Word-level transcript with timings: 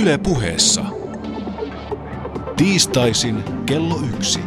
Yle 0.00 0.18
puheessa. 0.18 0.84
Tiistaisin 2.56 3.44
kello 3.66 3.94
yksi. 4.16 4.40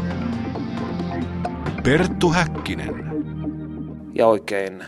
Perttu 1.84 2.30
Häkkinen. 2.30 2.96
Ja 4.14 4.28
oikein 4.28 4.84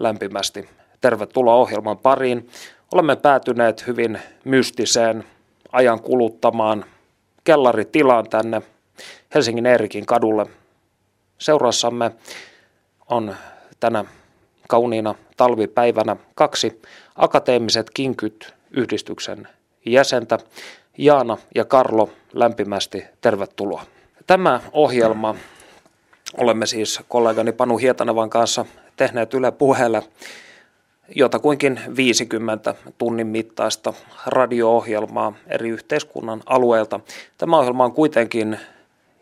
lämpimästi 0.00 0.68
tervetuloa 1.00 1.54
ohjelman 1.54 1.98
pariin. 1.98 2.48
Olemme 2.92 3.16
päätyneet 3.16 3.86
hyvin 3.86 4.18
mystiseen 4.44 5.24
ajan 5.72 6.00
kuluttamaan 6.00 6.84
kellaritilaan 7.44 8.28
tänne 8.28 8.62
Helsingin 9.34 9.66
Eerikin 9.66 10.06
kadulle. 10.06 10.46
Seurassamme 11.38 12.10
on 13.10 13.36
tänä 13.80 14.04
kauniina 14.68 15.14
talvipäivänä 15.36 16.16
kaksi 16.34 16.82
akateemiset 17.16 17.90
kinkyt 17.94 18.54
yhdistyksen 18.70 19.48
jäsentä. 19.86 20.38
Jaana 20.98 21.36
ja 21.54 21.64
Karlo, 21.64 22.10
lämpimästi 22.32 23.04
tervetuloa. 23.20 23.82
Tämä 24.26 24.60
ohjelma 24.72 25.34
olemme 26.38 26.66
siis 26.66 27.00
kollegani 27.08 27.52
Panu 27.52 27.76
Hietanevan 27.76 28.30
kanssa 28.30 28.66
tehneet 28.96 29.34
Yle 29.34 29.50
puheelle 29.52 30.02
jotakuinkin 31.14 31.80
50 31.96 32.74
tunnin 32.98 33.26
mittaista 33.26 33.94
radio-ohjelmaa 34.26 35.32
eri 35.46 35.68
yhteiskunnan 35.68 36.42
alueilta. 36.46 37.00
Tämä 37.38 37.58
ohjelma 37.58 37.84
on 37.84 37.92
kuitenkin 37.92 38.58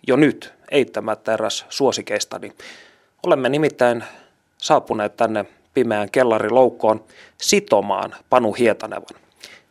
jo 0.07 0.17
nyt 0.17 0.53
eittämättä 0.71 1.35
eräs 1.35 1.65
suosikeistani. 1.69 2.53
Olemme 3.27 3.49
nimittäin 3.49 4.05
saapuneet 4.59 5.17
tänne 5.17 5.45
pimeään 5.75 6.11
kellariloukkoon 6.11 7.05
sitomaan 7.41 8.15
Panu 8.31 8.53
Hietanevan. 8.53 9.23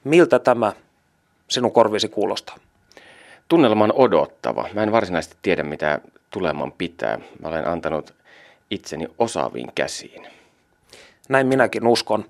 Miltä 0.04 0.40
tämä 0.40 0.74
sinun 1.48 1.72
korvisi 1.72 2.08
kuulostaa? 2.08 2.56
Tunnelma 3.48 3.84
on 3.84 3.94
odottava. 3.94 4.70
Mä 4.74 4.84
en 4.84 4.92
varsinaisesti 4.92 5.36
tiedä, 5.42 5.64
mitä 5.64 6.00
tuleman 6.30 6.72
pitää. 6.72 7.20
Mä 7.40 7.48
olen 7.48 7.68
antanut 7.68 8.14
itseni 8.72 9.08
osaaviin 9.20 9.72
käsiin. 9.76 10.28
Näin 11.30 11.48
minäkin 11.48 11.88
uskon. 11.88 12.26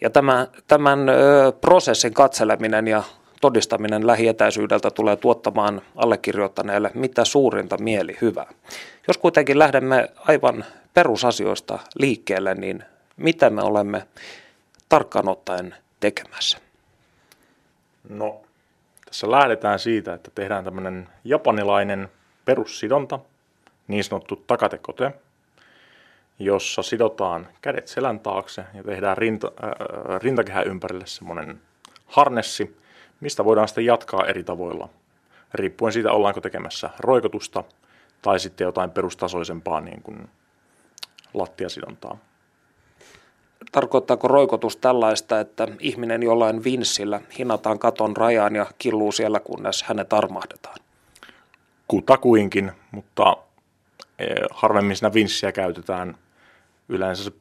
Ja 0.00 0.10
tämä, 0.10 0.46
tämän 0.68 1.08
ö, 1.08 1.52
prosessin 1.60 2.14
katseleminen 2.14 2.88
ja 2.88 3.02
todistaminen 3.40 4.06
lähietäisyydeltä 4.06 4.90
tulee 4.90 5.16
tuottamaan 5.16 5.82
allekirjoittaneelle 5.96 6.90
mitä 6.94 7.24
suurinta 7.24 7.78
mieli 7.78 8.16
hyvää. 8.20 8.52
Jos 9.08 9.18
kuitenkin 9.18 9.58
lähdemme 9.58 10.08
aivan 10.18 10.64
perusasioista 10.94 11.78
liikkeelle, 11.98 12.54
niin 12.54 12.84
mitä 13.16 13.50
me 13.50 13.62
olemme 13.62 14.06
tarkkaan 14.88 15.28
ottaen 15.28 15.74
tekemässä? 16.00 16.58
No, 18.08 18.40
tässä 19.04 19.30
lähdetään 19.30 19.78
siitä, 19.78 20.14
että 20.14 20.30
tehdään 20.34 20.64
tämmöinen 20.64 21.08
japanilainen 21.24 22.08
perussidonta, 22.44 23.18
niin 23.88 24.04
sanottu 24.04 24.36
takatekote, 24.36 25.12
jossa 26.38 26.82
sidotaan 26.82 27.48
kädet 27.62 27.88
selän 27.88 28.20
taakse 28.20 28.64
ja 28.74 28.82
tehdään 28.82 29.18
rinta, 29.18 29.52
äh, 29.64 30.20
rintakehän 30.20 30.66
ympärille 30.66 31.06
semmoinen 31.06 31.60
harnessi, 32.06 32.76
mistä 33.20 33.44
voidaan 33.44 33.68
sitten 33.68 33.84
jatkaa 33.84 34.26
eri 34.26 34.44
tavoilla, 34.44 34.88
riippuen 35.54 35.92
siitä 35.92 36.12
ollaanko 36.12 36.40
tekemässä 36.40 36.90
roikotusta 36.98 37.64
tai 38.22 38.40
sitten 38.40 38.64
jotain 38.64 38.90
perustasoisempaa 38.90 39.80
niin 39.80 40.02
kuin 40.02 40.28
lattiasidontaa. 41.34 42.18
Tarkoittaako 43.72 44.28
roikotus 44.28 44.76
tällaista, 44.76 45.40
että 45.40 45.68
ihminen 45.80 46.22
jollain 46.22 46.64
vinssillä 46.64 47.20
hinataan 47.38 47.78
katon 47.78 48.16
rajaan 48.16 48.56
ja 48.56 48.66
killuu 48.78 49.12
siellä, 49.12 49.40
kunnes 49.40 49.82
hänet 49.82 50.12
armahdetaan? 50.12 50.76
Kutakuinkin, 51.88 52.72
mutta 52.90 53.36
e, 54.18 54.26
harvemmin 54.50 54.96
siinä 54.96 55.14
vinssiä 55.14 55.52
käytetään. 55.52 56.18
Yleensä 56.88 57.24
se 57.24 57.32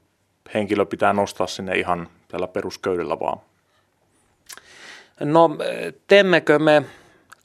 henkilö 0.54 0.86
pitää 0.86 1.14
nostaa 1.14 1.48
sinne 1.48 1.76
ihan 1.76 2.10
tällä 2.28 2.48
perusköydellä 2.48 3.20
vaan. 3.20 3.40
No, 5.20 5.50
teemmekö 6.08 6.60
me 6.60 6.84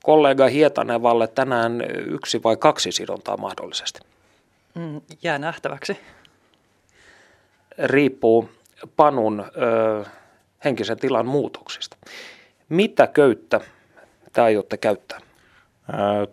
kollega 0.02 0.46
Hietanevalle 0.46 1.28
tänään 1.28 1.84
yksi 2.06 2.42
vai 2.42 2.56
kaksi 2.56 2.92
sidontaa 2.92 3.36
mahdollisesti? 3.36 4.00
Mm, 4.74 5.00
jää 5.22 5.38
nähtäväksi. 5.38 5.96
Riippuu 7.78 8.50
Panun 8.96 9.40
ö, 9.40 10.04
henkisen 10.64 10.98
tilan 10.98 11.26
muutoksista. 11.26 11.96
Mitä 12.68 13.06
köyttä 13.06 13.60
te 14.32 14.40
aiotte 14.40 14.76
käyttää? 14.76 15.20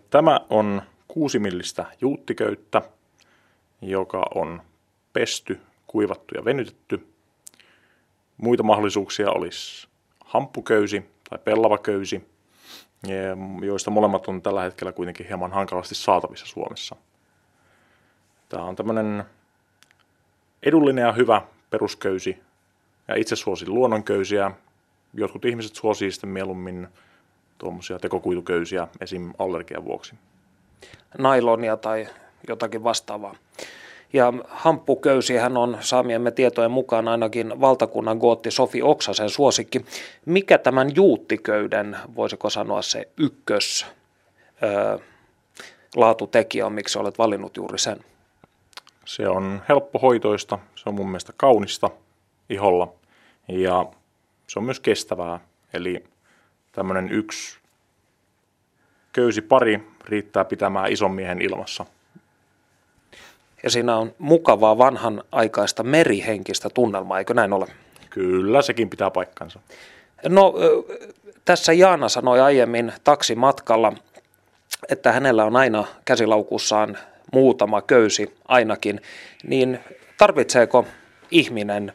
Tämä 0.10 0.40
on 0.50 0.82
kuusimillistä 1.08 1.86
juuttiköyttä, 2.02 2.82
joka 3.82 4.26
on 4.36 4.62
pesty, 5.14 5.60
kuivattu 5.88 6.36
ja 6.36 6.46
venytetty. 6.46 7.08
Muita 8.38 8.64
mahdollisuuksia 8.64 9.31
olisi 9.31 9.88
hamppuköysi 10.26 11.06
tai 11.30 11.40
pellavaköysi, 11.44 12.30
joista 13.62 13.92
molemmat 13.92 14.28
on 14.28 14.42
tällä 14.42 14.62
hetkellä 14.62 14.92
kuitenkin 14.92 15.28
hieman 15.28 15.52
hankalasti 15.52 15.96
saatavissa 15.96 16.46
Suomessa. 16.46 16.96
Tämä 18.50 18.64
on 18.64 18.76
tämmöinen 18.76 19.24
edullinen 20.64 21.02
ja 21.02 21.12
hyvä 21.12 21.42
perusköysi 21.69 22.38
ja 23.07 23.16
itse 23.16 23.35
suosin 23.35 23.74
luonnonköysiä. 23.74 24.52
Jotkut 25.13 25.46
ihmiset 25.46 25.75
suosii 25.75 26.12
sitten 26.12 26.30
mieluummin 26.30 26.88
tuommoisia 27.57 28.00
tekokuituköysiä 28.00 28.88
esim. 29.02 29.34
allergian 29.38 29.85
vuoksi. 29.85 30.16
Nailonia 31.18 31.78
tai 31.78 32.07
jotakin 32.47 32.84
vastaavaa. 32.84 33.35
Ja 34.13 34.34
hamppuköysihän 34.47 35.57
on 35.57 35.78
saamiemme 35.81 36.31
tietojen 36.31 36.72
mukaan 36.72 37.07
ainakin 37.07 37.62
valtakunnan 37.62 38.18
gootti 38.18 38.51
Sofi 38.51 38.81
Oksasen 38.81 39.30
suosikki. 39.30 39.86
Mikä 40.25 40.57
tämän 40.57 40.96
juuttiköyden, 40.96 41.97
voisiko 42.16 42.50
sanoa 42.50 42.81
se 42.81 43.07
ykkös 43.18 43.86
öö, 44.63 44.97
laatutekijä 45.96 46.66
on, 46.66 46.74
miksi 46.74 47.00
olet 47.00 47.18
valinnut 47.18 47.57
juuri 47.57 47.80
sen? 47.80 47.97
Se 49.09 49.28
on 49.28 49.62
helppohoitoista, 49.70 50.59
se 50.75 50.90
on 50.90 50.96
mun 50.96 51.08
mielestä 51.08 51.34
kaunista 51.38 51.90
iholla 52.50 52.94
ja 53.47 53.86
se 54.47 54.59
on 54.59 54.66
myös 54.66 54.80
kestävää. 54.80 55.40
Eli 55.74 56.03
tämmöinen 56.72 57.12
yksi 57.12 57.59
köysi 59.14 59.42
pari 59.42 59.88
riittää 60.06 60.46
pitämään 60.46 60.92
ison 60.92 61.12
miehen 61.12 61.42
ilmassa. 61.42 61.86
Ja 63.64 63.69
siinä 63.69 63.98
on 63.98 64.14
mukavaa 64.18 64.78
vanhan 64.78 65.24
aikaista 65.31 65.84
merihenkistä 65.84 66.69
tunnelmaa, 66.69 67.19
eikö 67.19 67.34
näin 67.34 67.53
ole? 67.53 67.68
Kyllä, 68.09 68.62
sekin 68.62 68.90
pitää 68.90 69.12
paikkansa. 69.12 69.59
No, 70.28 70.53
tässä 71.46 71.74
Jaana 71.74 72.09
sanoi 72.09 72.40
aiemmin 72.40 72.94
taksimatkalla, 73.03 73.94
että 74.90 75.12
hänellä 75.12 75.46
on 75.46 75.56
aina 75.56 75.88
käsilaukussaan 76.06 76.98
muutama 77.34 77.82
köysi 77.82 78.36
ainakin, 78.48 79.02
niin 79.44 79.80
tarvitseeko 80.18 80.86
ihminen, 81.32 81.94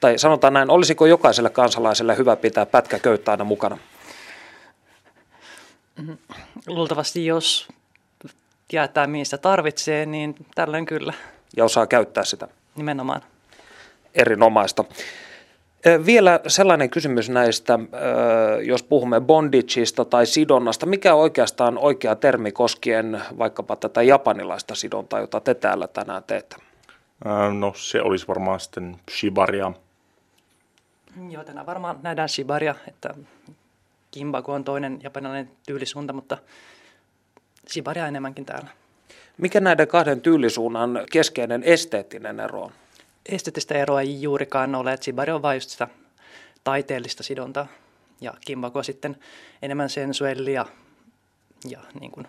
tai 0.00 0.18
sanotaan 0.18 0.52
näin, 0.52 0.70
olisiko 0.70 1.06
jokaiselle 1.06 1.50
kansalaiselle 1.50 2.16
hyvä 2.16 2.36
pitää 2.36 2.66
pätkä 2.66 2.98
köyttä 2.98 3.30
aina 3.30 3.44
mukana? 3.44 3.78
Luultavasti 6.66 7.26
jos 7.26 7.68
tietää, 8.68 9.06
mihin 9.06 9.26
sitä 9.26 9.38
tarvitsee, 9.38 10.06
niin 10.06 10.34
tällöin 10.54 10.86
kyllä. 10.86 11.12
Ja 11.56 11.64
osaa 11.64 11.86
käyttää 11.86 12.24
sitä. 12.24 12.48
Nimenomaan. 12.76 13.22
Erinomaista. 14.14 14.84
Vielä 16.06 16.40
sellainen 16.46 16.90
kysymys 16.90 17.30
näistä, 17.30 17.78
jos 18.62 18.82
puhumme 18.82 19.20
bondageista 19.20 20.04
tai 20.04 20.26
sidonnasta. 20.26 20.86
Mikä 20.86 21.14
on 21.14 21.20
oikeastaan 21.20 21.78
oikea 21.78 22.14
termi 22.16 22.52
koskien 22.52 23.22
vaikkapa 23.38 23.76
tätä 23.76 24.02
japanilaista 24.02 24.74
sidontaa, 24.74 25.20
jota 25.20 25.40
te 25.40 25.54
täällä 25.54 25.88
tänään 25.88 26.22
teette? 26.26 26.56
No 27.58 27.72
se 27.76 28.02
olisi 28.02 28.28
varmaan 28.28 28.60
sitten 28.60 28.96
shibaria. 29.10 29.72
Joo, 31.30 31.44
tänään 31.44 31.66
varmaan 31.66 31.98
nähdään 32.02 32.28
shibaria, 32.28 32.74
että 32.88 33.14
kimbaku 34.10 34.52
on 34.52 34.64
toinen 34.64 35.00
japanilainen 35.02 35.50
tyylisuunta, 35.66 36.12
mutta 36.12 36.38
shibaria 37.70 38.06
enemmänkin 38.06 38.44
täällä. 38.44 38.68
Mikä 39.38 39.60
näiden 39.60 39.88
kahden 39.88 40.20
tyylisuunnan 40.20 41.00
keskeinen 41.12 41.62
esteettinen 41.62 42.40
ero 42.40 42.62
on? 42.62 42.72
Esteettistä 43.28 43.74
eroa 43.74 44.00
ei 44.00 44.22
juurikaan 44.22 44.74
ole, 44.74 44.92
että 44.92 45.04
shibari 45.04 45.32
on 45.32 45.42
vain 45.42 45.56
just 45.56 45.70
sitä 45.70 45.88
taiteellista 46.64 47.22
sidontaa 47.22 47.66
ja 48.20 48.34
kimbaku 48.46 48.78
on 48.78 48.84
sitten 48.84 49.16
enemmän 49.62 49.90
sensuellia 49.90 50.66
ja 51.68 51.78
niin 52.00 52.10
kuin 52.10 52.26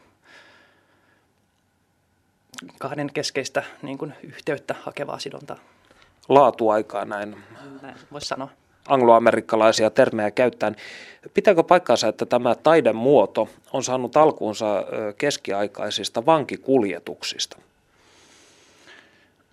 kahden 2.79 3.13
keskeistä 3.13 3.63
niin 3.81 3.97
kuin 3.97 4.13
yhteyttä 4.23 4.75
hakevaa 4.81 5.19
sidontaa. 5.19 5.57
Laatuaikaa 6.29 7.05
näin. 7.05 7.43
Näin 7.81 7.95
voisi 8.11 8.27
sanoa. 8.27 8.49
angloamerikkalaisia 8.87 9.89
termejä 9.89 10.31
käyttäen. 10.31 10.75
Pitääkö 11.33 11.63
paikkaansa, 11.63 12.07
että 12.07 12.25
tämä 12.25 12.55
taidemuoto 12.55 13.49
on 13.73 13.83
saanut 13.83 14.17
alkuunsa 14.17 14.85
keskiaikaisista 15.17 16.25
vankikuljetuksista? 16.25 17.57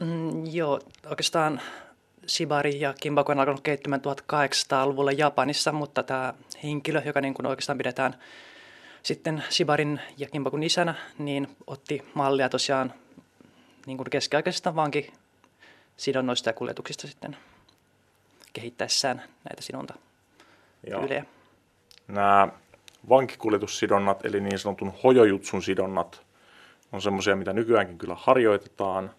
Mm, 0.02 0.46
joo, 0.46 0.80
oikeastaan 1.10 1.60
Shibari 2.28 2.80
ja 2.80 2.94
Kimbako 3.00 3.32
on 3.32 3.38
alkanut 3.38 3.60
kehittymään 3.60 4.00
1800-luvulla 4.00 5.12
Japanissa, 5.12 5.72
mutta 5.72 6.02
tämä 6.02 6.34
henkilö, 6.62 7.02
joka 7.04 7.20
niin 7.20 7.34
kuin 7.34 7.46
oikeastaan 7.46 7.78
pidetään 7.78 8.14
sitten 9.02 9.42
Shibarin 9.50 10.00
ja 10.18 10.28
Kimbakun 10.28 10.62
isänä, 10.62 10.94
niin 11.18 11.56
otti 11.66 12.02
mallia 12.14 12.48
tosiaan 12.48 12.92
niin 13.86 13.96
kuin 13.96 14.10
keskiaikaisista 14.10 14.76
vankisidonnoista 14.76 16.48
ja 16.48 16.52
kuljetuksista 16.52 17.06
sitten 17.06 17.36
kehittäessään 18.52 19.18
näitä 19.18 19.62
sidonta 19.62 19.94
ylejä. 21.04 21.24
Nämä 22.08 22.48
vankikuljetussidonnat, 23.08 24.24
eli 24.24 24.40
niin 24.40 24.58
sanotun 24.58 24.92
hojojutsun 25.04 25.62
sidonnat, 25.62 26.22
on 26.92 27.02
semmoisia, 27.02 27.36
mitä 27.36 27.52
nykyäänkin 27.52 27.98
kyllä 27.98 28.16
harjoitetaan, 28.18 29.10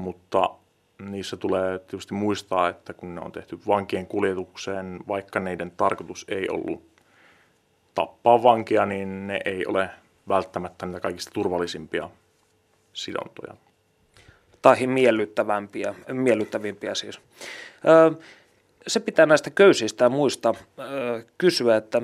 mutta 0.00 0.50
niissä 0.98 1.36
tulee 1.36 1.78
tietysti 1.78 2.14
muistaa, 2.14 2.68
että 2.68 2.92
kun 2.92 3.14
ne 3.14 3.20
on 3.20 3.32
tehty 3.32 3.58
vankien 3.66 4.06
kuljetukseen, 4.06 5.00
vaikka 5.08 5.40
niiden 5.40 5.70
tarkoitus 5.70 6.24
ei 6.28 6.48
ollut 6.48 6.82
tappaa 7.94 8.42
vankia, 8.42 8.86
niin 8.86 9.26
ne 9.26 9.40
ei 9.44 9.66
ole 9.66 9.90
välttämättä 10.28 10.86
niitä 10.86 11.00
kaikista 11.00 11.30
turvallisimpia 11.34 12.10
sidontoja. 12.92 13.54
Tai 14.62 14.86
miellyttävämpiä, 14.86 15.94
miellyttävimpiä 16.12 16.94
siis. 16.94 17.20
se 18.86 19.00
pitää 19.00 19.26
näistä 19.26 19.50
köysistä 19.50 20.08
muista 20.08 20.54
kysyä, 21.38 21.76
että 21.76 22.02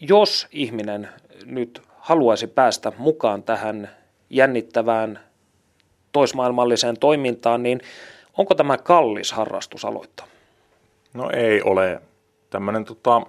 jos 0.00 0.48
ihminen 0.50 1.08
nyt 1.44 1.82
haluaisi 1.98 2.46
päästä 2.46 2.92
mukaan 2.98 3.42
tähän 3.42 3.90
jännittävään 4.30 5.25
toismaailmalliseen 6.16 6.98
toimintaan, 6.98 7.62
niin 7.62 7.80
onko 8.38 8.54
tämä 8.54 8.78
kallis 8.78 9.32
harrastus 9.32 9.84
aloittaa? 9.84 10.26
No 11.14 11.30
ei 11.30 11.62
ole. 11.62 12.02
Tämmöinen 12.50 12.84
tota, 12.84 13.22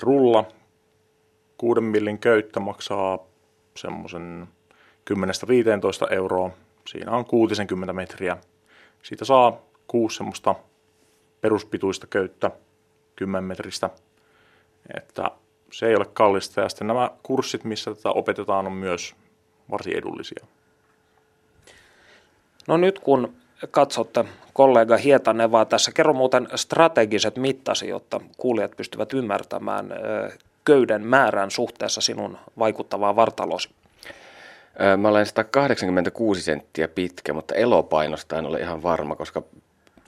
rulla, 0.00 0.44
kuuden 1.58 1.84
millin 1.84 2.18
köyttä 2.18 2.60
maksaa 2.60 3.18
semmoisen 3.76 4.48
10-15 6.10 6.12
euroa. 6.14 6.50
Siinä 6.86 7.12
on 7.12 7.24
60 7.24 7.92
metriä. 7.92 8.36
Siitä 9.02 9.24
saa 9.24 9.60
kuusi 9.86 10.16
semmoista 10.16 10.54
peruspituista 11.40 12.06
köyttä 12.06 12.50
10 13.16 13.44
metristä. 13.44 13.90
Että 14.96 15.30
se 15.72 15.86
ei 15.86 15.96
ole 15.96 16.06
kallista. 16.12 16.60
Ja 16.60 16.68
sitten 16.68 16.86
nämä 16.86 17.10
kurssit, 17.22 17.64
missä 17.64 17.94
tätä 17.94 18.10
opetetaan, 18.10 18.66
on 18.66 18.72
myös 18.72 19.14
varsin 19.70 19.96
edullisia. 19.96 20.46
No 22.68 22.76
nyt 22.76 22.98
kun 22.98 23.34
katsotte 23.70 24.24
kollega 24.52 24.96
Hietanevaa 24.96 25.64
tässä, 25.64 25.92
kerro 25.92 26.12
muuten 26.12 26.48
strategiset 26.54 27.36
mittasi, 27.36 27.88
jotta 27.88 28.20
kuulijat 28.36 28.76
pystyvät 28.76 29.12
ymmärtämään 29.12 29.94
köyden 30.64 31.06
määrän 31.06 31.50
suhteessa 31.50 32.00
sinun 32.00 32.38
vaikuttavaan 32.58 33.16
vartalosi. 33.16 33.70
Mä 34.96 35.08
olen 35.08 35.26
186 35.26 36.42
senttiä 36.42 36.88
pitkä, 36.88 37.32
mutta 37.32 37.54
elopainosta 37.54 38.38
en 38.38 38.46
ole 38.46 38.60
ihan 38.60 38.82
varma, 38.82 39.16
koska... 39.16 39.42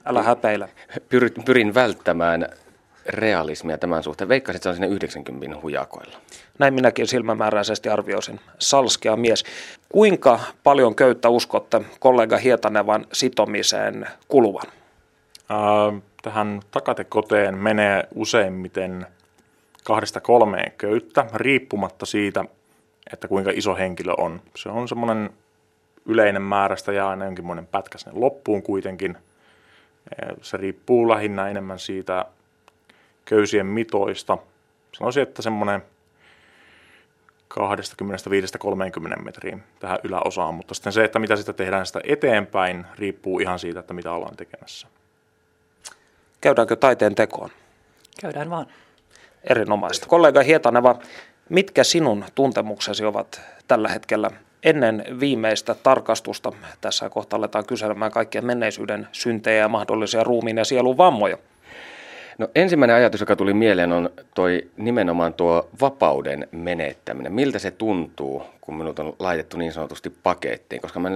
Älä 0.05 0.23
häpeile. 0.23 0.69
Pyrin 1.45 1.73
välttämään 1.73 2.49
realismia 3.05 3.77
tämän 3.77 4.03
suhteen. 4.03 4.29
Veikkaisin, 4.29 4.57
että 4.57 4.63
se 4.63 4.69
on 4.69 4.75
sinne 4.75 4.87
90 4.87 5.61
hujakoilla. 5.61 6.17
Näin 6.59 6.73
minäkin 6.73 7.07
silmämääräisesti 7.07 7.89
arvioisin. 7.89 8.39
Salskea 8.59 9.15
mies. 9.15 9.43
Kuinka 9.89 10.39
paljon 10.63 10.95
köyttä 10.95 11.29
uskotte 11.29 11.81
kollega 11.99 12.37
Hietanevan 12.37 13.05
sitomiseen 13.13 14.07
kuluvan? 14.27 14.67
Äh, 15.51 16.01
tähän 16.21 16.61
takatekoteen 16.71 17.57
menee 17.57 18.03
useimmiten 18.15 19.07
kahdesta 19.83 20.21
kolmeen 20.21 20.71
köyttä, 20.77 21.25
riippumatta 21.33 22.05
siitä, 22.05 22.45
että 23.13 23.27
kuinka 23.27 23.51
iso 23.53 23.75
henkilö 23.75 24.13
on. 24.17 24.41
Se 24.55 24.69
on 24.69 24.87
semmoinen 24.87 25.29
yleinen 26.05 26.41
määrästä 26.41 26.91
ja 26.91 27.09
aina 27.09 27.25
jonkinmoinen 27.25 27.67
pätkä 27.67 27.97
sinne 27.97 28.19
loppuun 28.19 28.63
kuitenkin. 28.63 29.17
Se 30.41 30.57
riippuu 30.57 31.09
lähinnä 31.09 31.49
enemmän 31.49 31.79
siitä 31.79 32.25
köysien 33.25 33.65
mitoista. 33.65 34.37
Sanoisin, 34.97 35.23
että 35.23 35.41
semmoinen 35.41 35.81
25-30 37.53 39.21
metriin 39.23 39.63
tähän 39.79 39.99
yläosaan, 40.03 40.53
mutta 40.53 40.73
sitten 40.73 40.93
se, 40.93 41.03
että 41.03 41.19
mitä 41.19 41.35
sitä 41.35 41.53
tehdään 41.53 41.85
sitä 41.85 41.99
eteenpäin, 42.03 42.85
riippuu 42.95 43.39
ihan 43.39 43.59
siitä, 43.59 43.79
että 43.79 43.93
mitä 43.93 44.11
ollaan 44.11 44.37
tekemässä. 44.37 44.87
Käydäänkö 46.41 46.75
taiteen 46.75 47.15
tekoon? 47.15 47.49
Käydään 48.21 48.49
vaan. 48.49 48.67
Erinomaista. 49.43 50.07
Kollega 50.07 50.41
Hietaneva, 50.41 50.99
mitkä 51.49 51.83
sinun 51.83 52.25
tuntemuksesi 52.35 53.05
ovat 53.05 53.41
tällä 53.67 53.89
hetkellä 53.89 54.31
ennen 54.63 55.05
viimeistä 55.19 55.75
tarkastusta? 55.75 56.51
Tässä 56.81 57.09
kohta 57.09 57.35
aletaan 57.35 57.65
kyselemään 57.65 58.11
kaikkien 58.11 58.45
menneisyyden 58.45 59.07
syntejä 59.11 59.59
ja 59.59 59.67
mahdollisia 59.67 60.23
ruumiin 60.23 60.57
ja 60.57 60.65
sielun 60.65 60.97
vammoja. 60.97 61.37
No 62.41 62.47
ensimmäinen 62.55 62.95
ajatus, 62.95 63.19
joka 63.19 63.35
tuli 63.35 63.53
mieleen, 63.53 63.91
on 63.91 64.09
toi 64.35 64.69
nimenomaan 64.77 65.33
tuo 65.33 65.69
vapauden 65.81 66.47
menettäminen. 66.51 67.33
Miltä 67.33 67.59
se 67.59 67.71
tuntuu, 67.71 68.43
kun 68.61 68.75
minut 68.75 68.99
on 68.99 69.13
laitettu 69.19 69.57
niin 69.57 69.73
sanotusti 69.73 70.09
pakettiin, 70.09 70.81
koska 70.81 70.99
mä 70.99 71.09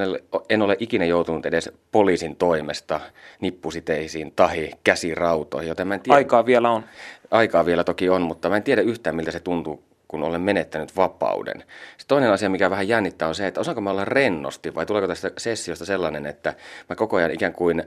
en 0.49 0.61
ole 0.61 0.77
ikinä 0.79 1.05
joutunut 1.05 1.45
edes 1.45 1.71
poliisin 1.91 2.35
toimesta 2.35 3.01
nippusiteisiin 3.41 4.33
tai 4.35 4.69
käsirautoihin, 4.83 5.69
joten 5.69 5.87
mä 5.87 5.93
en 5.93 5.99
tiedä. 5.99 6.15
Aikaa 6.15 6.45
vielä 6.45 6.69
on. 6.69 6.83
Aikaa 7.31 7.65
vielä 7.65 7.83
toki 7.83 8.09
on, 8.09 8.21
mutta 8.21 8.49
mä 8.49 8.57
en 8.57 8.63
tiedä 8.63 8.81
yhtään, 8.81 9.15
miltä 9.15 9.31
se 9.31 9.39
tuntuu, 9.39 9.83
kun 10.07 10.23
olen 10.23 10.41
menettänyt 10.41 10.95
vapauden. 10.95 11.57
Sitten 11.57 12.07
toinen 12.07 12.31
asia, 12.31 12.49
mikä 12.49 12.69
vähän 12.69 12.87
jännittää, 12.87 13.27
on 13.27 13.35
se, 13.35 13.47
että 13.47 13.61
osaanko 13.61 13.81
mä 13.81 13.91
olla 13.91 14.05
rennosti 14.05 14.75
vai 14.75 14.85
tuleeko 14.85 15.07
tästä 15.07 15.31
sessiosta 15.37 15.85
sellainen, 15.85 16.25
että 16.25 16.53
mä 16.89 16.95
koko 16.95 17.17
ajan 17.17 17.31
ikään 17.31 17.53
kuin 17.53 17.83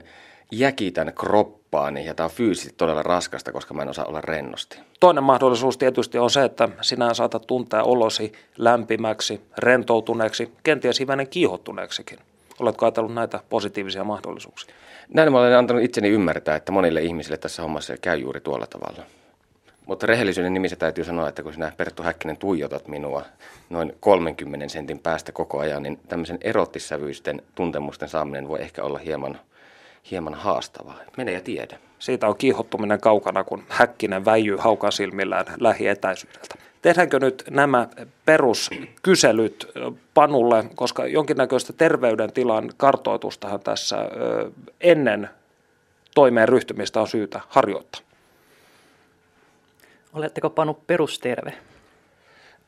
jäkitän 0.51 1.13
kroppaani 1.13 2.05
ja 2.05 2.13
tämä 2.13 2.25
on 2.25 2.31
fyysisesti 2.31 2.73
todella 2.77 3.03
raskasta, 3.03 3.51
koska 3.51 3.73
mä 3.73 3.81
en 3.81 3.89
osaa 3.89 4.05
olla 4.05 4.21
rennosti. 4.21 4.79
Toinen 4.99 5.23
mahdollisuus 5.23 5.77
tietysti 5.77 6.17
on 6.17 6.29
se, 6.29 6.43
että 6.43 6.69
sinä 6.81 7.13
saatat 7.13 7.47
tuntea 7.47 7.83
olosi 7.83 8.33
lämpimäksi, 8.57 9.41
rentoutuneeksi, 9.57 10.51
kenties 10.63 10.99
hivenen 10.99 11.27
kiihottuneeksikin. 11.27 12.19
Oletko 12.59 12.85
ajatellut 12.85 13.13
näitä 13.13 13.39
positiivisia 13.49 14.03
mahdollisuuksia? 14.03 14.75
Näin 15.13 15.31
mä 15.31 15.39
olen 15.39 15.57
antanut 15.57 15.83
itseni 15.83 16.09
ymmärtää, 16.09 16.55
että 16.55 16.71
monille 16.71 17.01
ihmisille 17.01 17.37
tässä 17.37 17.61
hommassa 17.61 17.97
käy 17.97 18.17
juuri 18.17 18.41
tuolla 18.41 18.67
tavalla. 18.67 19.03
Mutta 19.85 20.05
rehellisyyden 20.05 20.53
nimissä 20.53 20.75
täytyy 20.75 21.03
sanoa, 21.03 21.29
että 21.29 21.43
kun 21.43 21.53
sinä 21.53 21.71
Perttu 21.77 22.03
Häkkinen 22.03 22.37
tuijotat 22.37 22.87
minua 22.87 23.23
noin 23.69 23.93
30 23.99 24.67
sentin 24.67 24.99
päästä 24.99 25.31
koko 25.31 25.59
ajan, 25.59 25.83
niin 25.83 25.99
tämmöisen 26.07 26.37
erottissävyisten 26.41 27.41
tuntemusten 27.55 28.09
saaminen 28.09 28.47
voi 28.47 28.61
ehkä 28.61 28.83
olla 28.83 28.97
hieman 28.97 29.39
hieman 30.11 30.33
haastavaa. 30.33 30.99
Mene 31.17 31.31
ja 31.31 31.41
tiedä. 31.41 31.79
Siitä 31.99 32.27
on 32.27 32.37
kiihottuminen 32.37 33.01
kaukana, 33.01 33.43
kun 33.43 33.63
häkkinen 33.69 34.25
väijyy 34.25 34.57
haukan 34.57 34.91
silmillään 34.91 35.45
lähietäisyydeltä. 35.59 36.55
Tehdäänkö 36.81 37.19
nyt 37.19 37.43
nämä 37.49 37.87
peruskyselyt 38.25 39.67
Panulle, 40.13 40.65
koska 40.75 41.07
jonkinnäköistä 41.07 41.73
terveydentilan 41.73 42.71
kartoitustahan 42.77 43.59
tässä 43.59 43.97
ennen 44.81 45.29
toimeen 46.15 46.49
ryhtymistä 46.49 47.01
on 47.01 47.07
syytä 47.07 47.41
harjoittaa. 47.47 48.01
Oletteko 50.13 50.49
Panu 50.49 50.73
perusterve? 50.87 51.53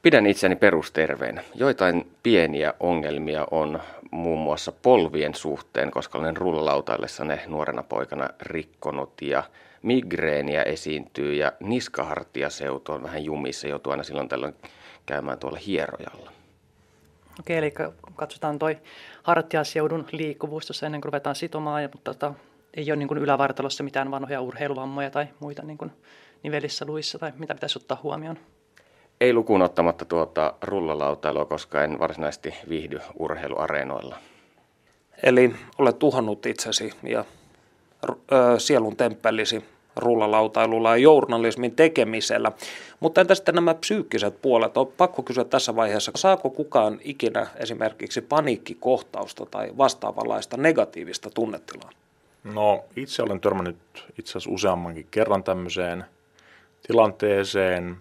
Pidän 0.02 0.28
itseni 0.28 0.56
perusterveenä. 0.56 1.44
Joitain 1.56 2.12
pieniä 2.24 2.74
ongelmia 2.80 3.48
on 3.52 3.80
muun 4.12 4.40
muassa 4.40 4.72
polvien 4.72 5.36
suhteen, 5.36 5.92
koska 5.92 6.18
olen 6.18 6.38
rullalautaillessa 6.38 7.26
ne 7.26 7.42
nuorena 7.48 7.84
poikana 7.84 8.30
rikkonut 8.42 9.22
ja 9.22 9.44
migreeniä 9.84 10.64
esiintyy 10.64 11.34
ja 11.34 11.52
niskahartiaseutu 11.60 12.92
on 12.92 13.04
vähän 13.04 13.24
jumissa, 13.24 13.68
joutuu 13.68 13.92
aina 13.92 14.04
silloin 14.04 14.30
tällöin 14.30 14.56
käymään 15.06 15.40
tuolla 15.40 15.60
hierojalla. 15.68 16.32
Okei, 17.40 17.58
eli 17.58 17.74
katsotaan 18.16 18.60
toi 18.60 18.78
hartiaseudun 19.24 20.08
liikkuvuus 20.12 20.66
tuossa 20.66 20.86
ennen 20.86 21.02
kuin 21.02 21.10
ruvetaan 21.10 21.36
sitomaan, 21.36 21.90
mutta 21.94 22.14
tota, 22.14 22.34
ei 22.74 22.92
ole 22.92 22.96
niin 22.96 23.08
kuin 23.08 23.18
ylävartalossa 23.18 23.84
mitään 23.84 24.12
vanhoja 24.12 24.42
urheiluvammoja 24.42 25.10
tai 25.10 25.28
muita 25.40 25.64
niin 25.64 25.78
kuin 25.78 25.92
nivelissä 26.44 26.86
luissa 26.86 27.20
tai 27.20 27.32
mitä 27.38 27.54
pitäisi 27.54 27.80
ottaa 27.80 28.00
huomioon. 28.04 28.38
Ei 29.22 29.34
lukuun 29.34 29.62
ottamatta 29.62 30.06
tuota 30.06 30.54
rullalautailua, 30.62 31.46
koska 31.46 31.84
en 31.84 32.00
varsinaisesti 32.00 32.54
viihdy 32.70 33.00
urheiluareenoilla. 33.20 34.18
Eli 35.24 35.56
olet 35.78 36.00
tuhannut 36.00 36.46
itsesi 36.46 36.94
ja 37.04 37.26
sielun 38.58 38.96
temppelisi 38.96 39.66
rullalautailulla 39.96 40.90
ja 40.90 40.98
journalismin 40.98 41.76
tekemisellä. 41.76 42.52
Mutta 43.00 43.22
entä 43.22 43.36
sitten 43.36 43.56
nämä 43.56 43.74
psyykkiset 43.74 44.42
puolet? 44.42 44.78
On 44.78 44.88
pakko 44.88 45.24
kysyä 45.24 45.44
tässä 45.44 45.76
vaiheessa, 45.76 46.12
saako 46.16 46.50
kukaan 46.50 47.00
ikinä 47.04 47.48
esimerkiksi 47.56 48.22
paniikkikohtausta 48.22 49.46
tai 49.46 49.72
vastaavanlaista 49.78 50.58
negatiivista 50.58 51.30
tunnetilaa? 51.30 51.90
No 52.44 52.84
itse 52.96 53.24
olen 53.24 53.42
törmännyt 53.42 53.78
itse 54.20 54.32
asiassa 54.32 54.52
useammankin 54.52 55.08
kerran 55.12 55.44
tämmöiseen 55.44 56.06
tilanteeseen. 56.88 57.98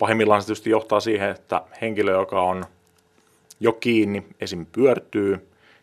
Pahimmillaan 0.00 0.42
se 0.42 0.46
tietysti 0.46 0.70
johtaa 0.70 1.00
siihen, 1.00 1.30
että 1.30 1.62
henkilö, 1.80 2.12
joka 2.12 2.42
on 2.42 2.64
jo 3.60 3.72
kiinni, 3.72 4.26
esim. 4.40 4.66
pyörtyy, 4.66 5.32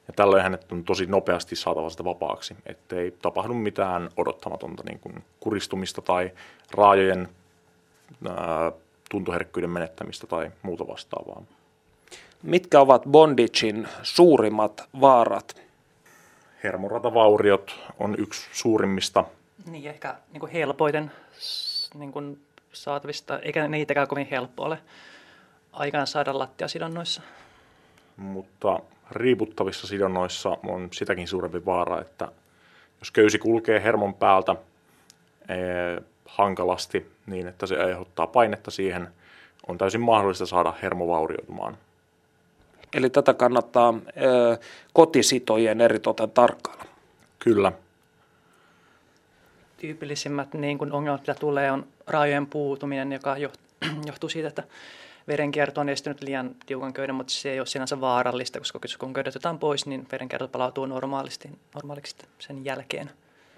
ja 0.07 0.13
tällöin 0.15 0.43
hänet 0.43 0.71
on 0.71 0.83
tosi 0.83 1.05
nopeasti 1.05 1.55
saatava 1.55 1.89
sitä 1.89 2.03
vapaaksi, 2.03 2.55
ettei 2.65 3.11
tapahdu 3.11 3.53
mitään 3.53 4.09
odottamatonta 4.17 4.83
niin 4.85 4.99
kuin 4.99 5.23
kuristumista 5.39 6.01
tai 6.01 6.31
raajojen 6.71 7.29
ää, 8.29 8.71
tuntoherkkyyden 9.09 9.69
menettämistä 9.69 10.27
tai 10.27 10.51
muuta 10.61 10.87
vastaavaa. 10.87 11.43
Mitkä 12.43 12.79
ovat 12.79 13.03
bondagein 13.11 13.87
suurimmat 14.03 14.83
vaarat? 15.01 15.61
Hermoratavauriot 16.63 17.75
on 17.99 18.15
yksi 18.17 18.49
suurimmista. 18.51 19.23
Niin, 19.65 19.89
ehkä 19.89 20.15
niin 20.31 20.39
kuin 20.39 20.51
helpoiten 20.51 21.11
niin 21.93 22.11
kuin 22.11 22.46
saatavista, 22.83 23.39
eikä 23.39 23.67
niitäkään 23.67 24.07
kovin 24.07 24.27
helppo 24.31 24.63
ole 24.63 24.77
aikaan 25.73 26.07
saada 26.07 26.39
lattiasidonnoissa. 26.39 27.21
Mutta 28.17 28.79
riiputtavissa 29.11 29.87
sidonnoissa 29.87 30.57
on 30.67 30.89
sitäkin 30.93 31.27
suurempi 31.27 31.65
vaara, 31.65 32.01
että 32.01 32.31
jos 32.99 33.11
köysi 33.11 33.39
kulkee 33.39 33.83
hermon 33.83 34.13
päältä 34.13 34.55
ee, 35.49 36.01
hankalasti 36.25 37.11
niin, 37.25 37.47
että 37.47 37.65
se 37.65 37.77
aiheuttaa 37.83 38.27
painetta 38.27 38.71
siihen, 38.71 39.07
on 39.67 39.77
täysin 39.77 40.01
mahdollista 40.01 40.45
saada 40.45 40.73
hermo 40.81 41.07
vaurioitumaan. 41.07 41.77
Eli 42.93 43.09
tätä 43.09 43.33
kannattaa 43.33 43.93
ö, 44.21 44.57
kotisitojen 44.93 45.81
eritoten 45.81 46.31
tarkkailla. 46.31 46.85
Kyllä. 47.39 47.71
Tyypillisimmät 49.77 50.53
niin 50.53 50.77
kun 50.77 50.91
ongelmat, 50.91 51.21
mitä 51.21 51.33
tulee, 51.33 51.71
on 51.71 51.87
raajojen 52.07 52.47
puutuminen, 52.47 53.11
joka 53.11 53.35
johtuu 54.07 54.29
siitä, 54.29 54.47
että 54.47 54.63
verenkierto 55.27 55.81
on 55.81 55.89
estynyt 55.89 56.21
liian 56.21 56.55
tiukan 56.65 56.93
köyden, 56.93 57.15
mutta 57.15 57.33
se 57.33 57.51
ei 57.51 57.59
ole 57.59 57.67
sinänsä 57.67 58.01
vaarallista, 58.01 58.59
koska 58.59 58.79
kun 58.99 59.13
köydet 59.13 59.35
otetaan 59.35 59.59
pois, 59.59 59.85
niin 59.85 60.07
verenkierto 60.11 60.47
palautuu 60.47 60.85
normaalisti, 60.85 61.49
normaaliksi 61.75 62.15
sen 62.39 62.65
jälkeen. 62.65 63.09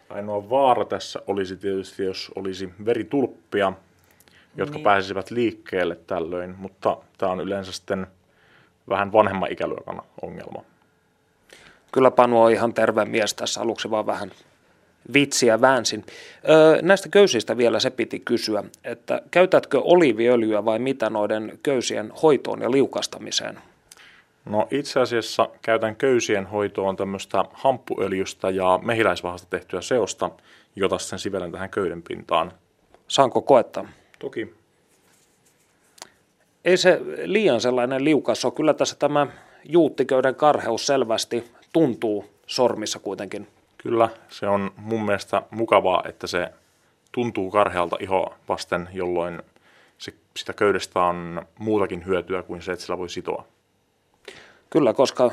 Ainoa 0.09 0.49
vaara 0.49 0.85
tässä 0.85 1.21
olisi 1.27 1.55
tietysti, 1.55 2.03
jos 2.03 2.31
olisi 2.35 2.69
veritulppia, 2.85 3.73
jotka 4.55 4.75
niin. 4.75 4.83
pääsisivät 4.83 5.31
liikkeelle 5.31 5.95
tällöin, 5.95 6.55
mutta 6.57 6.97
tämä 7.17 7.31
on 7.31 7.41
yleensä 7.41 7.71
sitten 7.71 8.07
vähän 8.89 9.11
vanhemman 9.11 9.51
ikäluokan 9.51 10.01
ongelma. 10.21 10.63
Kyllä 11.91 12.11
Panu 12.11 12.41
on 12.41 12.51
ihan 12.51 12.73
terve 12.73 13.05
mies 13.05 13.33
tässä 13.33 13.61
aluksi, 13.61 13.91
vaan 13.91 14.05
vähän 14.05 14.31
vitsiä 15.13 15.61
väänsin. 15.61 16.05
Öö, 16.49 16.81
näistä 16.81 17.09
köysistä 17.09 17.57
vielä 17.57 17.79
se 17.79 17.89
piti 17.89 18.19
kysyä, 18.19 18.63
että 18.83 19.21
käytätkö 19.31 19.79
oliiviöljyä 19.81 20.65
vai 20.65 20.79
mitä 20.79 21.09
noiden 21.09 21.59
köysien 21.63 22.11
hoitoon 22.23 22.61
ja 22.61 22.71
liukastamiseen? 22.71 23.59
No 24.45 24.67
itse 24.71 24.99
asiassa 24.99 25.49
käytän 25.61 25.95
köysien 25.95 26.45
hoitoon 26.45 26.95
tämmöistä 26.95 27.45
hamppuöljystä 27.53 28.49
ja 28.49 28.79
mehiläisvahasta 28.83 29.47
tehtyä 29.49 29.81
seosta, 29.81 30.29
jota 30.75 30.97
sen 30.97 31.19
sivelen 31.19 31.51
tähän 31.51 31.69
köyden 31.69 32.01
pintaan. 32.01 32.51
Saanko 33.07 33.41
koettaa? 33.41 33.89
Toki. 34.19 34.53
Ei 36.65 36.77
se 36.77 37.01
liian 37.23 37.61
sellainen 37.61 38.03
liukas 38.03 38.45
ole. 38.45 38.53
Kyllä 38.53 38.73
tässä 38.73 38.95
tämä 38.95 39.27
juuttiköyden 39.63 40.35
karheus 40.35 40.87
selvästi 40.87 41.51
tuntuu 41.73 42.25
sormissa 42.47 42.99
kuitenkin. 42.99 43.47
Kyllä, 43.83 44.09
se 44.29 44.47
on 44.47 44.71
mun 44.77 45.05
mielestä 45.05 45.41
mukavaa, 45.51 46.03
että 46.05 46.27
se 46.27 46.49
tuntuu 47.11 47.51
karhealta 47.51 47.97
ihoa 47.99 48.35
vasten, 48.49 48.89
jolloin 48.93 49.41
se, 49.97 50.13
sitä 50.37 50.53
köydestä 50.53 50.99
on 50.99 51.41
muutakin 51.59 52.05
hyötyä 52.05 52.43
kuin 52.43 52.61
se, 52.61 52.71
että 52.71 52.85
sillä 52.85 52.97
voi 52.97 53.09
sitoa. 53.09 53.45
Kyllä, 54.69 54.93
koska 54.93 55.31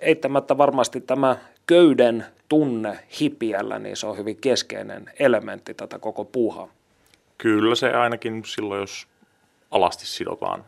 eittämättä 0.00 0.58
varmasti 0.58 1.00
tämä 1.00 1.36
köyden 1.66 2.26
tunne 2.48 2.98
hipiällä, 3.20 3.78
niin 3.78 3.96
se 3.96 4.06
on 4.06 4.16
hyvin 4.16 4.36
keskeinen 4.36 5.10
elementti 5.18 5.74
tätä 5.74 5.98
koko 5.98 6.24
puuhaa. 6.24 6.68
Kyllä 7.38 7.74
se 7.74 7.90
ainakin 7.90 8.42
silloin, 8.44 8.80
jos 8.80 9.06
alasti 9.70 10.06
sidotaan. 10.06 10.64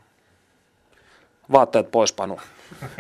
Vaatteet 1.53 1.91
pois, 1.91 2.13
Panu. 2.13 2.41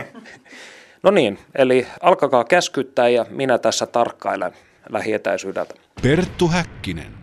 No 1.07 1.13
niin, 1.13 1.39
eli 1.55 1.87
alkakaa 2.01 2.45
käskyttää 2.45 3.09
ja 3.09 3.27
minä 3.31 3.59
tässä 3.59 3.87
tarkkailen 3.87 4.53
lähietäisyydeltä. 4.91 5.75
Perttu 6.03 6.49
Häkkinen. 6.49 7.15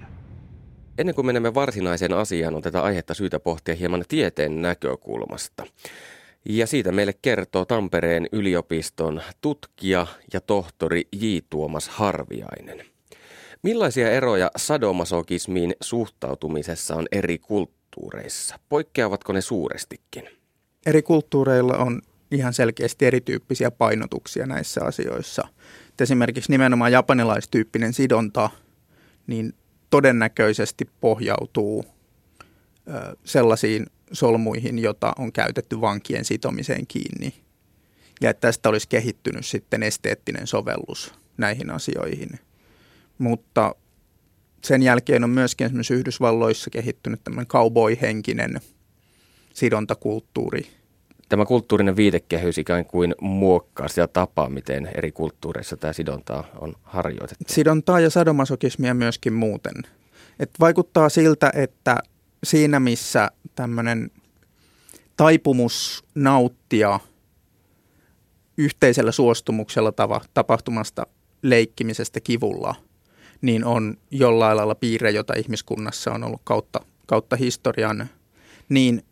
Ennen 0.97 1.15
kuin 1.15 1.25
menemme 1.25 1.53
varsinaiseen 1.53 2.13
asiaan, 2.13 2.55
on 2.55 2.61
tätä 2.61 2.83
aihetta 2.83 3.13
syytä 3.13 3.39
pohtia 3.39 3.75
hieman 3.75 4.03
tieteen 4.07 4.61
näkökulmasta. 4.61 5.65
Ja 6.45 6.67
siitä 6.67 6.91
meille 6.91 7.13
kertoo 7.21 7.65
Tampereen 7.65 8.27
yliopiston 8.31 9.21
tutkija 9.41 10.07
ja 10.33 10.41
tohtori 10.41 11.07
J. 11.11 11.25
Tuomas 11.49 11.89
Harviainen. 11.89 12.85
Millaisia 13.63 14.11
eroja 14.11 14.51
sadomasokismiin 14.57 15.75
suhtautumisessa 15.81 16.95
on 16.95 17.05
eri 17.11 17.37
kulttuureissa? 17.37 18.59
Poikkeavatko 18.69 19.33
ne 19.33 19.41
suurestikin? 19.41 20.29
Eri 20.85 21.01
kulttuureilla 21.01 21.77
on 21.77 22.01
ihan 22.33 22.53
selkeästi 22.53 23.05
erityyppisiä 23.05 23.71
painotuksia 23.71 24.45
näissä 24.45 24.85
asioissa. 24.85 25.47
Et 25.89 26.01
esimerkiksi 26.01 26.51
nimenomaan 26.51 26.91
japanilaistyyppinen 26.91 27.93
sidonta, 27.93 28.49
niin 29.27 29.53
todennäköisesti 29.89 30.89
pohjautuu 31.01 31.85
ö, 32.87 33.17
sellaisiin 33.23 33.85
solmuihin, 34.11 34.79
jota 34.79 35.13
on 35.17 35.31
käytetty 35.31 35.81
vankien 35.81 36.25
sitomiseen 36.25 36.87
kiinni. 36.87 37.33
Ja 38.21 38.29
että 38.29 38.47
tästä 38.47 38.69
olisi 38.69 38.87
kehittynyt 38.87 39.45
sitten 39.45 39.83
esteettinen 39.83 40.47
sovellus 40.47 41.13
näihin 41.37 41.69
asioihin. 41.69 42.39
Mutta 43.17 43.75
sen 44.63 44.83
jälkeen 44.83 45.23
on 45.23 45.29
myöskin 45.29 45.65
esimerkiksi 45.65 45.93
Yhdysvalloissa 45.93 46.69
kehittynyt 46.69 47.23
tämmöinen 47.23 47.47
cowboy-henkinen 47.47 48.61
sidontakulttuuri, 49.53 50.67
tämä 51.33 51.45
kulttuurinen 51.45 51.95
viitekehys 51.95 52.57
ikään 52.57 52.85
kuin 52.85 53.15
muokkaa 53.21 53.87
sitä 53.87 54.07
tapaa, 54.07 54.49
miten 54.49 54.89
eri 54.95 55.11
kulttuureissa 55.11 55.77
tämä 55.77 55.93
sidontaa 55.93 56.43
on 56.59 56.73
harjoitettu. 56.83 57.43
Sidontaa 57.47 57.99
ja 57.99 58.09
sadomasokismia 58.09 58.93
myöskin 58.93 59.33
muuten. 59.33 59.73
Et 60.39 60.49
vaikuttaa 60.59 61.09
siltä, 61.09 61.51
että 61.55 61.97
siinä 62.43 62.79
missä 62.79 63.31
tämmöinen 63.55 64.11
taipumus 65.17 66.03
nauttia 66.15 66.99
yhteisellä 68.57 69.11
suostumuksella 69.11 69.91
tava, 69.91 70.21
tapahtumasta 70.33 71.07
leikkimisestä 71.41 72.19
kivulla, 72.19 72.75
niin 73.41 73.65
on 73.65 73.97
jollain 74.11 74.57
lailla 74.57 74.75
piirre, 74.75 75.11
jota 75.11 75.33
ihmiskunnassa 75.33 76.11
on 76.11 76.23
ollut 76.23 76.41
kautta, 76.43 76.79
kautta 77.05 77.35
historian, 77.35 78.09
niin 78.69 79.03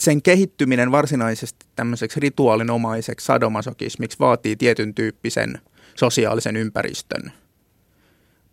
sen 0.00 0.22
kehittyminen 0.22 0.92
varsinaisesti 0.92 1.66
tämmöiseksi 1.76 2.20
rituaalinomaiseksi 2.20 3.26
sadomasokismiksi 3.26 4.18
vaatii 4.18 4.56
tietyn 4.56 4.94
tyyppisen 4.94 5.60
sosiaalisen 5.94 6.56
ympäristön. 6.56 7.32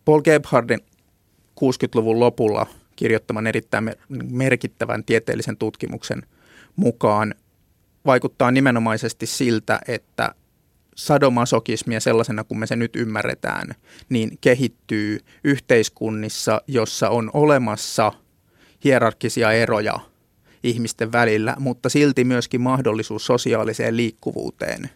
Paul 0.04 0.20
Gebhardin 0.22 0.80
60-luvun 1.60 2.20
lopulla 2.20 2.66
kirjoittaman 2.96 3.46
erittäin 3.46 3.92
merkittävän 4.30 5.04
tieteellisen 5.04 5.56
tutkimuksen 5.56 6.22
mukaan 6.76 7.34
vaikuttaa 8.06 8.50
nimenomaisesti 8.50 9.26
siltä, 9.26 9.80
että 9.88 10.34
sadomasokismia 10.96 12.00
sellaisena 12.00 12.44
kuin 12.44 12.58
me 12.58 12.66
se 12.66 12.76
nyt 12.76 12.96
ymmärretään, 12.96 13.74
niin 14.08 14.38
kehittyy 14.40 15.20
yhteiskunnissa, 15.44 16.62
jossa 16.66 17.08
on 17.08 17.30
olemassa 17.34 18.12
hierarkkisia 18.84 19.52
eroja– 19.52 20.00
ihmisten 20.62 21.12
välillä, 21.12 21.56
mutta 21.58 21.88
silti 21.88 22.24
myöskin 22.24 22.60
mahdollisuus 22.60 23.26
sosiaaliseen 23.26 23.96
liikkuvuuteen 23.96 24.90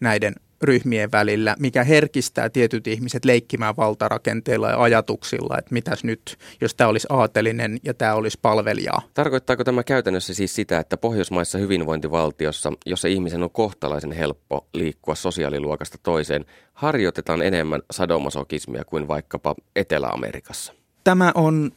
näiden 0.00 0.34
ryhmien 0.62 1.12
välillä, 1.12 1.56
mikä 1.58 1.84
herkistää 1.84 2.50
tietyt 2.50 2.86
ihmiset 2.86 3.24
leikkimään 3.24 3.76
valtarakenteilla 3.76 4.70
ja 4.70 4.82
ajatuksilla, 4.82 5.58
että 5.58 5.72
mitäs 5.74 6.04
nyt, 6.04 6.36
jos 6.60 6.74
tämä 6.74 6.88
olisi 6.88 7.06
aatelinen 7.10 7.78
ja 7.82 7.94
tämä 7.94 8.14
olisi 8.14 8.38
palvelijaa. 8.42 9.02
Tarkoittaako 9.14 9.64
tämä 9.64 9.84
käytännössä 9.84 10.34
siis 10.34 10.54
sitä, 10.54 10.78
että 10.78 10.96
Pohjoismaissa 10.96 11.58
hyvinvointivaltiossa, 11.58 12.72
jossa 12.86 13.08
ihmisen 13.08 13.42
on 13.42 13.50
kohtalaisen 13.50 14.12
helppo 14.12 14.66
liikkua 14.74 15.14
sosiaaliluokasta 15.14 15.98
toiseen, 16.02 16.44
harjoitetaan 16.74 17.42
enemmän 17.42 17.82
sadomasokismia 17.90 18.84
kuin 18.84 19.08
vaikkapa 19.08 19.54
Etelä-Amerikassa? 19.76 20.72
Tämä 21.04 21.32
on 21.34 21.72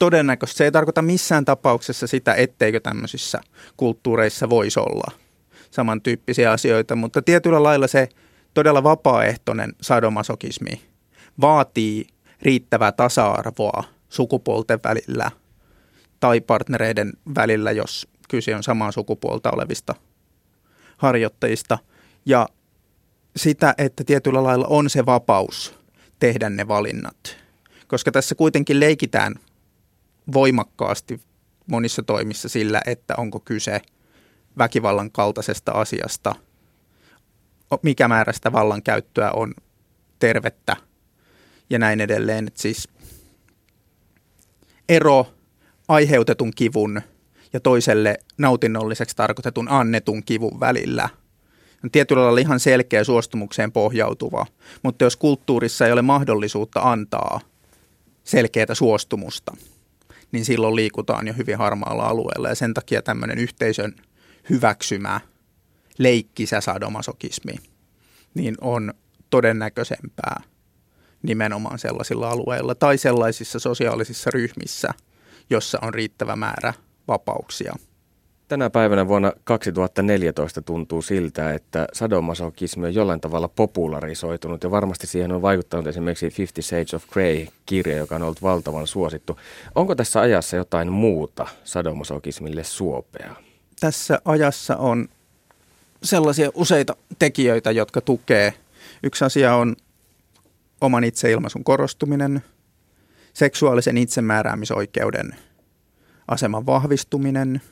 todennäköisesti, 0.00 0.58
se 0.58 0.64
ei 0.64 0.72
tarkoita 0.72 1.02
missään 1.02 1.44
tapauksessa 1.44 2.06
sitä, 2.06 2.34
etteikö 2.34 2.80
tämmöisissä 2.80 3.40
kulttuureissa 3.76 4.50
voisi 4.50 4.80
olla 4.80 5.12
samantyyppisiä 5.70 6.52
asioita, 6.52 6.96
mutta 6.96 7.22
tietyllä 7.22 7.62
lailla 7.62 7.86
se 7.86 8.08
todella 8.54 8.82
vapaaehtoinen 8.82 9.72
sadomasokismi 9.80 10.82
vaatii 11.40 12.06
riittävää 12.42 12.92
tasa-arvoa 12.92 13.84
sukupuolten 14.08 14.80
välillä 14.84 15.30
tai 16.20 16.40
partnereiden 16.40 17.12
välillä, 17.34 17.70
jos 17.70 18.08
kyse 18.28 18.56
on 18.56 18.62
samaa 18.62 18.92
sukupuolta 18.92 19.50
olevista 19.50 19.94
harjoittajista. 20.96 21.78
Ja 22.26 22.48
sitä, 23.36 23.74
että 23.78 24.04
tietyllä 24.04 24.42
lailla 24.42 24.66
on 24.70 24.90
se 24.90 25.06
vapaus 25.06 25.74
tehdä 26.18 26.50
ne 26.50 26.68
valinnat. 26.68 27.36
Koska 27.86 28.12
tässä 28.12 28.34
kuitenkin 28.34 28.80
leikitään 28.80 29.34
voimakkaasti 30.32 31.20
monissa 31.66 32.02
toimissa 32.02 32.48
sillä, 32.48 32.80
että 32.86 33.14
onko 33.16 33.40
kyse 33.40 33.80
väkivallan 34.58 35.10
kaltaisesta 35.10 35.72
asiasta, 35.72 36.34
mikä 37.82 38.08
määrä 38.08 38.32
sitä 38.32 38.52
vallankäyttöä 38.52 39.30
on 39.30 39.54
tervettä 40.18 40.76
ja 41.70 41.78
näin 41.78 42.00
edelleen. 42.00 42.46
Et 42.46 42.56
siis 42.56 42.88
ero 44.88 45.26
aiheutetun 45.88 46.52
kivun 46.56 47.02
ja 47.52 47.60
toiselle 47.60 48.18
nautinnolliseksi 48.38 49.16
tarkoitetun 49.16 49.68
annetun 49.68 50.22
kivun 50.24 50.60
välillä 50.60 51.08
on 51.84 51.90
tietyllä 51.90 52.22
lailla 52.22 52.40
ihan 52.40 52.60
selkeä 52.60 53.04
suostumukseen 53.04 53.72
pohjautuva, 53.72 54.46
mutta 54.82 55.04
jos 55.04 55.16
kulttuurissa 55.16 55.86
ei 55.86 55.92
ole 55.92 56.02
mahdollisuutta 56.02 56.80
antaa 56.80 57.40
selkeää 58.24 58.74
suostumusta– 58.74 59.56
niin 60.32 60.44
silloin 60.44 60.76
liikutaan 60.76 61.26
jo 61.26 61.34
hyvin 61.36 61.58
harmaalla 61.58 62.06
alueella. 62.06 62.48
Ja 62.48 62.54
sen 62.54 62.74
takia 62.74 63.02
tämmöinen 63.02 63.38
yhteisön 63.38 63.94
hyväksymä 64.50 65.20
leikkisä 65.98 66.60
sadomasokismi 66.60 67.54
niin 68.34 68.54
on 68.60 68.94
todennäköisempää 69.30 70.42
nimenomaan 71.22 71.78
sellaisilla 71.78 72.30
alueilla 72.30 72.74
tai 72.74 72.98
sellaisissa 72.98 73.58
sosiaalisissa 73.58 74.30
ryhmissä, 74.30 74.88
jossa 75.50 75.78
on 75.82 75.94
riittävä 75.94 76.36
määrä 76.36 76.74
vapauksia– 77.08 77.74
Tänä 78.50 78.70
päivänä 78.70 79.08
vuonna 79.08 79.32
2014 79.44 80.62
tuntuu 80.62 81.02
siltä, 81.02 81.54
että 81.54 81.86
sadomasokismi 81.92 82.86
on 82.86 82.94
jollain 82.94 83.20
tavalla 83.20 83.48
popularisoitunut 83.48 84.62
ja 84.62 84.70
varmasti 84.70 85.06
siihen 85.06 85.32
on 85.32 85.42
vaikuttanut 85.42 85.86
esimerkiksi 85.86 86.30
Fifty 86.30 86.62
Shades 86.62 86.94
of 86.94 87.10
Grey-kirja, 87.10 87.96
joka 87.96 88.16
on 88.16 88.22
ollut 88.22 88.42
valtavan 88.42 88.86
suosittu. 88.86 89.38
Onko 89.74 89.94
tässä 89.94 90.20
ajassa 90.20 90.56
jotain 90.56 90.92
muuta 90.92 91.46
sadomasokismille 91.64 92.64
suopeaa? 92.64 93.36
Tässä 93.80 94.20
ajassa 94.24 94.76
on 94.76 95.08
sellaisia 96.02 96.50
useita 96.54 96.96
tekijöitä, 97.18 97.70
jotka 97.70 98.00
tukee. 98.00 98.54
Yksi 99.02 99.24
asia 99.24 99.54
on 99.54 99.76
oman 100.80 101.04
itseilmaisun 101.04 101.64
korostuminen, 101.64 102.42
seksuaalisen 103.32 103.98
itsemääräämisoikeuden 103.98 105.36
aseman 106.28 106.66
vahvistuminen– 106.66 107.60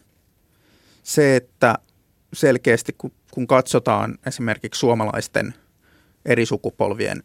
se, 1.09 1.37
että 1.37 1.75
selkeästi 2.33 2.95
kun, 2.99 3.13
kun 3.31 3.47
katsotaan 3.47 4.19
esimerkiksi 4.27 4.79
suomalaisten 4.79 5.55
eri 6.25 6.47
sukupolvien 6.47 7.23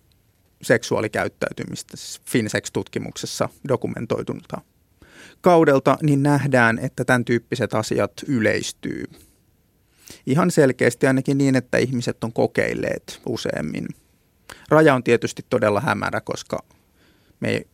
seksuaalikäyttäytymistä, 0.61 1.97
siis 1.97 2.21
Finsex-tutkimuksessa 2.29 3.49
dokumentoitunutta 3.67 4.61
kaudelta, 5.41 5.97
niin 6.01 6.23
nähdään, 6.23 6.79
että 6.79 7.05
tämän 7.05 7.25
tyyppiset 7.25 7.73
asiat 7.73 8.11
yleistyy. 8.27 9.03
Ihan 10.25 10.51
selkeästi 10.51 11.07
ainakin 11.07 11.37
niin, 11.37 11.55
että 11.55 11.77
ihmiset 11.77 12.23
on 12.23 12.33
kokeilleet 12.33 13.21
useammin. 13.25 13.87
Raja 14.69 14.93
on 14.95 15.03
tietysti 15.03 15.45
todella 15.49 15.81
hämärä, 15.81 16.21
koska 16.21 16.63
me 17.39 17.49
ei 17.49 17.67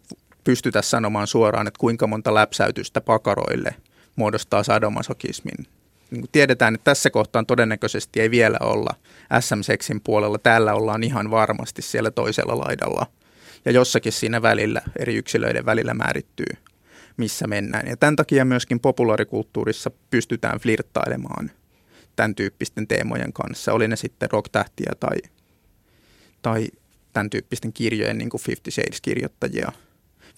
pystytä 0.44 0.82
sanomaan 0.82 1.28
suoraan, 1.28 1.68
että 1.68 1.80
kuinka 1.80 2.08
monta 2.08 2.34
läpsäytystä 2.34 3.02
pakaroille 3.02 3.76
muodostaa 4.16 4.64
sadomasokismin 4.64 5.79
niin 6.12 6.22
kuin 6.22 6.30
tiedetään, 6.32 6.76
että 6.76 6.84
tässä 6.84 7.10
kohtaan 7.10 7.46
todennäköisesti 7.46 8.22
ei 8.22 8.32
vielä 8.32 8.58
olla 8.62 8.96
SM-seksin 9.40 10.02
puolella. 10.02 10.38
Täällä 10.38 10.74
ollaan 10.74 11.04
ihan 11.04 11.32
varmasti 11.32 11.82
siellä 11.82 12.12
toisella 12.12 12.58
laidalla. 12.58 13.06
Ja 13.66 13.72
jossakin 13.72 14.12
siinä 14.12 14.42
välillä, 14.42 14.82
eri 15.00 15.16
yksilöiden 15.16 15.66
välillä 15.66 15.94
määrittyy, 15.94 16.58
missä 17.18 17.48
mennään. 17.48 17.88
Ja 17.88 17.98
tämän 17.98 18.16
takia 18.16 18.46
myöskin 18.46 18.80
populaarikulttuurissa 18.80 19.92
pystytään 20.10 20.60
flirttailemaan 20.60 21.52
tämän 22.16 22.36
tyyppisten 22.36 22.88
teemojen 22.88 23.34
kanssa. 23.34 23.74
Oli 23.74 23.88
ne 23.88 23.96
sitten 23.96 24.32
rock-tähtiä 24.32 24.92
tai, 25.00 25.18
tai 26.42 26.68
tämän 27.14 27.30
tyyppisten 27.30 27.74
kirjojen, 27.74 28.18
niin 28.18 28.30
kuin 28.30 28.42
Fifty 28.42 28.72
Shades-kirjoittajia. 28.72 29.72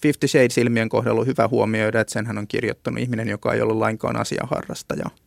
Fifty 0.02 0.28
Shades-ilmiön 0.28 0.88
kohdalla 0.88 1.20
on 1.20 1.26
hyvä 1.26 1.48
huomioida, 1.48 2.00
että 2.00 2.12
senhän 2.12 2.38
on 2.38 2.46
kirjoittanut 2.46 3.00
ihminen, 3.00 3.28
joka 3.28 3.52
ei 3.52 3.60
ollut 3.60 3.76
lainkaan 3.76 4.16
asiaharrastaja– 4.16 5.06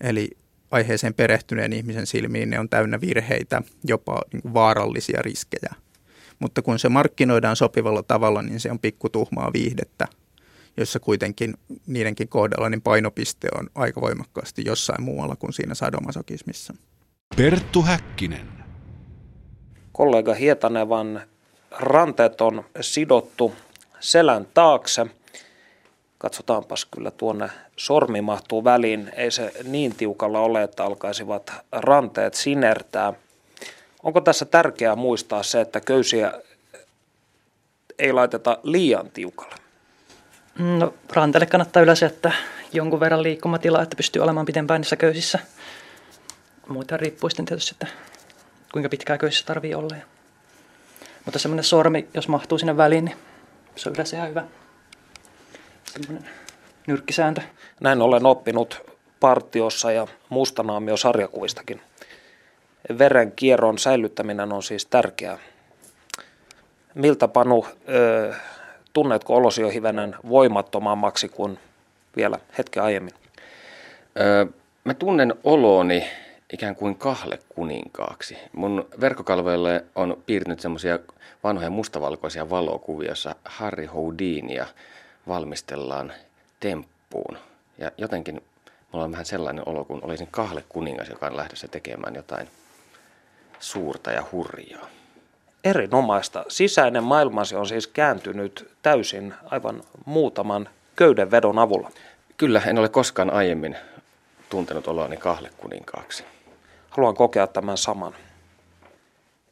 Eli 0.00 0.30
aiheeseen 0.70 1.14
perehtyneen 1.14 1.72
ihmisen 1.72 2.06
silmiin 2.06 2.50
ne 2.50 2.58
on 2.58 2.68
täynnä 2.68 3.00
virheitä, 3.00 3.62
jopa 3.84 4.20
niin 4.32 4.54
vaarallisia 4.54 5.22
riskejä. 5.22 5.74
Mutta 6.38 6.62
kun 6.62 6.78
se 6.78 6.88
markkinoidaan 6.88 7.56
sopivalla 7.56 8.02
tavalla, 8.02 8.42
niin 8.42 8.60
se 8.60 8.70
on 8.70 8.78
pikkutuhmaa 8.78 9.52
viihdettä, 9.52 10.08
jossa 10.76 11.00
kuitenkin 11.00 11.54
niidenkin 11.86 12.28
kohdalla 12.28 12.68
niin 12.68 12.82
painopiste 12.82 13.48
on 13.58 13.70
aika 13.74 14.00
voimakkaasti 14.00 14.62
jossain 14.66 15.02
muualla 15.02 15.36
kuin 15.36 15.52
siinä 15.52 15.74
sadomasokismissa. 15.74 16.74
Perttu 17.36 17.82
Häkkinen. 17.82 18.48
Kollega 19.92 20.34
Hietanevan 20.34 21.20
ranteet 21.70 22.40
on 22.40 22.64
sidottu 22.80 23.54
selän 24.00 24.46
taakse– 24.54 25.06
Katsotaanpas 26.20 26.84
kyllä 26.84 27.10
tuonne 27.10 27.50
sormi 27.76 28.20
mahtuu 28.20 28.64
väliin. 28.64 29.12
Ei 29.16 29.30
se 29.30 29.52
niin 29.64 29.94
tiukalla 29.94 30.40
ole, 30.40 30.62
että 30.62 30.84
alkaisivat 30.84 31.52
ranteet 31.72 32.34
sinertää. 32.34 33.12
Onko 34.02 34.20
tässä 34.20 34.44
tärkeää 34.44 34.96
muistaa 34.96 35.42
se, 35.42 35.60
että 35.60 35.80
köysiä 35.80 36.32
ei 37.98 38.12
laiteta 38.12 38.58
liian 38.62 39.10
tiukalle? 39.10 39.54
No, 40.58 40.94
ranteelle 41.12 41.46
kannattaa 41.46 41.82
yleensä 41.82 42.06
jättää 42.06 42.32
jonkun 42.72 43.00
verran 43.00 43.22
liikkumatilaa, 43.22 43.82
että 43.82 43.96
pystyy 43.96 44.22
olemaan 44.22 44.46
pitempään 44.46 44.80
niissä 44.80 44.96
köysissä. 44.96 45.38
Muita 46.68 46.96
riippuu 46.96 47.30
sitten 47.30 47.46
tietysti, 47.46 47.74
että 47.74 47.86
kuinka 48.72 48.88
pitkää 48.88 49.18
köysissä 49.18 49.46
tarvii 49.46 49.74
olla. 49.74 49.96
Mutta 51.24 51.38
semmoinen 51.38 51.64
sormi, 51.64 52.08
jos 52.14 52.28
mahtuu 52.28 52.58
sinne 52.58 52.76
väliin, 52.76 53.04
niin 53.04 53.16
se 53.76 53.88
on 53.88 53.94
yleensä 53.94 54.16
ihan 54.16 54.28
hyvä 54.28 54.44
semmoinen 55.92 56.30
nyrkkisääntö. 56.86 57.40
Näin 57.80 58.02
olen 58.02 58.26
oppinut 58.26 58.90
partiossa 59.20 59.92
ja 59.92 60.06
mustanaamio 60.28 60.96
sarjakuvistakin. 60.96 61.80
Veren 62.98 63.32
kierron 63.32 63.78
säilyttäminen 63.78 64.52
on 64.52 64.62
siis 64.62 64.86
tärkeää. 64.86 65.38
Miltä 66.94 67.28
Panu, 67.28 67.66
ö, 67.88 68.34
tunnetko 68.92 69.36
olosi 69.36 69.62
jo 69.62 69.68
hivenen 69.68 70.16
voimattomammaksi 70.28 71.28
kuin 71.28 71.58
vielä 72.16 72.38
hetken 72.58 72.82
aiemmin? 72.82 73.14
Öö, 74.20 74.46
mä 74.84 74.94
tunnen 74.94 75.34
oloni 75.44 76.06
ikään 76.52 76.76
kuin 76.76 76.96
kahle 76.96 77.38
kuninkaaksi. 77.48 78.36
Mun 78.52 78.88
verkkokalvoille 79.00 79.84
on 79.94 80.22
piirtynyt 80.26 80.60
semmoisia 80.60 80.98
vanhoja 81.44 81.70
mustavalkoisia 81.70 82.50
valokuvia, 82.50 83.08
jossa 83.08 83.34
Harry 83.44 83.86
Houdinia 83.86 84.66
valmistellaan 85.28 86.12
temppuun. 86.60 87.38
Ja 87.78 87.90
jotenkin 87.98 88.42
mulla 88.92 89.04
on 89.04 89.12
vähän 89.12 89.26
sellainen 89.26 89.68
olo, 89.68 89.84
kun 89.84 90.00
olisin 90.02 90.28
kahle 90.30 90.64
kuningas, 90.68 91.08
joka 91.08 91.26
on 91.26 91.36
lähdössä 91.36 91.68
tekemään 91.68 92.14
jotain 92.14 92.48
suurta 93.60 94.10
ja 94.10 94.24
hurjaa. 94.32 94.86
Erinomaista. 95.64 96.44
Sisäinen 96.48 97.04
maailmasi 97.04 97.56
on 97.56 97.66
siis 97.66 97.86
kääntynyt 97.86 98.70
täysin 98.82 99.34
aivan 99.44 99.82
muutaman 100.04 100.68
köydenvedon 100.96 101.58
avulla. 101.58 101.90
Kyllä, 102.36 102.62
en 102.66 102.78
ole 102.78 102.88
koskaan 102.88 103.30
aiemmin 103.30 103.76
tuntenut 104.48 104.88
oloani 104.88 105.16
kahle 105.16 105.50
kuninkaaksi. 105.56 106.24
Haluan 106.90 107.14
kokea 107.14 107.46
tämän 107.46 107.76
saman. 107.76 108.14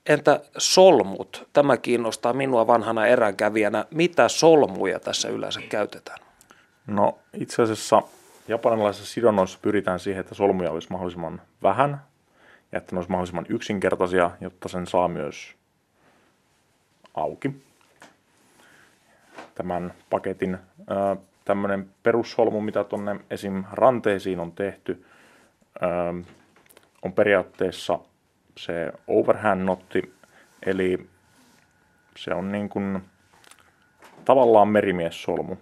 Entä 0.09 0.41
solmut? 0.59 1.49
Tämä 1.53 1.77
kiinnostaa 1.77 2.33
minua 2.33 2.67
vanhana 2.67 3.07
eränkävijänä. 3.07 3.85
Mitä 3.91 4.29
solmuja 4.29 5.01
tässä 5.01 5.29
yleensä 5.29 5.61
käytetään? 5.69 6.19
No 6.87 7.19
itse 7.35 7.63
asiassa 7.63 8.03
japanilaisissa 8.49 9.15
sidonnoissa 9.15 9.59
pyritään 9.63 10.01
siihen, 10.01 10.21
että 10.21 10.35
solmuja 10.35 10.71
olisi 10.71 10.89
mahdollisimman 10.91 11.43
vähän 11.63 12.03
ja 12.73 12.79
että 12.79 12.95
ne 12.95 12.99
olisi 12.99 13.11
mahdollisimman 13.11 13.47
yksinkertaisia, 13.49 14.31
jotta 14.41 14.69
sen 14.69 14.87
saa 14.87 15.09
myös 15.09 15.55
auki. 17.15 17.51
Tämän 19.55 19.95
paketin 20.11 20.59
tämmöinen 21.45 21.89
perussolmu, 22.03 22.61
mitä 22.61 22.85
tuonne 22.85 23.21
esim. 23.31 23.65
ranteisiin 23.73 24.41
on 24.41 24.53
tehty, 24.53 25.05
on 27.03 27.13
periaatteessa 27.13 27.99
se 28.59 28.93
overhand 29.07 29.65
notti, 29.65 30.15
eli 30.67 31.07
se 32.17 32.35
on 32.35 32.53
niin 32.53 32.69
kuin 32.69 33.03
tavallaan 34.25 34.69
merimiessolmu, 34.69 35.57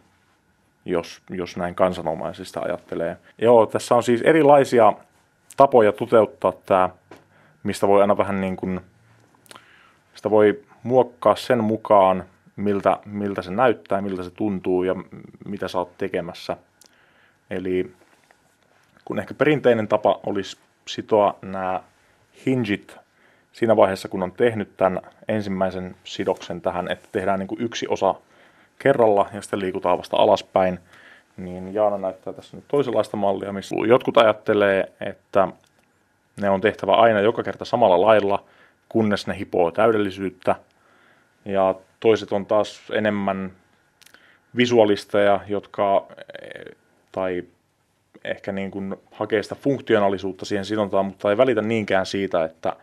jos, 0.85 1.23
jos 1.31 1.57
näin 1.57 1.75
kansanomaisista 1.75 2.61
ajattelee. 2.61 3.17
Joo, 3.39 3.67
tässä 3.67 3.95
on 3.95 4.03
siis 4.03 4.23
erilaisia 4.23 4.93
tapoja 5.57 5.93
toteuttaa 5.93 6.53
tämä, 6.67 6.91
mistä 7.63 7.89
voi 7.89 8.01
aina 8.01 8.17
vähän 8.17 8.41
niin 8.41 8.57
kuin, 8.57 8.81
sitä 10.15 10.31
voi 10.31 10.63
muokkaa 10.83 11.37
sen 11.37 11.65
mukaan, 11.65 12.25
miltä, 12.57 12.99
miltä 13.05 13.43
se 13.43 13.51
näyttää, 13.51 14.01
miltä 14.01 14.23
se 14.23 14.31
tuntuu 14.31 14.83
ja 14.83 14.95
mitä 15.45 15.69
sä 15.69 15.79
oot 15.79 15.99
tekemässä. 15.99 16.57
Eli 17.51 17.93
kun 19.05 19.19
ehkä 19.19 19.35
perinteinen 19.35 19.89
tapa 19.89 20.21
olisi 20.27 20.57
sitoa 20.89 21.39
nämä 21.43 21.83
hingit 22.47 22.97
siinä 23.53 23.77
vaiheessa, 23.77 24.09
kun 24.09 24.23
on 24.23 24.33
tehnyt 24.33 24.77
tämän 24.77 25.01
ensimmäisen 25.29 25.97
sidoksen 26.05 26.61
tähän, 26.61 26.91
että 26.91 27.09
tehdään 27.13 27.39
niin 27.39 27.49
kuin 27.49 27.63
yksi 27.63 27.87
osa 27.89 28.15
kerralla 28.79 29.29
ja 29.33 29.43
sitten 29.43 29.61
liikutaan 29.61 29.99
vasta 29.99 30.17
alaspäin, 30.17 30.79
niin 31.37 31.75
Jaana 31.75 31.99
näyttää 31.99 32.33
tässä 32.33 32.57
nyt 32.57 32.65
toisenlaista 32.69 33.17
mallia, 33.17 33.53
missä 33.53 33.77
jotkut 33.87 34.17
ajattelee, 34.17 34.93
että 35.01 35.49
ne 36.41 36.51
on 36.51 36.61
tehtävä 36.61 36.93
aina 36.93 37.21
joka 37.21 37.43
kerta 37.43 37.65
samalla 37.65 38.01
lailla, 38.01 38.45
kunnes 38.89 39.27
ne 39.27 39.39
hipoo 39.39 39.71
täydellisyyttä. 39.71 40.55
Ja 41.45 41.75
toiset 42.01 42.33
on 42.33 42.47
taas 42.47 42.83
enemmän 42.93 43.53
visualisteja, 44.57 45.41
jotka 45.49 46.07
tai 47.13 47.45
ehkä 48.27 48.53
niin 48.53 48.71
kuin 48.71 48.97
hakee 49.13 49.43
sitä 49.43 49.55
funktionaalisuutta 49.55 50.45
siihen 50.45 50.65
sidontaan, 50.65 51.07
mutta 51.07 51.31
ei 51.31 51.37
välitä 51.37 51.63
niinkään 51.63 52.07
siitä, 52.07 52.45
että, 52.45 52.77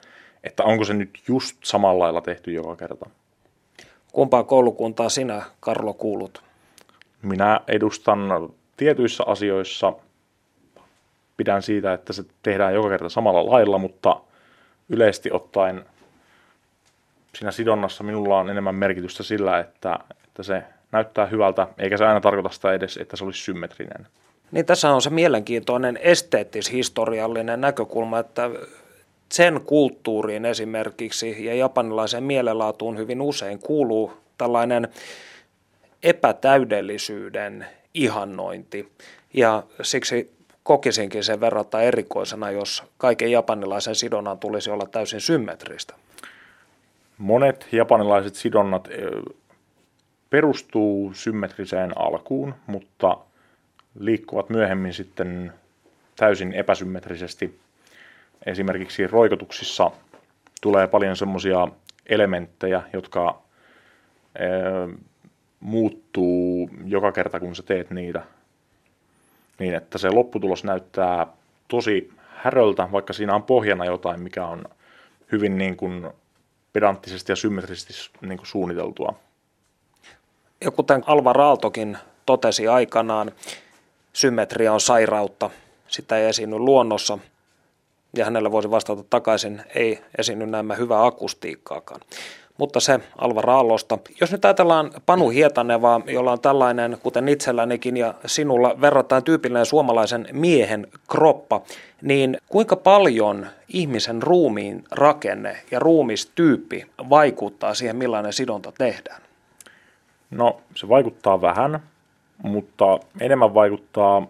että 0.43 0.63
onko 0.63 0.86
se 0.86 0.93
nyt 0.93 1.10
just 1.27 1.58
samalla 1.63 2.03
lailla 2.03 2.21
tehty 2.21 2.51
joka 2.51 2.75
kerta. 2.75 3.10
Kumpaa 4.12 4.43
koulukuntaa 4.43 5.10
sinä, 5.10 5.41
Karlo, 5.60 5.93
kuulut? 5.93 6.43
Minä 7.21 7.62
edustan 7.67 8.19
tietyissä 8.77 9.23
asioissa, 9.27 9.93
pidän 11.38 11.62
siitä, 11.62 11.93
että 11.93 12.13
se 12.13 12.23
tehdään 12.43 12.73
joka 12.73 12.89
kerta 12.89 13.10
samalla 13.10 13.51
lailla, 13.51 13.77
mutta 13.77 14.21
yleisesti 14.89 15.32
ottaen 15.32 15.86
siinä 17.36 17.51
sidonnassa 17.51 18.03
minulla 18.03 18.39
on 18.39 18.49
enemmän 18.49 18.75
merkitystä 18.75 19.23
sillä, 19.23 19.60
että, 19.60 19.99
että 20.27 20.43
se 20.43 20.63
näyttää 20.91 21.25
hyvältä, 21.25 21.67
eikä 21.77 21.97
se 21.97 22.06
aina 22.06 22.21
tarkoita 22.21 22.49
sitä 22.49 22.73
edes, 22.73 22.97
että 22.97 23.17
se 23.17 23.25
olisi 23.25 23.43
symmetrinen. 23.43 24.08
Niin 24.53 24.65
tässä 24.65 24.91
on 24.91 25.01
se 25.01 25.09
mielenkiintoinen 25.09 25.99
esteettis-historiallinen 26.01 27.61
näkökulma, 27.61 28.19
että 28.19 28.49
sen 29.31 29.61
kulttuuriin 29.65 30.45
esimerkiksi 30.45 31.45
ja 31.45 31.55
japanilaiseen 31.55 32.23
mielenlaatuun 32.23 32.97
hyvin 32.97 33.21
usein 33.21 33.59
kuuluu 33.59 34.13
tällainen 34.37 34.87
epätäydellisyyden 36.03 37.65
ihannointi. 37.93 38.91
Ja 39.33 39.63
siksi 39.81 40.33
kokisinkin 40.63 41.23
sen 41.23 41.39
verrata 41.39 41.81
erikoisena, 41.81 42.51
jos 42.51 42.83
kaiken 42.97 43.31
japanilaisen 43.31 43.95
sidonnan 43.95 44.39
tulisi 44.39 44.71
olla 44.71 44.85
täysin 44.85 45.21
symmetristä. 45.21 45.95
Monet 47.17 47.67
japanilaiset 47.71 48.35
sidonnat 48.35 48.87
perustuu 50.29 51.13
symmetriseen 51.13 51.97
alkuun, 51.97 52.55
mutta 52.67 53.17
liikkuvat 53.99 54.49
myöhemmin 54.49 54.93
sitten 54.93 55.53
täysin 56.15 56.53
epäsymmetrisesti. 56.53 57.60
Esimerkiksi 58.45 59.08
roikotuksissa 59.08 59.91
tulee 60.62 60.88
paljon 60.88 61.15
semmoisia 61.15 61.67
elementtejä, 62.06 62.84
jotka 62.93 63.41
muuttuu 65.60 66.69
joka 66.86 67.12
kerta, 67.12 67.39
kun 67.39 67.56
sä 67.56 67.63
teet 67.63 67.91
niitä. 67.91 68.23
Niin, 69.60 69.75
että 69.75 69.97
se 69.97 70.10
lopputulos 70.10 70.63
näyttää 70.63 71.27
tosi 71.67 72.13
häröltä, 72.36 72.89
vaikka 72.91 73.13
siinä 73.13 73.36
on 73.36 73.43
pohjana 73.43 73.86
jotain, 73.86 74.21
mikä 74.21 74.45
on 74.45 74.65
hyvin 75.32 75.58
niin 75.58 75.77
kuin 75.77 76.10
pedanttisesti 76.73 77.32
ja 77.32 77.36
symmetrisesti 77.36 77.93
niin 78.21 78.38
kuin 78.38 78.47
suunniteltua. 78.47 79.15
Ja 80.62 80.71
kuten 80.71 81.03
Alva 81.06 81.34
Raaltokin 81.34 81.97
totesi 82.25 82.67
aikanaan, 82.67 83.32
symmetria 84.13 84.73
on 84.73 84.82
sairautta. 84.82 85.49
Sitä 85.88 86.17
ei 86.17 86.26
esiinny 86.26 86.60
luonnossa. 86.60 87.19
Ja 88.15 88.26
hänelle 88.26 88.52
voisi 88.52 88.71
vastata 88.71 89.04
takaisin, 89.10 89.62
ei 89.76 90.02
esiinny 90.17 90.45
näemmä 90.45 90.76
hyvää 90.76 91.06
akustiikkaakaan. 91.06 92.02
Mutta 92.58 92.80
se 92.80 92.99
Alvar 93.17 93.49
Aallosta. 93.49 93.97
Jos 94.21 94.32
nyt 94.32 94.45
ajatellaan 94.45 94.91
Panu 95.06 95.30
Hietanevaa, 95.30 96.02
jolla 96.08 96.32
on 96.32 96.39
tällainen, 96.41 96.97
kuten 97.04 97.28
itsellänikin 97.28 97.97
ja 97.97 98.13
sinulla 98.26 98.82
verrattain 98.82 99.23
tyypillinen 99.23 99.65
suomalaisen 99.65 100.28
miehen 100.32 100.88
kroppa, 101.12 101.62
niin 102.02 102.38
kuinka 102.47 102.76
paljon 102.76 103.47
ihmisen 103.67 104.23
ruumiin 104.23 104.84
rakenne 104.91 105.58
ja 105.71 105.80
ruumistyyppi 105.80 106.86
vaikuttaa 107.10 107.73
siihen, 107.73 107.95
millainen 107.95 108.34
sidonta 108.34 108.71
tehdään? 108.78 109.21
No, 110.32 110.62
se 110.76 110.89
vaikuttaa 110.89 111.41
vähän, 111.41 111.80
mutta 112.43 112.99
enemmän 113.19 113.53
vaikuttaa 113.53 114.27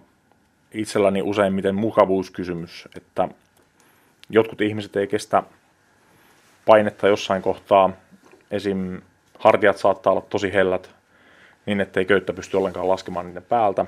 itselläni 0.71 1.21
useimmiten 1.21 1.75
mukavuuskysymys, 1.75 2.87
että 2.95 3.29
jotkut 4.29 4.61
ihmiset 4.61 4.95
ei 4.95 5.07
kestä 5.07 5.43
painetta 6.65 7.07
jossain 7.07 7.41
kohtaa, 7.41 7.89
esim. 8.51 9.01
hartiat 9.39 9.77
saattaa 9.77 10.11
olla 10.13 10.25
tosi 10.29 10.53
hellät, 10.53 10.91
niin 11.65 11.81
ettei 11.81 12.05
köyttä 12.05 12.33
pysty 12.33 12.57
ollenkaan 12.57 12.89
laskemaan 12.89 13.25
niiden 13.25 13.43
päältä, 13.43 13.85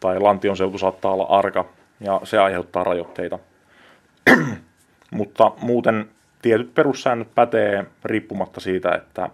tai 0.00 0.20
lantion 0.20 0.56
seutu 0.56 0.78
saattaa 0.78 1.12
olla 1.12 1.24
arka, 1.24 1.64
ja 2.00 2.20
se 2.24 2.38
aiheuttaa 2.38 2.84
rajoitteita. 2.84 3.38
Mutta 5.10 5.52
muuten 5.60 6.08
tietyt 6.42 6.74
perussäännöt 6.74 7.34
pätee 7.34 7.84
riippumatta 8.04 8.60
siitä, 8.60 8.94
että 8.94 9.30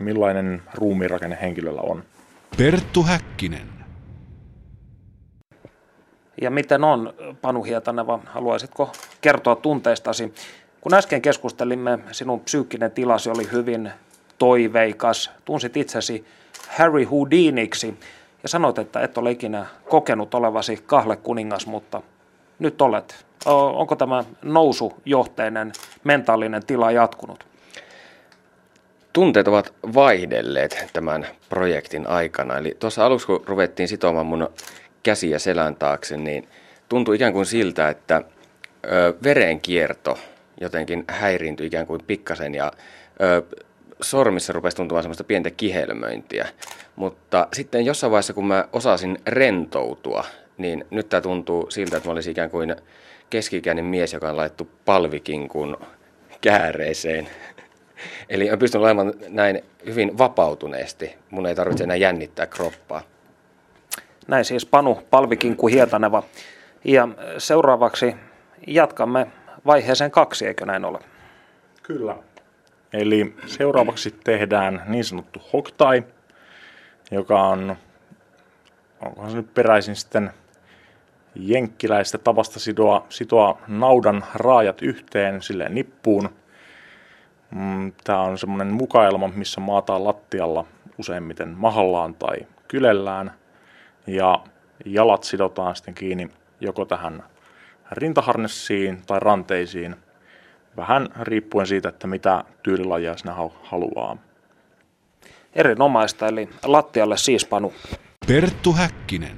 millainen 0.00 0.62
ruumiinrakenne 0.74 1.38
henkilöllä 1.42 1.80
on. 1.80 2.02
Perttu 2.56 3.02
Häkkinen. 3.02 3.68
Ja 6.42 6.50
miten 6.50 6.84
on, 6.84 7.14
Panu 7.40 7.62
Hietaneva, 7.62 8.18
haluaisitko 8.26 8.92
kertoa 9.20 9.56
tunteistasi? 9.56 10.34
Kun 10.80 10.94
äsken 10.94 11.22
keskustelimme, 11.22 11.98
sinun 12.12 12.40
psyykkinen 12.40 12.90
tilasi 12.90 13.30
oli 13.30 13.48
hyvin 13.52 13.90
toiveikas. 14.38 15.30
Tunsit 15.44 15.76
itsesi 15.76 16.24
Harry 16.68 17.04
Houdiniksi 17.04 17.94
ja 18.42 18.48
sanoit, 18.48 18.78
että 18.78 19.00
et 19.00 19.18
ole 19.18 19.30
ikinä 19.30 19.66
kokenut 19.88 20.34
olevasi 20.34 20.82
kahle 20.86 21.16
kuningas, 21.16 21.66
mutta 21.66 22.02
nyt 22.58 22.82
olet. 22.82 23.26
Onko 23.74 23.96
tämä 23.96 24.24
nousujohteinen 24.42 25.72
mentaalinen 26.04 26.66
tila 26.66 26.90
jatkunut? 26.90 27.51
Tunteet 29.12 29.48
ovat 29.48 29.74
vaihdelleet 29.94 30.86
tämän 30.92 31.26
projektin 31.48 32.06
aikana. 32.06 32.58
Eli 32.58 32.76
tuossa 32.78 33.06
aluksi, 33.06 33.26
kun 33.26 33.44
ruvettiin 33.46 33.88
sitomaan 33.88 34.26
mun 34.26 34.50
käsiä 35.02 35.38
selän 35.38 35.76
taakse, 35.76 36.16
niin 36.16 36.48
tuntui 36.88 37.16
ikään 37.16 37.32
kuin 37.32 37.46
siltä, 37.46 37.88
että 37.88 38.22
ö, 38.84 39.14
verenkierto 39.22 40.18
jotenkin 40.60 41.04
häiriintyi 41.08 41.66
ikään 41.66 41.86
kuin 41.86 42.00
pikkasen 42.06 42.54
ja 42.54 42.72
ö, 43.22 43.42
sormissa 44.00 44.52
rupesi 44.52 44.76
tuntumaan 44.76 45.02
semmoista 45.02 45.24
pientä 45.24 45.50
kihelmöintiä. 45.50 46.48
Mutta 46.96 47.48
sitten 47.52 47.84
jossain 47.84 48.10
vaiheessa, 48.10 48.32
kun 48.32 48.46
mä 48.46 48.68
osasin 48.72 49.18
rentoutua, 49.26 50.24
niin 50.58 50.84
nyt 50.90 51.08
tämä 51.08 51.20
tuntuu 51.20 51.70
siltä, 51.70 51.96
että 51.96 52.08
mä 52.08 52.12
olisin 52.12 52.30
ikään 52.30 52.50
kuin 52.50 52.76
keski 53.30 53.62
mies, 53.82 54.12
joka 54.12 54.30
on 54.30 54.36
laittu 54.36 54.68
palvikinkun 54.84 55.76
kääreeseen. 56.40 57.28
Eli 58.28 58.50
mä 58.50 58.56
pystyn 58.56 58.80
olemaan 58.80 59.12
näin 59.28 59.64
hyvin 59.86 60.18
vapautuneesti. 60.18 61.16
Mun 61.30 61.46
ei 61.46 61.54
tarvitse 61.54 61.84
enää 61.84 61.96
jännittää 61.96 62.46
kroppaa. 62.46 63.02
Näin 64.28 64.44
siis 64.44 64.66
Panu 64.66 65.02
Palvikinku 65.10 65.66
Hietaneva. 65.66 66.22
Ja 66.84 67.08
seuraavaksi 67.38 68.16
jatkamme 68.66 69.26
vaiheeseen 69.66 70.10
kaksi, 70.10 70.46
eikö 70.46 70.66
näin 70.66 70.84
ole? 70.84 70.98
Kyllä. 71.82 72.16
Eli 72.92 73.34
seuraavaksi 73.46 74.14
tehdään 74.24 74.82
niin 74.86 75.04
sanottu 75.04 75.42
hoktai, 75.52 76.02
joka 77.10 77.42
on, 77.42 77.76
onkohan 79.00 79.30
se 79.30 79.36
nyt 79.36 79.54
peräisin 79.54 79.96
sitten 79.96 80.30
jenkkiläistä 81.34 82.18
tavasta 82.18 82.60
sitoa, 82.60 83.06
sitoa 83.08 83.58
naudan 83.68 84.24
raajat 84.34 84.82
yhteen 84.82 85.42
sille 85.42 85.68
nippuun. 85.68 86.30
Mm, 87.54 87.92
Tämä 88.04 88.20
on 88.20 88.38
semmoinen 88.38 88.72
mukaelma, 88.74 89.28
missä 89.28 89.60
maataan 89.60 90.04
lattialla 90.04 90.64
useimmiten 90.98 91.48
mahallaan 91.48 92.14
tai 92.14 92.36
kylellään. 92.68 93.32
Ja 94.06 94.44
jalat 94.84 95.24
sidotaan 95.24 95.76
sitten 95.76 95.94
kiinni 95.94 96.28
joko 96.60 96.84
tähän 96.84 97.22
rintaharnessiin 97.90 99.02
tai 99.06 99.20
ranteisiin, 99.20 99.96
vähän 100.76 101.08
riippuen 101.20 101.66
siitä, 101.66 101.88
että 101.88 102.06
mitä 102.06 102.44
tyylilajia 102.62 103.16
sinä 103.16 103.34
haluaa. 103.62 104.16
Erinomaista, 105.52 106.26
eli 106.26 106.48
lattialle 106.64 107.16
siis 107.16 107.44
panu. 107.44 107.72
Perttu 108.26 108.72
Häkkinen. 108.72 109.36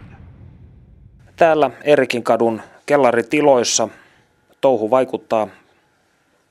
Täällä 1.36 1.70
Erikin 1.84 2.22
kadun 2.22 2.62
kellaritiloissa 2.86 3.88
touhu 4.60 4.90
vaikuttaa 4.90 5.48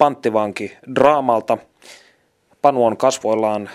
panttivanki 0.04 0.78
draamalta. 0.96 1.58
Panu 2.62 2.86
on 2.86 2.98
kasvoillaan 2.98 3.70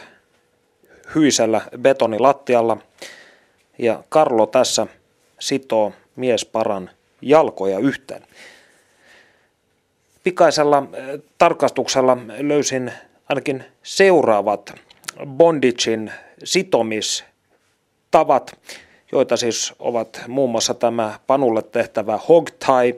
hyisellä 1.15 1.61
betonilattialla 1.79 2.77
ja 3.79 4.05
Karlo 4.09 4.47
tässä 4.47 4.87
sitoo 5.41 5.93
miesparan 6.17 6.91
jalkoja 7.23 7.79
yhteen. 7.79 8.23
Pikaisella 10.25 10.83
eh, 10.93 11.05
tarkastuksella 11.39 12.19
löysin 12.39 12.93
ainakin 13.29 13.65
seuraavat 13.83 14.75
bondicin 15.27 16.13
sitomistavat, 16.45 18.59
joita 19.13 19.37
siis 19.37 19.75
ovat 19.79 20.21
muun 20.29 20.51
muassa 20.51 20.75
tämä 20.75 21.19
panulle 21.27 21.63
tehtävä 21.63 22.19
hog 22.29 22.49
tie, 22.67 22.95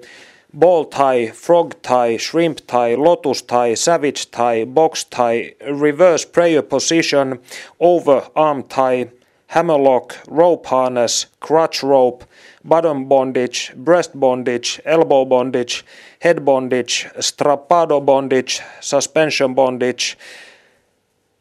ball 0.52 0.84
tie, 0.84 1.30
frog 1.30 1.74
tie, 1.82 2.16
shrimp 2.16 2.66
tie, 2.66 2.96
lotus 2.96 3.42
tie, 3.42 3.74
savage 3.74 4.30
tie, 4.30 4.64
box 4.64 5.04
tie, 5.04 5.54
reverse 5.70 6.24
prayer 6.24 6.62
position, 6.62 7.38
over 7.78 8.28
arm 8.34 8.62
tie, 8.64 9.10
hammerlock, 9.48 10.16
rope 10.28 10.66
harness, 10.66 11.26
crutch 11.40 11.82
rope, 11.82 12.24
bottom 12.64 13.06
bondage, 13.08 13.72
breast 13.76 14.18
bondage, 14.18 14.80
elbow 14.84 15.24
bondage, 15.24 15.84
head 16.20 16.44
bondage, 16.44 17.06
strappado 17.18 18.04
bondage, 18.04 18.60
suspension 18.80 19.54
bondage, 19.54 20.16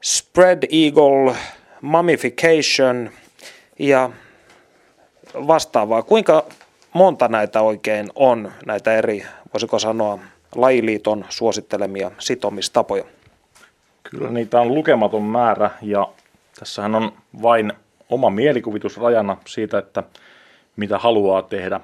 spread 0.02 0.66
eagle, 0.70 1.36
mummification 1.82 3.10
ja 3.80 4.10
vastaavaa. 5.34 6.02
Kuinka 6.04 6.44
monta 6.94 7.28
näitä 7.28 7.62
oikein 7.62 8.10
on, 8.16 8.52
näitä 8.66 8.94
eri, 8.94 9.26
voisiko 9.54 9.80
sanoa, 9.80 10.20
lajiliiton 10.56 11.26
suosittelemia 11.30 12.12
sitomistapoja? 12.20 13.04
Kyllä 14.04 14.30
niitä 14.30 14.62
on 14.62 14.76
lukematon 14.76 15.24
määrä 15.24 15.72
ja 15.82 16.08
tässähän 16.60 16.96
on 16.96 17.12
vain 17.42 17.74
oma 18.10 18.30
mielikuvitus 18.30 18.98
rajana 18.98 19.38
siitä, 19.48 19.78
että 19.78 20.04
mitä 20.76 20.98
haluaa 20.98 21.42
tehdä. 21.42 21.80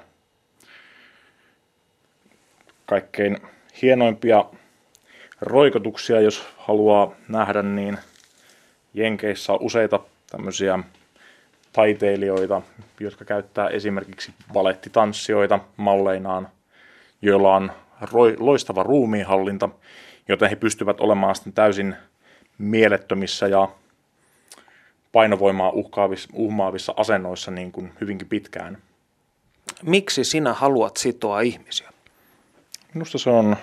Kaikkein 2.86 3.38
hienoimpia 3.82 4.44
roikotuksia, 5.40 6.20
jos 6.20 6.48
haluaa 6.56 7.12
nähdä, 7.28 7.62
niin 7.62 7.98
Jenkeissä 8.94 9.52
on 9.52 9.58
useita 9.60 10.00
tämmöisiä 10.30 10.78
taiteilijoita, 11.76 12.62
jotka 13.00 13.24
käyttää 13.24 13.68
esimerkiksi 13.68 14.34
balettitanssijoita 14.52 15.58
malleinaan, 15.76 16.48
joilla 17.22 17.56
on 17.56 17.72
loistava 18.38 18.82
ruumiinhallinta, 18.82 19.68
joten 20.28 20.50
he 20.50 20.56
pystyvät 20.56 21.00
olemaan 21.00 21.34
sitten 21.34 21.52
täysin 21.52 21.96
mielettömissä 22.58 23.46
ja 23.48 23.68
painovoimaa 25.12 25.70
uhkaavissa, 25.70 26.28
uhmaavissa 26.32 26.94
asennoissa 26.96 27.50
niin 27.50 27.72
kuin 27.72 27.92
hyvinkin 28.00 28.28
pitkään. 28.28 28.78
Miksi 29.82 30.24
sinä 30.24 30.52
haluat 30.52 30.96
sitoa 30.96 31.40
ihmisiä? 31.40 31.90
Minusta 32.94 33.18
se 33.18 33.30
on 33.30 33.56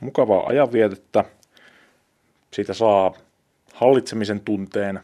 mukavaa 0.00 0.46
ajanvietettä. 0.46 1.24
Siitä 2.50 2.74
saa 2.74 3.14
hallitsemisen 3.74 4.40
tunteen 4.40 5.00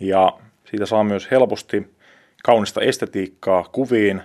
ja 0.00 0.32
siitä 0.70 0.86
saa 0.86 1.04
myös 1.04 1.30
helposti 1.30 1.96
kaunista 2.42 2.80
estetiikkaa 2.80 3.64
kuviin. 3.72 4.22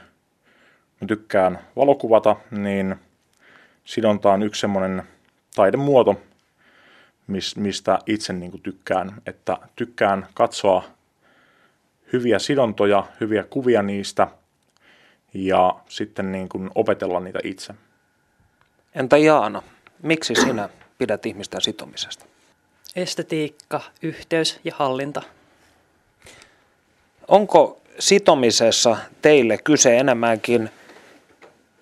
Mä 1.01 1.07
tykkään 1.07 1.59
valokuvata, 1.75 2.35
niin 2.51 2.95
sidonta 3.83 4.31
on 4.31 4.43
yksi 4.43 4.61
semmoinen 4.61 5.03
taidemuoto, 5.55 6.21
mistä 7.55 7.99
itse 8.05 8.33
niin 8.33 8.51
kuin 8.51 8.63
tykkään. 8.63 9.21
Että 9.25 9.57
tykkään 9.75 10.27
katsoa 10.33 10.83
hyviä 12.13 12.39
sidontoja, 12.39 13.03
hyviä 13.19 13.43
kuvia 13.43 13.81
niistä 13.81 14.27
ja 15.33 15.75
sitten 15.89 16.31
niin 16.31 16.49
kuin 16.49 16.69
opetella 16.75 17.19
niitä 17.19 17.39
itse. 17.43 17.73
Entä 18.95 19.17
Jaana, 19.17 19.63
miksi 20.03 20.35
sinä 20.35 20.69
pidät 20.97 21.25
ihmisten 21.25 21.61
sitomisesta? 21.61 22.25
Estetiikka, 22.95 23.81
yhteys 24.01 24.59
ja 24.63 24.71
hallinta. 24.75 25.21
Onko 27.31 27.81
sitomisessa 27.99 28.97
teille 29.21 29.57
kyse 29.57 29.97
enemmänkin 29.97 30.69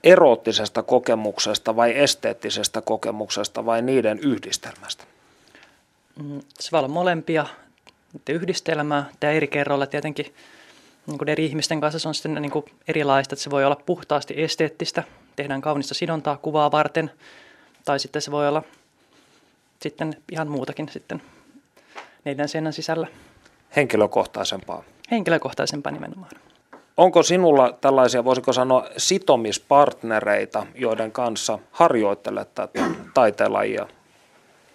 eroottisesta 0.03 0.83
kokemuksesta 0.83 1.75
vai 1.75 1.97
esteettisestä 1.97 2.81
kokemuksesta 2.81 3.65
vai 3.65 3.81
niiden 3.81 4.19
yhdistelmästä? 4.19 5.03
Mm, 6.23 6.41
se 6.59 6.71
voi 6.71 6.79
olla 6.79 6.87
molempia 6.87 7.45
yhdistelmää. 8.29 9.09
Tämä 9.19 9.33
eri 9.33 9.47
kerroilla 9.47 9.87
tietenkin 9.87 10.33
niin 11.07 11.17
kuin 11.17 11.29
eri 11.29 11.45
ihmisten 11.45 11.81
kanssa 11.81 11.99
se 11.99 12.07
on 12.07 12.15
sitten 12.15 12.41
niin 12.41 12.51
kuin 12.51 12.65
erilaista, 12.87 13.35
että 13.35 13.43
se 13.43 13.49
voi 13.49 13.65
olla 13.65 13.81
puhtaasti 13.85 14.33
esteettistä, 14.37 15.03
tehdään 15.35 15.61
kaunista 15.61 15.93
sidontaa 15.93 16.37
kuvaa 16.37 16.71
varten, 16.71 17.11
tai 17.85 17.99
sitten 17.99 18.21
se 18.21 18.31
voi 18.31 18.47
olla 18.47 18.63
sitten 19.81 20.15
ihan 20.31 20.47
muutakin 20.47 20.89
sitten 20.89 21.21
neljän 22.25 22.49
seinän 22.49 22.73
sisällä. 22.73 23.07
Henkilökohtaisempaa. 23.75 24.83
Henkilökohtaisempaa 25.11 25.91
nimenomaan. 25.91 26.31
Onko 26.97 27.23
sinulla 27.23 27.77
tällaisia, 27.81 28.25
voisiko 28.25 28.53
sanoa, 28.53 28.89
sitomispartnereita, 28.97 30.65
joiden 30.75 31.11
kanssa 31.11 31.59
harjoittelet 31.71 32.55
tätä 32.55 32.83
taiteenlajia 33.13 33.87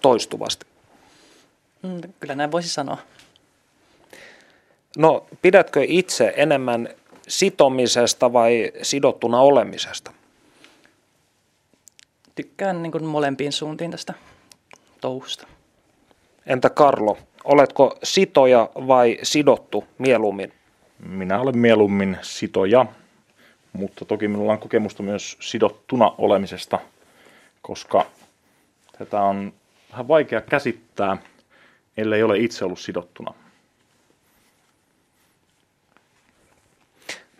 toistuvasti? 0.02 0.66
Mm, 1.82 2.00
kyllä 2.20 2.34
näin 2.34 2.52
voisi 2.52 2.68
sanoa. 2.68 2.98
No, 4.96 5.26
pidätkö 5.42 5.84
itse 5.88 6.32
enemmän 6.36 6.88
sitomisesta 7.28 8.32
vai 8.32 8.72
sidottuna 8.82 9.40
olemisesta? 9.40 10.12
Tykkään 12.34 12.82
niin 12.82 12.92
kuin 12.92 13.04
molempiin 13.04 13.52
suuntiin 13.52 13.90
tästä 13.90 14.14
touhusta. 15.00 15.46
Entä 16.46 16.70
Karlo, 16.70 17.18
oletko 17.44 17.98
sitoja 18.02 18.68
vai 18.74 19.18
sidottu 19.22 19.84
mieluummin? 19.98 20.52
Minä 20.98 21.40
olen 21.40 21.58
mieluummin 21.58 22.18
sitoja, 22.22 22.86
mutta 23.72 24.04
toki 24.04 24.28
minulla 24.28 24.52
on 24.52 24.58
kokemusta 24.58 25.02
myös 25.02 25.36
sidottuna 25.40 26.12
olemisesta, 26.18 26.78
koska 27.62 28.06
tätä 28.98 29.20
on 29.20 29.52
vähän 29.90 30.08
vaikea 30.08 30.40
käsittää, 30.40 31.16
ellei 31.96 32.22
ole 32.22 32.38
itse 32.38 32.64
ollut 32.64 32.78
sidottuna. 32.80 33.34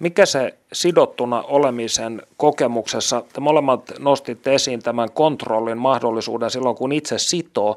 Mikä 0.01 0.27
se 0.27 0.55
sidottuna 0.73 1.43
olemisen 1.43 2.23
kokemuksessa, 2.37 3.23
te 3.33 3.41
molemmat 3.41 3.93
nostitte 3.99 4.55
esiin 4.55 4.83
tämän 4.83 5.11
kontrollin 5.11 5.79
mahdollisuuden 5.79 6.51
silloin, 6.51 6.77
kun 6.77 6.93
itse 6.93 7.19
sitoo, 7.19 7.77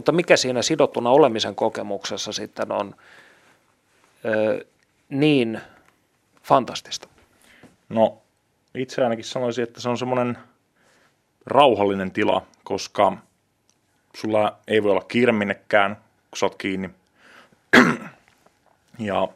mutta 0.00 0.12
mikä 0.12 0.36
siinä 0.36 0.62
sidottuna 0.62 1.10
olemisen 1.10 1.54
kokemuksessa 1.54 2.32
sitten 2.32 2.72
on 2.72 2.94
ö, 4.24 4.66
niin 5.08 5.60
fantastista? 6.42 7.08
No 7.88 8.18
itse 8.74 9.02
ainakin 9.02 9.24
sanoisin, 9.24 9.62
että 9.62 9.80
se 9.80 9.88
on 9.88 9.98
semmoinen 9.98 10.38
rauhallinen 11.46 12.10
tila, 12.10 12.46
koska 12.64 13.16
sulla 14.16 14.58
ei 14.68 14.82
voi 14.82 14.90
olla 14.90 15.04
kiire 15.04 15.32
minnekään, 15.32 15.96
kun 16.30 16.38
sä 16.38 16.46
oot 16.46 16.54
kiinni. 16.54 16.90
ja 18.98 19.28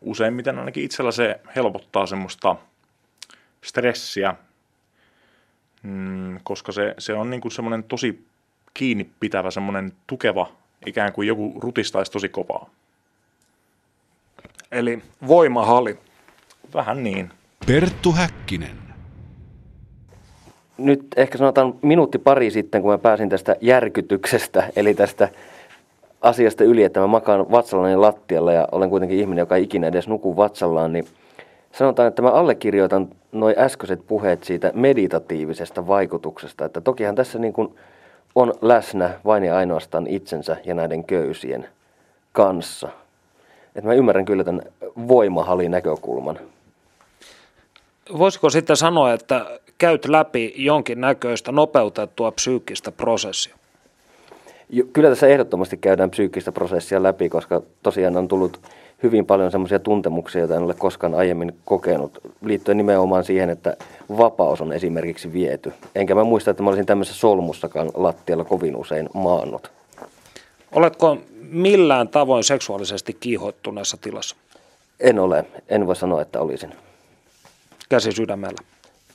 useimmiten 0.00 0.58
ainakin 0.58 0.84
itsellä 0.84 1.12
se 1.12 1.40
helpottaa 1.56 2.06
semmoista 2.06 2.56
stressiä, 3.64 4.34
mm, 5.82 6.40
koska 6.42 6.72
se, 6.72 6.94
se 6.98 7.14
on 7.14 7.30
niin 7.30 7.40
kuin 7.40 7.52
semmoinen 7.52 7.84
tosi 7.84 8.27
kiinni 8.78 9.10
pitävä, 9.20 9.50
semmoinen 9.50 9.92
tukeva, 10.06 10.48
ikään 10.86 11.12
kuin 11.12 11.28
joku 11.28 11.54
rutistaisi 11.60 12.12
tosi 12.12 12.28
kovaa. 12.28 12.70
Eli 14.72 15.02
voimahali. 15.26 15.98
Vähän 16.74 17.02
niin. 17.02 17.30
Perttu 17.66 18.12
Häkkinen. 18.12 18.76
Nyt 20.78 21.06
ehkä 21.16 21.38
sanotaan 21.38 21.74
minuutti 21.82 22.18
pari 22.18 22.50
sitten, 22.50 22.82
kun 22.82 22.90
mä 22.90 22.98
pääsin 22.98 23.28
tästä 23.28 23.56
järkytyksestä, 23.60 24.70
eli 24.76 24.94
tästä 24.94 25.28
asiasta 26.20 26.64
yli, 26.64 26.82
että 26.82 27.00
mä 27.00 27.06
makaan 27.06 27.50
vatsallani 27.50 27.96
lattialla 27.96 28.52
ja 28.52 28.68
olen 28.72 28.90
kuitenkin 28.90 29.18
ihminen, 29.18 29.42
joka 29.42 29.56
ei 29.56 29.62
ikinä 29.62 29.86
edes 29.86 30.08
nuku 30.08 30.36
vatsallaan, 30.36 30.92
niin 30.92 31.06
sanotaan, 31.72 32.08
että 32.08 32.22
mä 32.22 32.30
allekirjoitan 32.30 33.08
noin 33.32 33.54
äskeiset 33.58 34.06
puheet 34.06 34.44
siitä 34.44 34.70
meditatiivisesta 34.74 35.86
vaikutuksesta, 35.86 36.64
että 36.64 36.80
tokihan 36.80 37.14
tässä 37.14 37.38
niin 37.38 37.52
kuin 37.52 37.74
on 38.34 38.54
läsnä 38.62 39.10
vain 39.24 39.44
ja 39.44 39.56
ainoastaan 39.56 40.06
itsensä 40.06 40.56
ja 40.64 40.74
näiden 40.74 41.04
köysien 41.04 41.68
kanssa. 42.32 42.88
Että 43.76 43.88
mä 43.88 43.94
ymmärrän 43.94 44.24
kyllä 44.24 44.44
tämän 44.44 44.62
voimahalin 45.08 45.70
näkökulman. 45.70 46.38
Voisiko 48.18 48.50
sitten 48.50 48.76
sanoa, 48.76 49.12
että 49.12 49.60
käyt 49.78 50.06
läpi 50.06 50.54
jonkin 50.56 51.00
näköistä 51.00 51.52
nopeutettua 51.52 52.32
psyykkistä 52.32 52.92
prosessia? 52.92 53.56
Kyllä 54.92 55.08
tässä 55.08 55.26
ehdottomasti 55.26 55.76
käydään 55.76 56.10
psyykkistä 56.10 56.52
prosessia 56.52 57.02
läpi, 57.02 57.28
koska 57.28 57.62
tosiaan 57.82 58.16
on 58.16 58.28
tullut 58.28 58.60
hyvin 59.02 59.26
paljon 59.26 59.50
semmoisia 59.50 59.78
tuntemuksia, 59.78 60.40
joita 60.40 60.56
en 60.56 60.62
ole 60.62 60.74
koskaan 60.74 61.14
aiemmin 61.14 61.56
kokenut, 61.64 62.18
liittyen 62.44 62.76
nimenomaan 62.76 63.24
siihen, 63.24 63.50
että 63.50 63.76
vapaus 64.18 64.60
on 64.60 64.72
esimerkiksi 64.72 65.32
viety. 65.32 65.72
Enkä 65.94 66.14
mä 66.14 66.24
muista, 66.24 66.50
että 66.50 66.62
mä 66.62 66.68
olisin 66.68 66.86
tämmöisessä 66.86 67.20
solmussakaan 67.20 67.90
lattialla 67.94 68.44
kovin 68.44 68.76
usein 68.76 69.08
maannut. 69.14 69.70
Oletko 70.72 71.18
millään 71.50 72.08
tavoin 72.08 72.44
seksuaalisesti 72.44 73.16
kiihottuneessa 73.20 73.96
tilassa? 73.96 74.36
En 75.00 75.18
ole. 75.18 75.44
En 75.68 75.86
voi 75.86 75.96
sanoa, 75.96 76.22
että 76.22 76.40
olisin. 76.40 76.74
Käsi 77.88 78.12
sydämellä? 78.12 78.58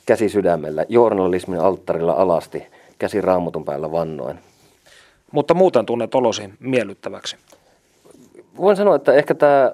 Käsi 0.06 0.28
sydämellä. 0.28 0.84
Journalismin 0.88 1.60
alttarilla 1.60 2.12
alasti. 2.12 2.62
Käsi 2.98 3.20
raamutun 3.20 3.64
päällä 3.64 3.92
vannoen. 3.92 4.40
Mutta 5.32 5.54
muuten 5.54 5.86
tunnet 5.86 6.14
olosi 6.14 6.50
miellyttäväksi? 6.60 7.36
Voin 8.56 8.76
sanoa, 8.76 8.96
että 8.96 9.12
ehkä 9.12 9.34
tämä 9.34 9.72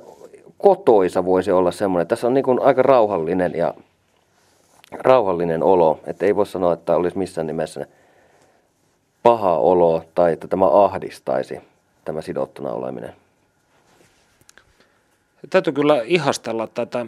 kotoisa 0.58 1.24
voisi 1.24 1.50
olla 1.50 1.70
semmoinen. 1.70 2.06
Tässä 2.06 2.26
on 2.26 2.34
niin 2.34 2.44
kuin 2.44 2.62
aika 2.62 2.82
rauhallinen 2.82 3.52
ja 3.54 3.74
rauhallinen 4.92 5.62
olo. 5.62 6.00
Että 6.06 6.26
ei 6.26 6.36
voi 6.36 6.46
sanoa, 6.46 6.72
että 6.72 6.96
olisi 6.96 7.18
missään 7.18 7.46
nimessä 7.46 7.86
paha 9.22 9.58
olo 9.58 10.04
tai 10.14 10.32
että 10.32 10.48
tämä 10.48 10.84
ahdistaisi 10.84 11.60
tämä 12.04 12.20
sidottuna 12.20 12.72
oleminen. 12.72 13.12
Täytyy 15.50 15.72
kyllä 15.72 16.02
ihastella 16.04 16.66
tätä 16.66 17.06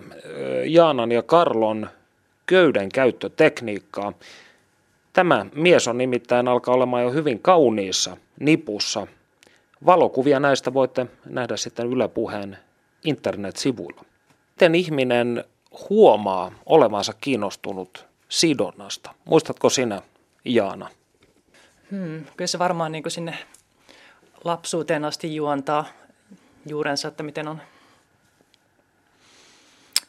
Jaanan 0.64 1.12
ja 1.12 1.22
Karlon 1.22 1.88
köyden 2.46 2.88
käyttötekniikkaa. 2.88 4.12
Tämä 5.12 5.46
mies 5.54 5.88
on 5.88 5.98
nimittäin 5.98 6.48
alkaa 6.48 6.74
olemaan 6.74 7.02
jo 7.02 7.10
hyvin 7.10 7.38
kauniissa 7.38 8.16
nipussa. 8.40 9.06
Valokuvia 9.86 10.40
näistä 10.40 10.74
voitte 10.74 11.06
nähdä 11.26 11.56
sitten 11.56 11.86
Yle 11.86 12.08
Puheen 12.08 12.58
internet-sivuilla. 13.04 14.04
Miten 14.54 14.74
ihminen 14.74 15.44
huomaa 15.90 16.52
olevansa 16.66 17.12
kiinnostunut 17.20 18.06
sidonnasta? 18.28 19.14
Muistatko 19.24 19.70
sinä, 19.70 20.02
Jaana? 20.44 20.88
Hmm, 21.90 22.24
kyllä 22.36 22.46
se 22.46 22.58
varmaan 22.58 22.92
niin 22.92 23.02
kuin 23.02 23.10
sinne 23.12 23.38
lapsuuteen 24.44 25.04
asti 25.04 25.34
juontaa 25.34 25.84
juurensa, 26.66 27.08
että 27.08 27.22
miten 27.22 27.48
on 27.48 27.62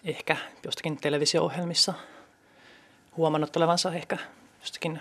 ehkä 0.03 0.37
jostakin 0.65 0.97
televisio-ohjelmissa 0.97 1.93
huomannut 3.17 3.57
olevansa 3.57 3.93
ehkä 3.93 4.17
jostakin 4.59 4.99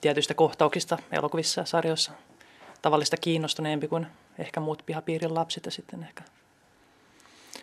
tietyistä 0.00 0.34
kohtauksista 0.34 0.98
elokuvissa 1.12 1.60
ja 1.60 1.64
sarjoissa 1.64 2.12
tavallista 2.82 3.16
kiinnostuneempi 3.16 3.88
kuin 3.88 4.06
ehkä 4.38 4.60
muut 4.60 4.82
pihapiirin 4.86 5.34
lapset 5.34 5.64
ja 5.64 5.70
sitten 5.70 6.02
ehkä 6.02 6.22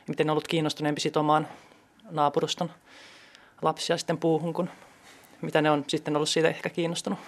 miten 0.08 0.30
ollut 0.30 0.48
kiinnostuneempi 0.48 1.02
sitomaan 1.02 1.48
naapuruston 2.10 2.72
lapsia 3.62 3.98
sitten 3.98 4.18
puuhun, 4.18 4.54
kun 4.54 4.70
mitä 5.42 5.62
ne 5.62 5.72
on 5.72 5.86
sitten 5.88 6.16
ollut 6.16 6.30
siitä 6.30 6.50
ehkä 6.50 6.70
kiinnostunut. 6.70 7.20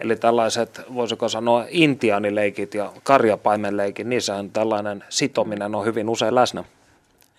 Eli 0.00 0.16
tällaiset, 0.16 0.80
voisiko 0.94 1.28
sanoa, 1.28 1.66
intiaanileikit 1.68 2.74
ja 2.74 2.92
karjapaimenleikit, 3.02 4.06
niissähän 4.06 4.50
tällainen 4.50 5.04
sitominen 5.08 5.74
on 5.74 5.84
hyvin 5.84 6.08
usein 6.08 6.34
läsnä. 6.34 6.64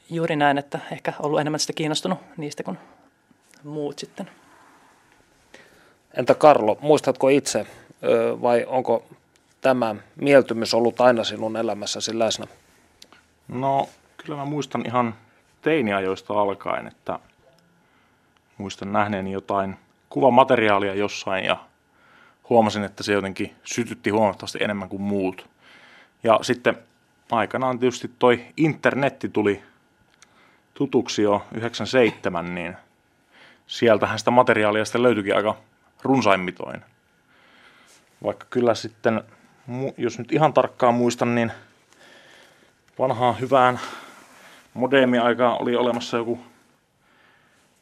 Juuri 0.09 0.35
näin, 0.35 0.57
että 0.57 0.79
ehkä 0.91 1.13
ollut 1.19 1.39
enemmän 1.39 1.59
sitä 1.59 1.73
kiinnostunut 1.73 2.19
niistä 2.37 2.63
kuin 2.63 2.77
muut 3.63 3.99
sitten. 3.99 4.29
Entä 6.13 6.35
Karlo, 6.35 6.77
muistatko 6.81 7.29
itse 7.29 7.67
vai 8.41 8.65
onko 8.67 9.05
tämä 9.61 9.95
mieltymys 10.15 10.73
ollut 10.73 11.01
aina 11.01 11.23
sinun 11.23 11.57
elämässäsi 11.57 12.19
läsnä? 12.19 12.45
No 13.47 13.89
kyllä 14.17 14.39
mä 14.39 14.45
muistan 14.45 14.83
ihan 14.85 15.15
teiniajoista 15.61 16.33
alkaen, 16.41 16.87
että 16.87 17.19
muistan 18.57 18.93
nähneeni 18.93 19.31
jotain 19.31 19.77
kuvamateriaalia 20.09 20.93
jossain 20.93 21.45
ja 21.45 21.57
huomasin, 22.49 22.83
että 22.83 23.03
se 23.03 23.13
jotenkin 23.13 23.55
sytytti 23.63 24.09
huomattavasti 24.09 24.57
enemmän 24.61 24.89
kuin 24.89 25.01
muut. 25.01 25.49
Ja 26.23 26.39
sitten 26.41 26.77
aikanaan 27.31 27.79
tietysti 27.79 28.11
toi 28.19 28.45
internetti 28.57 29.29
tuli 29.29 29.63
tutuksi 30.73 31.21
jo 31.21 31.45
97, 31.53 32.55
niin 32.55 32.77
sieltähän 33.67 34.19
sitä 34.19 34.31
materiaalia 34.31 34.85
sitten 34.85 35.03
löytyikin 35.03 35.35
aika 35.35 35.55
runsaimmitoin. 36.01 36.81
Vaikka 38.23 38.45
kyllä 38.49 38.75
sitten, 38.75 39.23
jos 39.97 40.17
nyt 40.17 40.31
ihan 40.31 40.53
tarkkaan 40.53 40.93
muistan, 40.93 41.35
niin 41.35 41.51
vanhaan 42.99 43.39
hyvään 43.39 43.79
modeemi-aikaan 44.73 45.61
oli 45.61 45.75
olemassa 45.75 46.17
joku, 46.17 46.39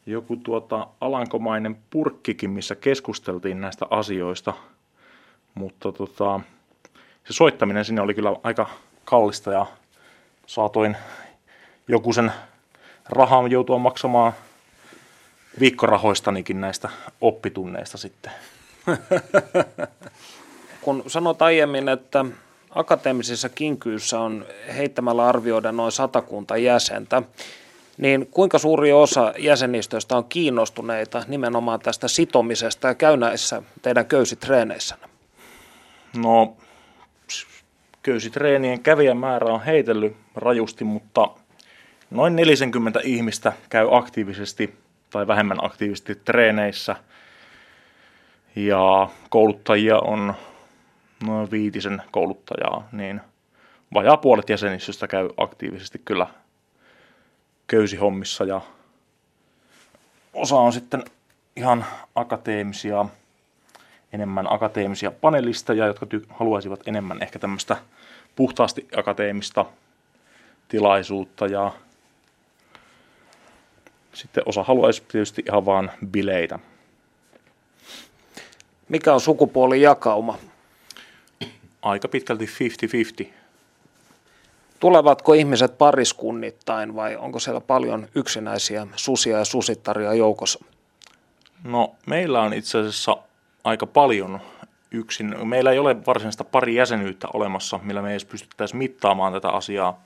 joku 0.06 0.36
tuota 0.36 0.86
alankomainen 1.00 1.76
purkkikin, 1.90 2.50
missä 2.50 2.74
keskusteltiin 2.74 3.60
näistä 3.60 3.86
asioista. 3.90 4.52
Mutta 5.54 5.92
tota, 5.92 6.40
se 7.24 7.32
soittaminen 7.32 7.84
sinne 7.84 8.00
oli 8.00 8.14
kyllä 8.14 8.36
aika 8.42 8.70
kallista 9.04 9.52
ja 9.52 9.66
saatoin 10.46 10.96
joku 11.88 12.12
sen 12.12 12.32
rahaa 13.08 13.48
joutua 13.48 13.78
maksamaan 13.78 14.32
viikkorahoistanikin 15.60 16.60
näistä 16.60 16.88
oppitunneista 17.20 17.98
sitten. 17.98 18.32
Kun 20.82 21.04
sanot 21.06 21.42
aiemmin, 21.42 21.88
että 21.88 22.24
akateemisissa 22.70 23.48
kinkyissä 23.48 24.20
on 24.20 24.46
heittämällä 24.76 25.26
arvioida 25.26 25.72
noin 25.72 25.92
satakunta 25.92 26.56
jäsentä, 26.56 27.22
niin 27.98 28.26
kuinka 28.26 28.58
suuri 28.58 28.92
osa 28.92 29.32
jäsenistöistä 29.38 30.16
on 30.16 30.24
kiinnostuneita 30.24 31.24
nimenomaan 31.28 31.80
tästä 31.80 32.08
sitomisesta 32.08 32.88
ja 32.88 32.94
käy 32.94 33.16
näissä 33.16 33.62
teidän 33.82 34.06
köysitreeneissä? 34.06 34.96
No, 36.16 36.56
köysitreenien 38.02 38.82
kävijämäärä 38.82 39.52
on 39.52 39.64
heitellyt 39.64 40.16
rajusti, 40.34 40.84
mutta 40.84 41.28
noin 42.10 42.36
40 42.36 43.00
ihmistä 43.04 43.52
käy 43.68 43.88
aktiivisesti 43.90 44.74
tai 45.10 45.26
vähemmän 45.26 45.64
aktiivisesti 45.64 46.14
treeneissä. 46.14 46.96
Ja 48.56 49.08
kouluttajia 49.30 49.98
on 49.98 50.34
noin 51.26 51.50
viitisen 51.50 52.02
kouluttajaa, 52.10 52.88
niin 52.92 53.20
vajaa 53.94 54.16
puolet 54.16 54.48
jäsenistöstä 54.48 55.08
käy 55.08 55.28
aktiivisesti 55.36 56.00
kyllä 56.04 56.26
köysihommissa 57.66 58.44
ja 58.44 58.60
osa 60.34 60.56
on 60.56 60.72
sitten 60.72 61.04
ihan 61.56 61.84
akateemisia, 62.14 63.06
enemmän 64.12 64.52
akateemisia 64.52 65.10
panelisteja, 65.10 65.86
jotka 65.86 66.06
ty- 66.06 66.26
haluaisivat 66.30 66.88
enemmän 66.88 67.22
ehkä 67.22 67.38
tämmöistä 67.38 67.76
puhtaasti 68.36 68.88
akateemista 68.96 69.64
tilaisuutta 70.68 71.46
ja 71.46 71.72
sitten 74.12 74.42
osa 74.46 74.62
haluaisi 74.62 75.02
tietysti 75.08 75.42
ihan 75.46 75.66
vaan 75.66 75.90
bileitä. 76.06 76.58
Mikä 78.92 79.14
on 79.14 79.20
sukupuolijakauma? 79.20 80.38
Aika 81.82 82.08
pitkälti 82.08 82.46
50-50. 83.24 83.26
Tulevatko 84.80 85.32
ihmiset 85.32 85.78
pariskunnittain 85.78 86.94
vai 86.94 87.16
onko 87.16 87.38
siellä 87.38 87.60
paljon 87.60 88.08
yksinäisiä 88.14 88.86
susia 88.96 89.38
ja 89.38 89.44
susittaria 89.44 90.14
joukossa? 90.14 90.64
No 91.64 91.94
meillä 92.06 92.40
on 92.42 92.54
itse 92.54 92.78
asiassa 92.78 93.16
aika 93.64 93.86
paljon 93.86 94.40
yksin. 94.90 95.48
Meillä 95.48 95.72
ei 95.72 95.78
ole 95.78 96.06
varsinaista 96.06 96.44
pari 96.44 96.74
jäsenyyttä 96.74 97.28
olemassa, 97.32 97.80
millä 97.82 98.02
me 98.02 98.08
ei 98.08 98.12
edes 98.12 98.24
pystyttäisiin 98.24 98.78
mittaamaan 98.78 99.32
tätä 99.32 99.48
asiaa, 99.48 100.00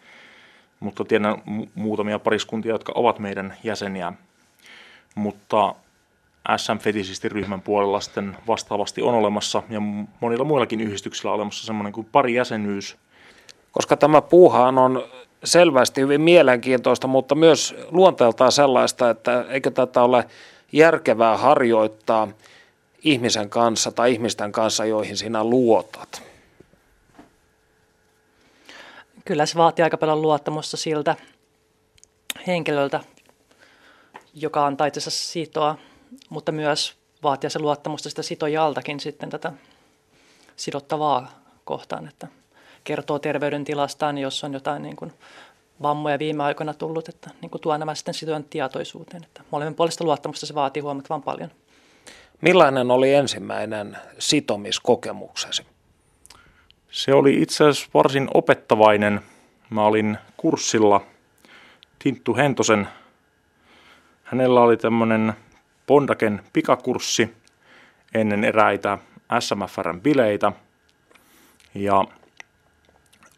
mutta 0.80 1.04
tiedän 1.04 1.34
mu- 1.34 1.68
muutamia 1.74 2.18
pariskuntia, 2.18 2.72
jotka 2.72 2.92
ovat 2.94 3.18
meidän 3.18 3.56
jäseniä. 3.64 4.12
Mutta 5.14 5.74
SM-fetisistin 6.56 7.60
puolella 7.64 8.00
sitten 8.00 8.36
vastaavasti 8.46 9.02
on 9.02 9.14
olemassa 9.14 9.62
ja 9.68 9.80
monilla 10.20 10.44
muillakin 10.44 10.80
yhdistyksillä 10.80 11.32
olemassa 11.32 11.66
semmoinen 11.66 11.92
kuin 11.92 12.08
pari 12.12 12.34
jäsenyys. 12.34 12.96
Koska 13.72 13.96
tämä 13.96 14.22
puuhaan 14.22 14.78
on 14.78 15.04
selvästi 15.44 16.00
hyvin 16.00 16.20
mielenkiintoista, 16.20 17.06
mutta 17.06 17.34
myös 17.34 17.74
luonteeltaan 17.90 18.52
sellaista, 18.52 19.10
että 19.10 19.44
eikö 19.48 19.70
tätä 19.70 20.02
ole 20.02 20.24
järkevää 20.72 21.36
harjoittaa 21.36 22.28
ihmisen 23.04 23.50
kanssa 23.50 23.92
tai 23.92 24.12
ihmisten 24.12 24.52
kanssa, 24.52 24.84
joihin 24.84 25.16
sinä 25.16 25.44
luotat? 25.44 26.22
Kyllä 29.24 29.46
se 29.46 29.56
vaatii 29.56 29.82
aika 29.82 29.96
paljon 29.96 30.22
luottamusta 30.22 30.76
siltä 30.76 31.16
henkilöltä, 32.46 33.00
joka 34.34 34.66
antaa 34.66 34.86
itsensä 34.86 35.10
sitoa, 35.10 35.78
mutta 36.30 36.52
myös 36.52 36.96
vaatii 37.22 37.50
se 37.50 37.58
luottamusta 37.58 38.10
sitä 38.10 38.22
sitojaltakin 38.22 39.00
sitten 39.00 39.30
tätä 39.30 39.52
sidottavaa 40.56 41.30
kohtaan, 41.64 42.08
että 42.08 42.28
kertoo 42.84 43.18
terveydentilastaan, 43.18 44.18
jos 44.18 44.44
on 44.44 44.52
jotain 44.52 44.82
niin 44.82 44.96
kuin 44.96 45.12
vammoja 45.82 46.18
viime 46.18 46.44
aikoina 46.44 46.74
tullut, 46.74 47.08
että 47.08 47.30
niin 47.42 47.50
kuin 47.50 47.60
tuo 47.60 47.76
nämä 47.76 47.94
sitten 47.94 48.14
sitojan 48.14 48.44
tietoisuuteen. 48.44 49.24
Että 49.24 49.42
molemmin 49.50 49.74
puolesta 49.74 50.04
luottamusta 50.04 50.46
se 50.46 50.54
vaatii 50.54 50.82
huomattavan 50.82 51.22
paljon. 51.22 51.50
Millainen 52.40 52.90
oli 52.90 53.14
ensimmäinen 53.14 53.96
sitomiskokemuksesi? 54.18 55.66
Se 56.90 57.14
oli 57.14 57.42
itse 57.42 57.64
asiassa 57.64 57.90
varsin 57.94 58.28
opettavainen. 58.34 59.20
Mä 59.70 59.86
olin 59.86 60.18
kurssilla 60.36 61.00
Tinttu 61.98 62.36
Hentosen. 62.36 62.88
Hänellä 64.22 64.60
oli 64.60 64.76
tämmöinen 64.76 65.34
Bondaken 65.86 66.40
pikakurssi 66.52 67.34
ennen 68.14 68.44
eräitä 68.44 68.98
SMFRn 69.40 70.00
bileitä. 70.00 70.52
Ja 71.74 72.04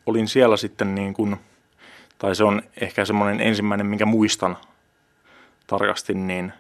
olin 0.07 0.29
siellä 0.29 0.57
sitten 0.57 0.95
niin 0.95 1.15
kuin, 1.15 1.37
tai 2.19 2.35
se 2.35 2.45
on 2.45 2.63
ehkä 2.81 3.05
semmoinen 3.05 3.41
ensimmäinen, 3.41 3.87
minkä 3.87 4.07
muistan 4.07 4.57
tarkasti, 5.67 6.15
niin, 6.15 6.53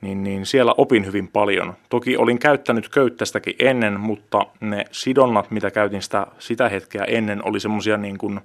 niin, 0.00 0.24
niin 0.24 0.46
siellä 0.46 0.74
opin 0.76 1.06
hyvin 1.06 1.28
paljon. 1.28 1.76
Toki 1.88 2.16
olin 2.16 2.38
käyttänyt 2.38 2.88
köyttästäkin 2.88 3.54
ennen, 3.58 4.00
mutta 4.00 4.46
ne 4.60 4.84
sidonnat, 4.92 5.50
mitä 5.50 5.70
käytin 5.70 6.02
sitä, 6.02 6.26
sitä 6.38 6.68
hetkeä 6.68 7.04
ennen, 7.04 7.44
oli 7.44 7.60
semmoisia 7.60 7.96
niin 7.96 8.18
kuin 8.18 8.40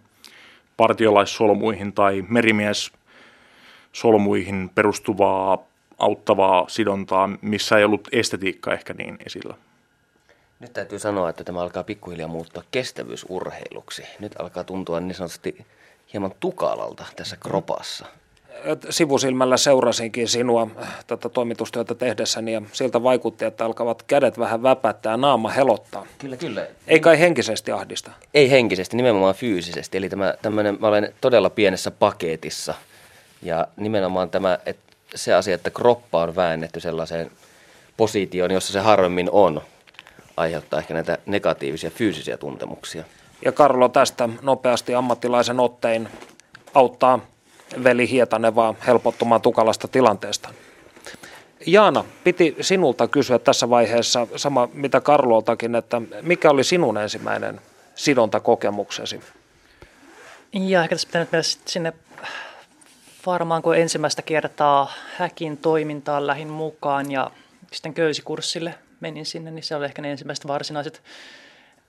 partiolaissolmuihin 0.77 1.93
tai 1.93 2.25
merimies 2.29 2.91
solmuihin 3.93 4.69
perustuvaa 4.75 5.70
auttavaa 6.01 6.65
sidontaa, 6.69 7.29
missä 7.41 7.77
ei 7.77 7.83
ollut 7.83 8.07
estetiikka 8.11 8.73
ehkä 8.73 8.93
niin 8.93 9.17
esillä. 9.25 9.55
Nyt 10.59 10.73
täytyy 10.73 10.99
sanoa, 10.99 11.29
että 11.29 11.43
tämä 11.43 11.61
alkaa 11.61 11.83
pikkuhiljaa 11.83 12.27
muuttua 12.27 12.63
kestävyysurheiluksi. 12.71 14.03
Nyt 14.19 14.31
alkaa 14.39 14.63
tuntua 14.63 14.99
niin 14.99 15.15
sanotusti 15.15 15.65
hieman 16.13 16.33
tukalalta 16.39 17.05
tässä 17.15 17.37
kropassa. 17.39 18.05
Sivusilmällä 18.89 19.57
seurasinkin 19.57 20.27
sinua 20.27 20.67
tätä 21.07 21.29
toimitustyötä 21.29 21.95
tehdessäni 21.95 22.53
ja 22.53 22.61
siltä 22.71 23.03
vaikutti, 23.03 23.45
että 23.45 23.65
alkavat 23.65 24.03
kädet 24.03 24.39
vähän 24.39 24.63
väpättää 24.63 25.13
ja 25.13 25.17
naama 25.17 25.49
helottaa. 25.49 26.05
Kyllä, 26.17 26.37
kyllä. 26.37 26.67
Ei 26.87 26.99
kai 26.99 27.19
henkisesti 27.19 27.71
ahdista? 27.71 28.11
Ei 28.33 28.51
henkisesti, 28.51 28.97
nimenomaan 28.97 29.35
fyysisesti. 29.35 29.97
Eli 29.97 30.09
tämä, 30.09 30.33
tämmönen, 30.41 30.77
mä 30.79 30.87
olen 30.87 31.13
todella 31.21 31.49
pienessä 31.49 31.91
paketissa 31.91 32.73
ja 33.41 33.67
nimenomaan 33.77 34.29
tämä, 34.29 34.59
että 34.65 34.90
se 35.15 35.33
asia, 35.33 35.55
että 35.55 35.69
kroppa 35.69 36.21
on 36.21 36.35
väännetty 36.35 36.79
sellaiseen 36.79 37.31
positioon, 37.97 38.51
jossa 38.51 38.73
se 38.73 38.79
harvemmin 38.79 39.29
on, 39.31 39.61
aiheuttaa 40.37 40.79
ehkä 40.79 40.93
näitä 40.93 41.17
negatiivisia 41.25 41.89
fyysisiä 41.89 42.37
tuntemuksia. 42.37 43.03
Ja 43.45 43.51
Karlo 43.51 43.89
tästä 43.89 44.29
nopeasti 44.41 44.95
ammattilaisen 44.95 45.59
ottein 45.59 46.09
auttaa 46.73 47.19
veli 47.83 48.09
Hietanevaa 48.09 48.75
helpottumaan 48.87 49.41
tukalasta 49.41 49.87
tilanteesta. 49.87 50.49
Jaana, 51.65 52.03
piti 52.23 52.55
sinulta 52.61 53.07
kysyä 53.07 53.39
tässä 53.39 53.69
vaiheessa 53.69 54.27
sama 54.35 54.69
mitä 54.73 55.01
Karloltakin, 55.01 55.75
että 55.75 56.01
mikä 56.21 56.49
oli 56.49 56.63
sinun 56.63 56.97
ensimmäinen 56.97 57.61
sidontakokemuksesi? 57.95 59.19
Ja 60.53 60.83
ehkä 60.83 60.95
tässä 60.95 61.07
pitää 61.07 61.21
nyt 61.21 61.31
mennä 61.31 61.43
sinne 61.65 61.93
varmaan 63.25 63.61
kun 63.61 63.77
ensimmäistä 63.77 64.21
kertaa 64.21 64.91
häkin 65.17 65.57
toimintaan 65.57 66.27
lähin 66.27 66.47
mukaan 66.47 67.11
ja 67.11 67.31
sitten 67.71 67.93
köysikurssille 67.93 68.75
menin 68.99 69.25
sinne, 69.25 69.51
niin 69.51 69.63
se 69.63 69.75
oli 69.75 69.85
ehkä 69.85 70.01
ne 70.01 70.11
ensimmäiset 70.11 70.47
varsinaiset, 70.47 71.03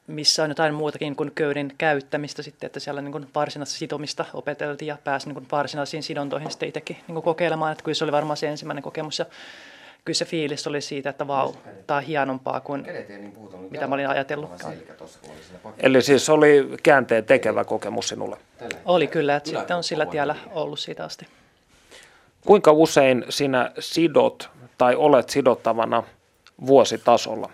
missä 0.07 0.43
on 0.43 0.51
jotain 0.51 0.74
muutakin 0.74 1.16
kuin 1.16 1.33
köyden 1.35 1.72
käyttämistä 1.78 2.43
sitten, 2.43 2.66
että 2.66 2.80
siellä 2.80 3.03
niin 3.03 3.28
varsinaista 3.35 3.76
sitomista 3.76 4.24
opeteltiin 4.35 4.87
ja 4.87 4.99
pääsin 5.05 5.35
niin 5.35 5.47
varsinaisiin 5.53 6.03
sidontoihin 6.03 6.51
sitten 6.51 6.68
itsekin 6.68 6.97
niin 7.09 7.22
kokeilemaan, 7.22 7.72
että 7.72 7.85
kyllä 7.85 7.95
se 7.95 8.05
oli 8.05 8.12
varmaan 8.12 8.37
se 8.37 8.49
ensimmäinen 8.49 8.83
kokemus 8.83 9.18
ja 9.18 9.26
kyllä 10.05 10.16
se 10.16 10.24
fiilis 10.24 10.66
oli 10.66 10.80
siitä, 10.80 11.11
että 11.11 11.26
vau, 11.26 11.53
tämä 11.86 11.98
on 11.98 12.05
hienompaa 12.05 12.61
kuin 12.61 12.82
niin 12.82 13.34
mitä 13.70 13.86
mä 13.86 13.94
olin 13.94 14.09
ajatellutkaan. 14.09 14.74
Eli 15.78 16.03
siis 16.03 16.28
oli 16.28 16.68
käänteen 16.82 17.24
tekevä 17.24 17.64
kokemus 17.64 18.09
sinulle? 18.09 18.36
Oli 18.84 19.07
kyllä, 19.07 19.36
että 19.36 19.50
sitten 19.50 19.76
on 19.76 19.84
sillä 19.84 20.07
tiellä 20.07 20.36
ollut 20.50 20.78
siitä 20.78 21.05
asti. 21.05 21.26
Kuinka 22.46 22.72
usein 22.72 23.24
sinä 23.28 23.72
sidot 23.78 24.50
tai 24.78 24.94
olet 24.94 25.30
sidottavana 25.30 26.03
vuositasolla? 26.66 27.50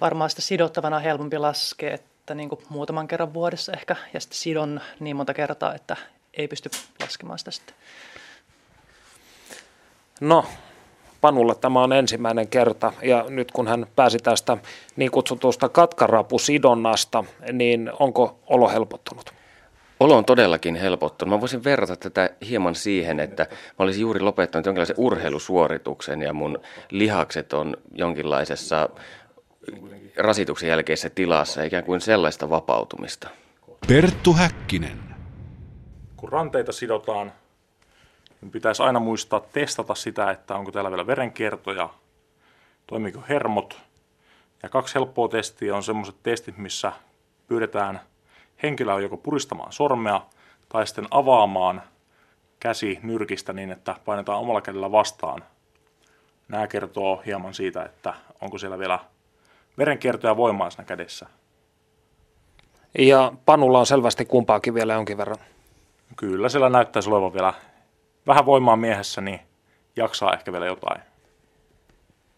Varmaan 0.00 0.30
sitä 0.30 0.42
sidottavana 0.42 0.96
on 0.96 1.02
helpompi 1.02 1.38
laskea, 1.38 1.94
että 1.94 2.34
niin 2.34 2.48
kuin 2.48 2.60
muutaman 2.68 3.08
kerran 3.08 3.34
vuodessa 3.34 3.72
ehkä, 3.72 3.96
ja 4.14 4.20
sitten 4.20 4.38
sidon 4.38 4.80
niin 5.00 5.16
monta 5.16 5.34
kertaa, 5.34 5.74
että 5.74 5.96
ei 6.34 6.48
pysty 6.48 6.70
laskemaan 7.00 7.38
sitä 7.38 7.50
sitten. 7.50 7.74
No, 10.20 10.44
Panulla 11.20 11.54
tämä 11.54 11.82
on 11.82 11.92
ensimmäinen 11.92 12.48
kerta 12.48 12.92
ja 13.02 13.24
nyt 13.28 13.52
kun 13.52 13.68
hän 13.68 13.86
pääsi 13.96 14.18
tästä 14.18 14.58
niin 14.96 15.10
kutsutusta 15.10 15.68
katkarapusidonnasta, 15.68 17.24
niin 17.52 17.90
onko 17.98 18.38
olo 18.46 18.68
helpottunut? 18.68 19.32
Olo 20.00 20.16
on 20.16 20.24
todellakin 20.24 20.74
helpottunut. 20.74 21.34
Mä 21.34 21.40
voisin 21.40 21.64
verrata 21.64 21.96
tätä 21.96 22.30
hieman 22.48 22.74
siihen, 22.74 23.20
että 23.20 23.46
mä 23.50 23.56
olisin 23.78 24.00
juuri 24.00 24.20
lopettanut 24.20 24.66
jonkinlaisen 24.66 24.96
urheilusuorituksen 24.98 26.22
ja 26.22 26.32
mun 26.32 26.58
lihakset 26.90 27.52
on 27.52 27.76
jonkinlaisessa 27.94 28.88
rasituksen 30.16 30.68
jälkeisessä 30.68 31.10
tilassa, 31.10 31.62
ikään 31.62 31.84
kuin 31.84 32.00
sellaista 32.00 32.50
vapautumista. 32.50 33.28
Perttu 33.88 34.32
Häkkinen. 34.32 34.98
Kun 36.16 36.28
ranteita 36.28 36.72
sidotaan, 36.72 37.32
niin 38.40 38.50
pitäisi 38.50 38.82
aina 38.82 39.00
muistaa 39.00 39.40
testata 39.40 39.94
sitä, 39.94 40.30
että 40.30 40.54
onko 40.54 40.72
täällä 40.72 40.90
vielä 40.90 41.06
verenkiertoja, 41.06 41.88
toimiiko 42.86 43.20
hermot. 43.28 43.80
Ja 44.62 44.68
kaksi 44.68 44.94
helppoa 44.94 45.28
testiä 45.28 45.76
on 45.76 45.82
semmoiset 45.82 46.16
testit, 46.22 46.58
missä 46.58 46.92
pyydetään 47.46 48.00
henkilöä 48.62 49.00
joko 49.00 49.16
puristamaan 49.16 49.72
sormea 49.72 50.20
tai 50.68 50.86
sitten 50.86 51.08
avaamaan 51.10 51.82
käsi 52.60 52.98
nyrkistä 53.02 53.52
niin, 53.52 53.72
että 53.72 53.96
painetaan 54.04 54.38
omalla 54.38 54.60
kädellä 54.60 54.92
vastaan. 54.92 55.44
Nämä 56.48 56.66
kertoo 56.66 57.22
hieman 57.26 57.54
siitä, 57.54 57.82
että 57.82 58.14
onko 58.40 58.58
siellä 58.58 58.78
vielä 58.78 58.98
verenkiertoja 59.78 60.36
voimaa 60.36 60.70
siinä 60.70 60.84
kädessä. 60.84 61.26
Ja 62.98 63.32
Panulla 63.44 63.78
on 63.78 63.86
selvästi 63.86 64.24
kumpaakin 64.24 64.74
vielä 64.74 64.94
jonkin 64.94 65.18
verran. 65.18 65.38
Kyllä, 66.16 66.48
siellä 66.48 66.68
näyttäisi 66.68 67.10
olevan 67.10 67.32
vielä 67.32 67.54
vähän 68.28 68.46
voimaa 68.46 68.76
miehessä, 68.76 69.20
niin 69.20 69.40
jaksaa 69.96 70.32
ehkä 70.32 70.52
vielä 70.52 70.66
jotain. 70.66 71.00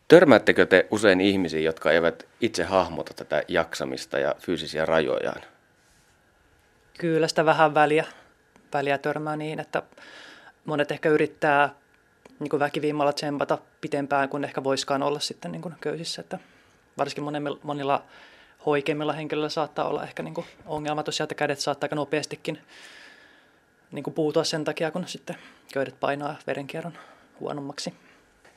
Törmäättekö 0.09 0.66
te 0.66 0.86
usein 0.91 1.20
ihmisiä, 1.20 1.61
jotka 1.61 1.93
eivät 1.93 2.26
itse 2.41 2.64
hahmota 2.64 3.14
tätä 3.14 3.43
jaksamista 3.49 4.18
ja 4.18 4.34
fyysisiä 4.38 4.86
rajojaan? 4.86 5.43
Kyllä 6.99 7.28
sitä 7.28 7.45
vähän 7.45 7.74
väliä, 7.74 8.05
väliä 8.74 8.99
törmää 8.99 9.36
niin, 9.36 9.61
että 9.61 9.82
monet 10.64 10.91
ehkä 10.91 11.09
yrittää 11.09 11.74
niin 12.38 12.51
kuin 12.51 12.61
väkivimmalla 12.61 13.12
tsempata 13.12 13.59
pitempään 13.80 14.28
kuin 14.28 14.45
ehkä 14.45 14.64
voiskaan 14.64 15.03
olla 15.03 15.20
sitten 15.20 15.53
niin 15.53 15.62
kuin 15.62 15.74
köysissä. 15.80 16.20
Että 16.20 16.38
varsinkin 16.99 17.24
monilla, 17.24 17.59
monilla 17.62 18.03
hoikeimmilla 18.66 19.12
henkilöillä 19.12 19.49
saattaa 19.49 19.88
olla 19.88 20.03
ehkä 20.03 20.22
niin 20.22 20.34
kuin 20.34 20.47
ongelma 20.66 21.03
tosiaan, 21.03 21.24
että 21.24 21.34
kädet 21.34 21.59
saattaa 21.59 21.86
aika 21.86 21.97
nopeastikin 21.97 22.59
niin 23.93 24.03
kuin 24.03 24.14
puutua 24.14 24.45
sen 24.45 24.64
takia, 24.64 24.91
kun 24.91 25.09
sitten 25.09 25.36
köydet 25.72 26.01
painaa 26.01 26.36
verenkierron 26.47 26.93
huonommaksi. 27.41 27.95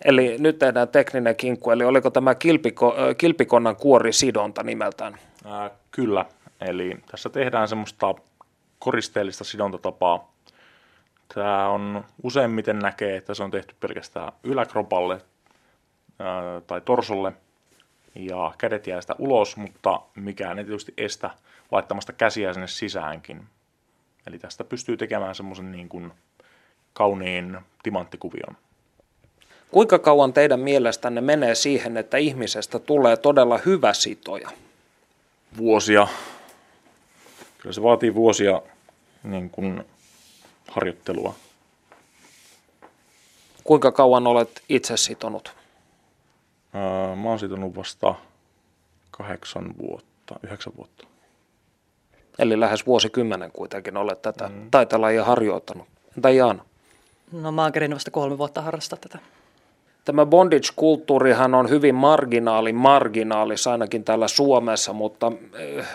Eli 0.05 0.35
nyt 0.39 0.59
tehdään 0.59 0.87
tekninen 0.87 1.35
kinkku, 1.35 1.71
eli 1.71 1.83
oliko 1.83 2.09
tämä 2.09 2.35
kilpiko, 2.35 2.95
kilpikonnan 3.17 3.75
kuorisidonta 3.75 4.63
nimeltään? 4.63 5.17
Ää, 5.45 5.71
kyllä, 5.91 6.25
eli 6.61 6.97
tässä 7.11 7.29
tehdään 7.29 7.67
semmoista 7.67 8.15
koristeellista 8.79 9.43
sidontatapaa. 9.43 10.33
Tämä 11.33 11.69
on 11.69 12.05
useimmiten 12.23 12.79
näkee, 12.79 13.17
että 13.17 13.33
se 13.33 13.43
on 13.43 13.51
tehty 13.51 13.75
pelkästään 13.79 14.31
yläkropalle 14.43 15.21
ää, 16.19 16.61
tai 16.61 16.81
torsolle 16.81 17.33
ja 18.15 18.53
kädet 18.57 18.87
jää 18.87 19.01
sitä 19.01 19.15
ulos, 19.19 19.57
mutta 19.57 20.01
mikään 20.15 20.59
ei 20.59 20.65
tietysti 20.65 20.93
estä 20.97 21.29
laittamasta 21.71 22.13
käsiä 22.13 22.53
sinne 22.53 22.67
sisäänkin. 22.67 23.47
Eli 24.27 24.39
tästä 24.39 24.63
pystyy 24.63 24.97
tekemään 24.97 25.35
semmoisen 25.35 25.71
niin 25.71 25.89
kuin 25.89 26.11
kauniin 26.93 27.57
timanttikuvion. 27.83 28.57
Kuinka 29.71 29.99
kauan 29.99 30.33
teidän 30.33 30.59
mielestänne 30.59 31.21
menee 31.21 31.55
siihen, 31.55 31.97
että 31.97 32.17
ihmisestä 32.17 32.79
tulee 32.79 33.17
todella 33.17 33.57
hyvä 33.57 33.93
sitoja? 33.93 34.49
Vuosia. 35.57 36.07
Kyllä 37.57 37.73
se 37.73 37.83
vaatii 37.83 38.15
vuosia 38.15 38.61
niin 39.23 39.49
kuin 39.49 39.83
harjoittelua. 40.67 41.35
Kuinka 43.63 43.91
kauan 43.91 44.27
olet 44.27 44.63
itse 44.69 44.97
sitonut? 44.97 45.55
Öö, 46.75 47.15
mä 47.15 47.29
oon 47.29 47.39
sitonut 47.39 47.75
vasta 47.75 48.15
kahdeksan 49.11 49.73
vuotta, 49.77 50.39
yhdeksän 50.43 50.73
vuotta. 50.77 51.07
Eli 52.39 52.59
lähes 52.59 52.85
vuosikymmenen 52.85 53.51
kuitenkin 53.51 53.97
olet 53.97 54.21
tätä 54.21 54.49
mm. 54.49 54.71
taitelajia 54.71 55.25
harjoittanut. 55.25 55.87
Entä 56.17 56.29
Jaana? 56.29 56.63
No 57.31 57.51
mä 57.51 57.63
oon 57.63 57.71
vasta 57.93 58.11
kolme 58.11 58.37
vuotta 58.37 58.61
harrastaa 58.61 58.99
tätä. 59.01 59.19
Tämä 60.05 60.25
bondage-kulttuurihan 60.25 61.55
on 61.55 61.69
hyvin 61.69 61.95
marginaali, 61.95 62.73
marginaalis 62.73 63.67
ainakin 63.67 64.03
täällä 64.03 64.27
Suomessa, 64.27 64.93
mutta 64.93 65.31
äh, 65.79 65.87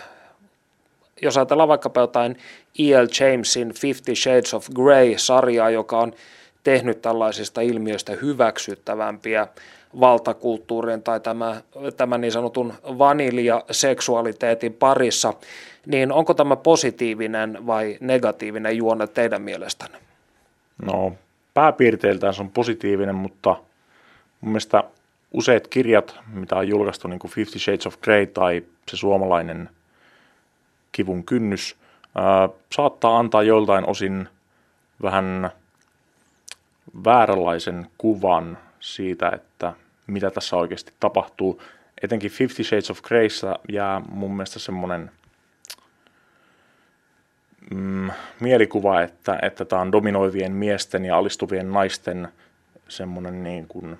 jos 1.23 1.37
ajatellaan 1.37 1.69
vaikkapa 1.69 2.01
jotain 2.01 2.37
E.L. 2.79 3.07
Jamesin 3.21 3.75
Fifty 3.75 4.15
Shades 4.15 4.55
of 4.55 4.69
Grey-sarjaa, 4.75 5.71
joka 5.71 5.99
on 5.99 6.13
tehnyt 6.65 7.03
tällaisista 7.03 7.61
ilmiöistä 7.61 8.13
hyväksyttävämpiä 8.13 9.49
valtakulttuurien 10.01 11.03
tai 11.03 11.21
tämä, 11.21 11.63
tämä 11.97 12.19
niin 12.19 12.33
sanotun 12.33 12.73
vaniljaseksualiteetin 12.85 14.75
parissa, 14.75 15.35
niin 15.89 16.13
onko 16.13 16.35
tämä 16.35 16.57
positiivinen 16.57 17.67
vai 17.67 17.99
negatiivinen 18.01 18.77
juone 18.77 19.07
teidän 19.07 19.43
mielestänne? 19.43 19.99
No, 20.83 21.13
pääpiirteiltään 21.55 22.35
se 22.35 22.43
on 22.43 22.51
positiivinen, 22.51 23.15
mutta 23.15 23.57
mun 24.41 24.53
mielestä 24.53 24.85
useat 25.33 25.69
kirjat, 25.69 26.17
mitä 26.33 26.57
on 26.57 26.69
julkaistu, 26.69 27.09
niin 27.09 27.19
kuin 27.19 27.31
Fifty 27.31 27.59
Shades 27.59 27.87
of 27.87 28.01
Grey 28.01 28.27
tai 28.27 28.63
se 28.91 28.97
suomalainen 28.97 29.71
kivun 30.93 31.25
kynnys, 31.25 31.77
ää, 32.15 32.49
saattaa 32.73 33.19
antaa 33.19 33.43
joltain 33.43 33.87
osin 33.87 34.29
vähän 35.03 35.51
vääränlaisen 37.05 37.87
kuvan 37.99 38.59
siitä, 38.81 39.31
että 39.35 39.73
mitä 40.07 40.31
tässä 40.31 40.57
oikeasti 40.57 40.93
tapahtuu. 41.01 41.63
Etenkin 42.03 42.31
Fifty 42.31 42.65
Shades 42.65 42.91
of 42.91 43.03
Greyssä 43.03 43.55
jää 43.69 44.01
mun 44.11 44.37
mielestä 44.37 44.59
semmoinen 44.59 45.11
mm, 47.71 48.11
mielikuva, 48.41 49.03
että, 49.03 49.39
että 49.43 49.79
on 49.79 49.93
dominoivien 49.93 50.53
miesten 50.53 51.05
ja 51.05 51.19
alistuvien 51.19 51.73
naisten 51.73 52.29
semmoinen 52.89 53.43
niin 53.43 53.69
kuin 53.69 53.99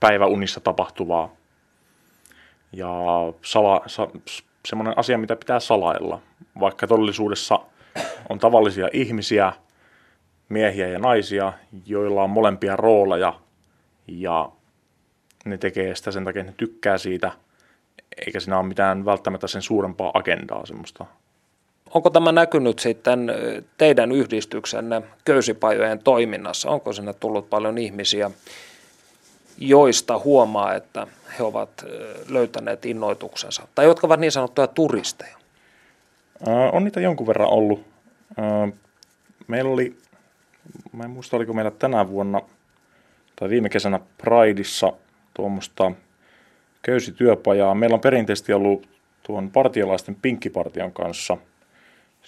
päiväunissa 0.00 0.60
tapahtuvaa 0.60 1.32
ja 2.72 2.88
sala, 3.42 3.82
sa, 3.86 4.08
semmoinen 4.68 4.98
asia, 4.98 5.18
mitä 5.18 5.36
pitää 5.36 5.60
salailla, 5.60 6.20
vaikka 6.60 6.86
todellisuudessa 6.86 7.60
on 8.28 8.38
tavallisia 8.38 8.88
ihmisiä, 8.92 9.52
miehiä 10.48 10.88
ja 10.88 10.98
naisia, 10.98 11.52
joilla 11.86 12.22
on 12.22 12.30
molempia 12.30 12.76
rooleja 12.76 13.40
ja 14.06 14.52
ne 15.44 15.58
tekee 15.58 15.94
sitä 15.94 16.10
sen 16.10 16.24
takia, 16.24 16.40
että 16.40 16.52
ne 16.52 16.56
tykkää 16.56 16.98
siitä, 16.98 17.32
eikä 18.26 18.40
siinä 18.40 18.58
ole 18.58 18.66
mitään 18.66 19.04
välttämättä 19.04 19.46
sen 19.46 19.62
suurempaa 19.62 20.10
agendaa 20.14 20.66
semmoista. 20.66 21.06
Onko 21.94 22.10
tämä 22.10 22.32
näkynyt 22.32 22.78
sitten 22.78 23.32
teidän 23.78 24.12
yhdistyksenne 24.12 25.02
köysipajojen 25.24 25.98
toiminnassa? 25.98 26.70
Onko 26.70 26.92
sinne 26.92 27.12
tullut 27.12 27.50
paljon 27.50 27.78
ihmisiä, 27.78 28.30
joista 29.58 30.18
huomaa, 30.18 30.74
että 30.74 31.06
he 31.38 31.44
ovat 31.44 31.86
löytäneet 32.28 32.86
innoituksensa, 32.86 33.68
tai 33.74 33.84
jotka 33.84 34.06
ovat 34.06 34.20
niin 34.20 34.32
sanottuja 34.32 34.66
turisteja? 34.66 35.38
on 36.72 36.84
niitä 36.84 37.00
jonkun 37.00 37.26
verran 37.26 37.48
ollut. 37.48 37.84
meillä 39.46 39.70
oli, 39.70 39.96
mä 40.92 41.04
en 41.04 41.10
muista 41.10 41.36
oliko 41.36 41.52
meillä 41.52 41.70
tänä 41.70 42.08
vuonna 42.08 42.40
tai 43.36 43.48
viime 43.48 43.68
kesänä 43.68 44.00
Prideissa 44.18 44.92
tuommoista 45.34 45.92
köysityöpajaa. 46.82 47.74
Meillä 47.74 47.94
on 47.94 48.00
perinteisesti 48.00 48.52
ollut 48.52 48.88
tuon 49.22 49.50
partialaisten 49.50 50.14
pinkkipartion 50.22 50.92
kanssa 50.92 51.36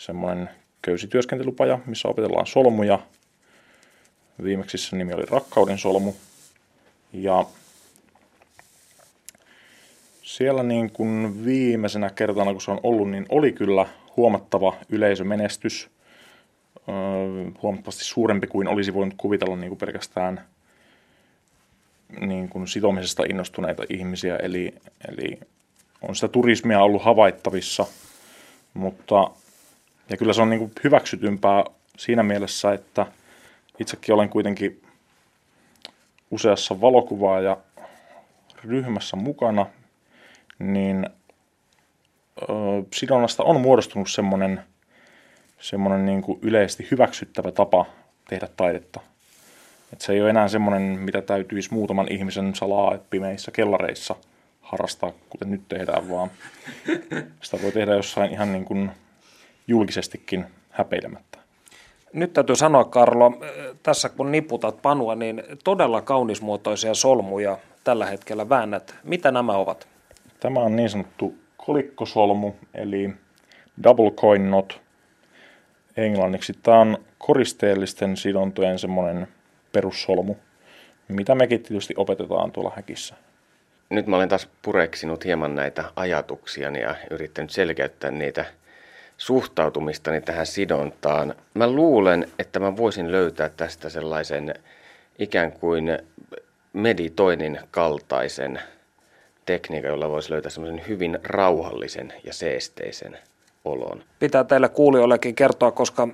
semmoinen 0.01 0.51
köysityöskentelypaja, 0.83 1.79
missä 1.87 2.09
opetellaan 2.09 2.47
solmuja. 2.47 2.99
Viimeksi 4.43 4.79
se 4.79 4.97
nimi 4.97 5.13
oli 5.13 5.25
Rakkauden 5.31 5.79
solmu. 5.79 6.13
Ja 7.13 7.45
siellä 10.23 10.63
niin 10.63 10.91
kuin 10.91 11.45
viimeisenä 11.45 12.11
kertana, 12.11 12.53
kun 12.53 12.61
se 12.61 12.71
on 12.71 12.81
ollut, 12.83 13.11
niin 13.11 13.27
oli 13.29 13.53
kyllä 13.53 13.87
huomattava 14.17 14.77
yleisömenestys. 14.89 15.91
Öö, 16.89 17.51
huomattavasti 17.63 18.05
suurempi 18.05 18.47
kuin 18.47 18.69
olisi 18.69 18.95
voinut 18.95 19.15
kuvitella 19.17 19.57
niin 19.57 19.69
kuin 19.69 19.79
pelkästään 19.79 20.45
niin 22.21 22.49
kuin 22.49 22.69
sitomisesta 22.69 23.23
innostuneita 23.31 23.83
ihmisiä. 23.89 24.37
Eli, 24.37 24.75
eli 25.09 25.41
on 26.03 26.15
sitä 26.15 26.29
turismia 26.29 26.83
ollut 26.83 27.03
havaittavissa, 27.03 27.87
mutta 28.75 29.31
ja 30.11 30.17
kyllä 30.17 30.33
se 30.33 30.43
on 30.43 30.51
niin 30.51 30.59
kuin 30.59 30.73
hyväksytympää 30.85 31.65
siinä 31.99 32.23
mielessä, 32.23 32.73
että 32.73 33.07
itsekin 33.79 34.15
olen 34.15 34.29
kuitenkin 34.29 34.83
useassa 36.31 36.81
valokuvaa 36.81 37.41
ja 37.41 37.57
ryhmässä 38.65 39.17
mukana, 39.17 39.67
niin 40.59 41.07
sidonnasta 42.95 43.43
on 43.43 43.61
muodostunut 43.61 44.11
semmoinen, 44.11 44.61
semmoinen 45.61 46.07
niin 46.07 46.23
kuin 46.23 46.39
yleisesti 46.43 46.89
hyväksyttävä 46.91 47.53
tapa 47.53 47.87
tehdä 48.29 48.49
taidetta. 48.57 49.01
Et 49.93 50.01
se 50.01 50.13
ei 50.13 50.21
ole 50.21 50.31
enää 50.31 50.49
semmoinen, 50.49 50.83
mitä 50.83 51.23
täytyisi 51.23 51.75
muutaman 51.75 52.13
ihmisen 52.13 52.55
salaa 52.55 52.99
pimeissä 53.11 53.51
kellareissa 53.51 54.15
harrastaa, 54.61 55.13
kuten 55.31 55.51
nyt 55.51 55.69
tehdään, 55.69 56.11
vaan 56.11 56.31
sitä 57.43 57.63
voi 57.63 57.73
tehdä 57.73 57.95
jossain 57.95 58.33
ihan 58.33 58.53
niin 58.53 58.65
kuin 58.65 58.91
julkisestikin 59.71 60.45
häpeilemättä. 60.71 61.39
Nyt 62.13 62.33
täytyy 62.33 62.57
sanoa, 62.57 62.85
Karlo, 62.85 63.33
tässä 63.83 64.09
kun 64.09 64.33
niputat 64.33 64.83
panua, 64.83 65.15
niin 65.15 65.43
todella 65.65 66.03
kaunismuotoisia 66.03 66.95
solmuja 66.95 67.59
tällä 67.85 68.07
hetkellä 68.07 68.49
väännät. 68.49 68.95
Mitä 69.05 69.31
nämä 69.31 69.53
ovat? 69.53 69.89
Tämä 70.41 70.61
on 70.61 70.77
niin 70.77 70.91
sanottu 70.91 71.35
kolikkosolmu, 71.57 72.53
eli 72.75 73.11
double 73.85 74.11
coin 74.11 74.43
knot 74.43 74.81
englanniksi. 75.97 76.53
Tämä 76.63 76.81
on 76.81 76.99
koristeellisten 77.19 78.17
sidontojen 78.17 78.79
semmoinen 78.79 79.29
perussolmu, 79.73 80.35
mitä 81.09 81.35
mekin 81.35 81.63
tietysti 81.63 81.95
opetetaan 81.97 82.53
tuolla 82.53 82.73
häkissä. 82.77 83.15
Nyt 83.91 84.07
mä 84.07 84.17
olen 84.17 84.29
taas 84.29 84.49
pureksinut 84.63 85.25
hieman 85.25 85.55
näitä 85.55 85.85
ajatuksia 85.97 86.71
ja 86.71 86.95
yrittänyt 87.11 87.51
selkeyttää 87.51 88.11
niitä– 88.11 88.45
suhtautumistani 89.21 90.21
tähän 90.21 90.47
sidontaan. 90.47 91.35
Mä 91.55 91.71
luulen, 91.71 92.29
että 92.39 92.61
mä 92.61 92.77
voisin 92.77 93.13
löytää 93.13 93.49
tästä 93.49 93.89
sellaisen 93.89 94.55
ikään 95.19 95.53
kuin 95.53 95.99
meditoinnin 96.73 97.61
kaltaisen 97.71 98.61
tekniikan, 99.47 99.91
jolla 99.91 100.11
voisi 100.11 100.31
löytää 100.31 100.51
semmoisen 100.51 100.83
hyvin 100.89 101.19
rauhallisen 101.23 102.13
ja 102.25 102.33
seesteisen 102.33 103.19
olon. 103.65 104.03
Pitää 104.19 104.45
teille 104.45 104.69
kuulijoillekin 104.69 105.35
kertoa, 105.35 105.71
koska 105.71 106.09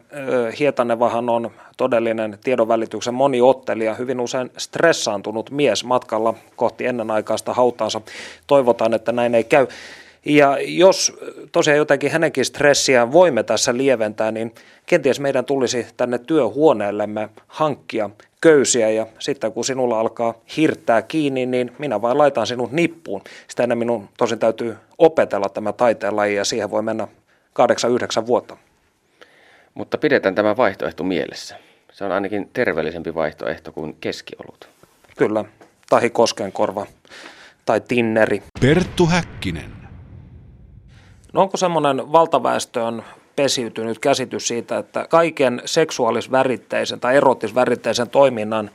Hietanevahan 0.59 1.29
on 1.29 1.51
todellinen 1.77 2.39
tiedonvälityksen 2.45 3.15
moniottelija, 3.15 3.95
hyvin 3.95 4.21
usein 4.21 4.51
stressaantunut 4.57 5.51
mies 5.51 5.85
matkalla 5.85 6.35
kohti 6.57 6.87
ennenaikaista 6.87 7.55
hautaansa. 7.55 8.01
Toivotaan, 8.47 8.95
että 8.95 9.13
näin 9.13 9.35
ei 9.35 9.45
käy. 9.45 9.67
Ja 10.27 10.59
jos 10.61 11.13
tosiaan 11.53 11.79
jotenkin 11.79 12.11
hänenkin 12.11 12.45
stressiään 12.45 13.13
voimme 13.13 13.43
tässä 13.43 13.77
lieventää, 13.77 14.33
niin 14.33 14.55
kenties 14.87 15.21
meidän 15.21 15.45
tulisi 15.45 15.87
tänne 15.97 16.19
työhuoneellemme 16.19 17.29
hankkia 17.47 18.11
köysiä 18.41 18.91
ja 18.91 19.07
sitten 19.19 19.53
kun 19.53 19.65
sinulla 19.65 20.01
alkaa 20.01 20.35
hirttää 20.57 21.03
kiinni, 21.03 21.47
niin 21.47 21.73
minä 21.79 22.03
vain 22.03 22.19
laitan 22.19 22.47
sinut 22.47 22.73
nippuun. 22.73 23.23
Sitä 23.49 23.63
ennen 23.63 23.79
minun 23.79 24.09
tosin 24.19 24.39
täytyy 24.39 24.77
opetella 24.99 25.49
tämä 25.49 25.73
taiteenlaji 25.73 26.35
ja 26.35 26.45
siihen 26.45 26.71
voi 26.71 26.83
mennä 26.83 27.09
8-9 28.23 28.27
vuotta. 28.27 28.57
Mutta 29.75 29.99
pidetään 29.99 30.35
tämä 30.35 30.57
vaihtoehto 30.57 31.05
mielessä. 31.05 31.57
Se 31.93 32.05
on 32.05 32.13
ainakin 32.13 32.51
terveellisempi 32.53 33.15
vaihtoehto 33.15 33.73
kuin 33.73 33.97
keskiolut. 34.01 34.69
Kyllä, 35.19 35.45
tahi 35.89 36.11
koskenkorva 36.11 36.87
tai 37.65 37.81
tinneri. 37.81 38.43
Perttu 38.61 39.07
Häkkinen. 39.07 39.76
No 41.37 41.43
onko 41.43 41.57
semmoinen 41.57 42.13
valtaväestöön 42.13 43.03
pesiytynyt 43.37 43.99
käsitys 43.99 44.49
siitä, 44.49 44.79
että 44.79 45.07
kaiken 45.11 45.63
seksuaalisväritteisen 45.65 47.01
tai 47.01 47.17
erotisväritteisen 47.17 48.11
toiminnan 48.11 48.71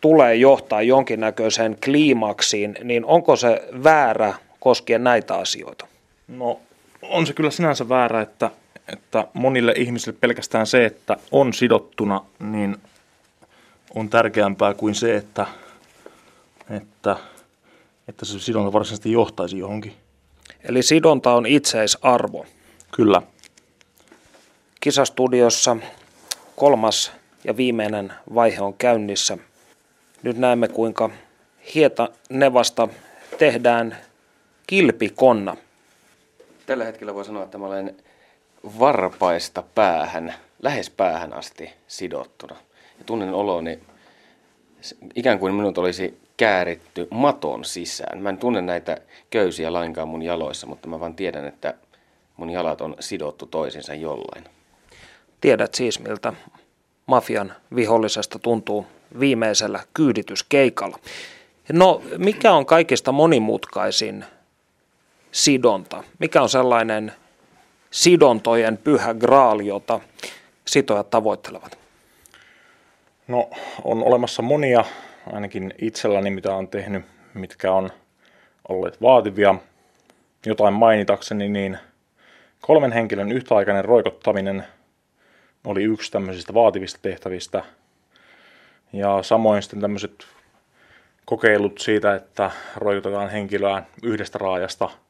tulee 0.00 0.34
johtaa 0.34 0.82
jonkinnäköiseen 0.82 1.76
kliimaksiin, 1.84 2.78
niin 2.82 3.04
onko 3.04 3.36
se 3.36 3.68
väärä 3.84 4.34
koskien 4.60 5.04
näitä 5.04 5.34
asioita? 5.34 5.86
No 6.28 6.60
on 7.02 7.26
se 7.26 7.32
kyllä 7.32 7.50
sinänsä 7.50 7.88
väärä, 7.88 8.20
että, 8.20 8.50
että 8.92 9.28
monille 9.32 9.74
ihmisille 9.76 10.18
pelkästään 10.20 10.66
se, 10.66 10.84
että 10.84 11.16
on 11.30 11.52
sidottuna, 11.52 12.20
niin 12.38 12.76
on 13.94 14.08
tärkeämpää 14.08 14.74
kuin 14.74 14.94
se, 14.94 15.16
että, 15.16 15.46
että, 16.70 17.16
että 18.08 18.24
se 18.24 18.40
sidonta 18.40 18.72
varsinaisesti 18.72 19.12
johtaisi 19.12 19.58
johonkin. 19.58 20.01
Eli 20.64 20.82
sidonta 20.82 21.32
on 21.34 21.46
itseisarvo. 21.46 22.46
Kyllä. 22.92 23.22
Kisastudiossa 24.80 25.76
kolmas 26.56 27.12
ja 27.44 27.56
viimeinen 27.56 28.12
vaihe 28.34 28.60
on 28.60 28.74
käynnissä. 28.74 29.38
Nyt 30.22 30.36
näemme, 30.36 30.68
kuinka 30.68 31.10
hieta 31.74 32.08
nevasta 32.30 32.88
tehdään 33.38 33.96
kilpikonna. 34.66 35.56
Tällä 36.66 36.84
hetkellä 36.84 37.14
voi 37.14 37.24
sanoa, 37.24 37.44
että 37.44 37.58
mä 37.58 37.66
olen 37.66 37.96
varpaista 38.78 39.62
päähän, 39.74 40.34
lähes 40.62 40.90
päähän 40.90 41.32
asti 41.32 41.70
sidottuna. 41.86 42.56
Ja 42.98 43.04
tunnen 43.04 43.34
oloni 43.34 43.78
ikään 45.14 45.38
kuin 45.38 45.54
minut 45.54 45.78
olisi 45.78 46.21
kääritty 46.42 47.08
maton 47.10 47.64
sisään. 47.64 48.22
Mä 48.22 48.28
en 48.28 48.38
tunne 48.38 48.60
näitä 48.60 48.98
köysiä 49.30 49.72
lainkaan 49.72 50.08
mun 50.08 50.22
jaloissa, 50.22 50.66
mutta 50.66 50.88
mä 50.88 51.00
vaan 51.00 51.14
tiedän, 51.14 51.44
että 51.44 51.74
mun 52.36 52.50
jalat 52.50 52.80
on 52.80 52.96
sidottu 53.00 53.46
toisinsa 53.46 53.94
jollain. 53.94 54.44
Tiedät 55.40 55.74
siis, 55.74 56.00
miltä 56.00 56.32
mafian 57.06 57.52
vihollisesta 57.74 58.38
tuntuu 58.38 58.86
viimeisellä 59.20 59.80
kyydityskeikalla. 59.94 60.98
No, 61.72 62.02
mikä 62.18 62.52
on 62.52 62.66
kaikista 62.66 63.12
monimutkaisin 63.12 64.24
sidonta? 65.32 66.04
Mikä 66.18 66.42
on 66.42 66.48
sellainen 66.48 67.12
sidontojen 67.90 68.76
pyhä 68.76 69.14
graal, 69.14 69.60
jota 69.60 70.00
sitojat 70.64 71.10
tavoittelevat? 71.10 71.78
No, 73.28 73.50
on 73.84 74.04
olemassa 74.04 74.42
monia, 74.42 74.84
ainakin 75.32 75.74
itselläni, 75.78 76.30
mitä 76.30 76.54
on 76.54 76.68
tehnyt, 76.68 77.04
mitkä 77.34 77.72
on 77.72 77.90
olleet 78.68 79.02
vaativia. 79.02 79.54
Jotain 80.46 80.74
mainitakseni, 80.74 81.48
niin 81.48 81.78
kolmen 82.60 82.92
henkilön 82.92 83.32
yhtäaikainen 83.32 83.84
roikottaminen 83.84 84.64
oli 85.64 85.82
yksi 85.82 86.12
tämmöisistä 86.12 86.54
vaativista 86.54 86.98
tehtävistä. 87.02 87.64
Ja 88.92 89.22
samoin 89.22 89.62
sitten 89.62 89.80
tämmöiset 89.80 90.26
kokeilut 91.24 91.78
siitä, 91.78 92.14
että 92.14 92.50
roikotetaan 92.76 93.30
henkilöä 93.30 93.82
yhdestä 94.02 94.38
raajasta– 94.38 94.90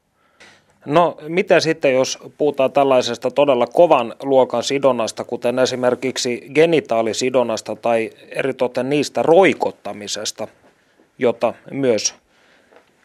No 0.87 1.17
mitä 1.29 1.61
sitten, 1.61 1.95
jos 1.95 2.19
puhutaan 2.39 2.73
tällaisesta 2.73 3.31
todella 3.31 3.67
kovan 3.67 4.15
luokan 4.23 4.63
sidonnasta, 4.63 5.25
kuten 5.25 5.59
esimerkiksi 5.59 6.51
genitaalisidonnasta 6.55 7.77
tai 7.77 8.11
eritoten 8.29 8.89
niistä 8.89 9.23
roikottamisesta, 9.23 10.49
jota 11.19 11.55
myös 11.71 12.15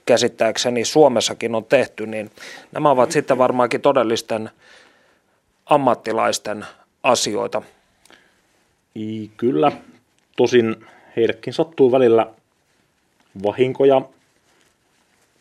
käsittääkseni 0.05 0.85
Suomessakin 0.85 1.55
on 1.55 1.65
tehty, 1.65 2.07
niin 2.07 2.31
nämä 2.71 2.89
ovat 2.91 3.11
sitten 3.11 3.37
varmaankin 3.37 3.81
todellisten 3.81 4.49
ammattilaisten 5.65 6.65
asioita. 7.03 7.61
I, 8.95 9.31
kyllä, 9.37 9.71
tosin 10.37 10.85
heillekin 11.15 11.53
sattuu 11.53 11.91
välillä 11.91 12.27
vahinkoja. 13.43 14.01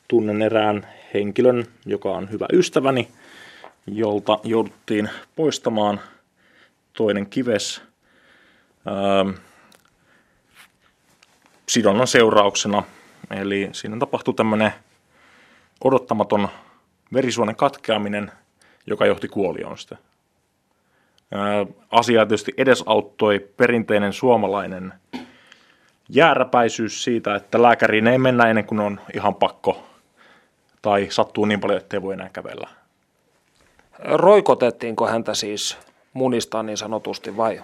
Tunnen 0.08 0.42
erään 0.42 0.86
henkilön, 1.14 1.66
joka 1.86 2.10
on 2.10 2.30
hyvä 2.30 2.46
ystäväni, 2.52 3.08
jolta 3.86 4.38
jouduttiin 4.44 5.10
poistamaan 5.36 6.00
toinen 6.92 7.26
kives 7.26 7.82
ää, 8.86 9.24
sidonnan 11.68 12.06
seurauksena. 12.06 12.82
Eli 13.30 13.68
siinä 13.72 13.96
tapahtui 13.98 14.34
tämmöinen 14.34 14.72
odottamaton 15.84 16.48
verisuonen 17.12 17.56
katkeaminen, 17.56 18.32
joka 18.86 19.06
johti 19.06 19.28
kuolioon 19.28 19.78
sitten. 19.78 19.98
Asia 21.90 22.26
tietysti 22.26 22.52
edesauttoi 22.56 23.48
perinteinen 23.56 24.12
suomalainen 24.12 24.92
jääräpäisyys 26.08 27.04
siitä, 27.04 27.34
että 27.34 27.62
lääkäriin 27.62 28.06
ei 28.06 28.18
mennä 28.18 28.46
ennen 28.46 28.64
kuin 28.64 28.80
on 28.80 29.00
ihan 29.14 29.34
pakko 29.34 29.95
tai 30.86 31.06
sattuu 31.10 31.44
niin 31.44 31.60
paljon, 31.60 31.78
ettei 31.78 32.02
voi 32.02 32.14
enää 32.14 32.28
kävellä. 32.32 32.68
Roikotettiinko 33.98 35.06
häntä 35.06 35.34
siis 35.34 35.78
munista 36.12 36.62
niin 36.62 36.76
sanotusti 36.76 37.36
vai 37.36 37.62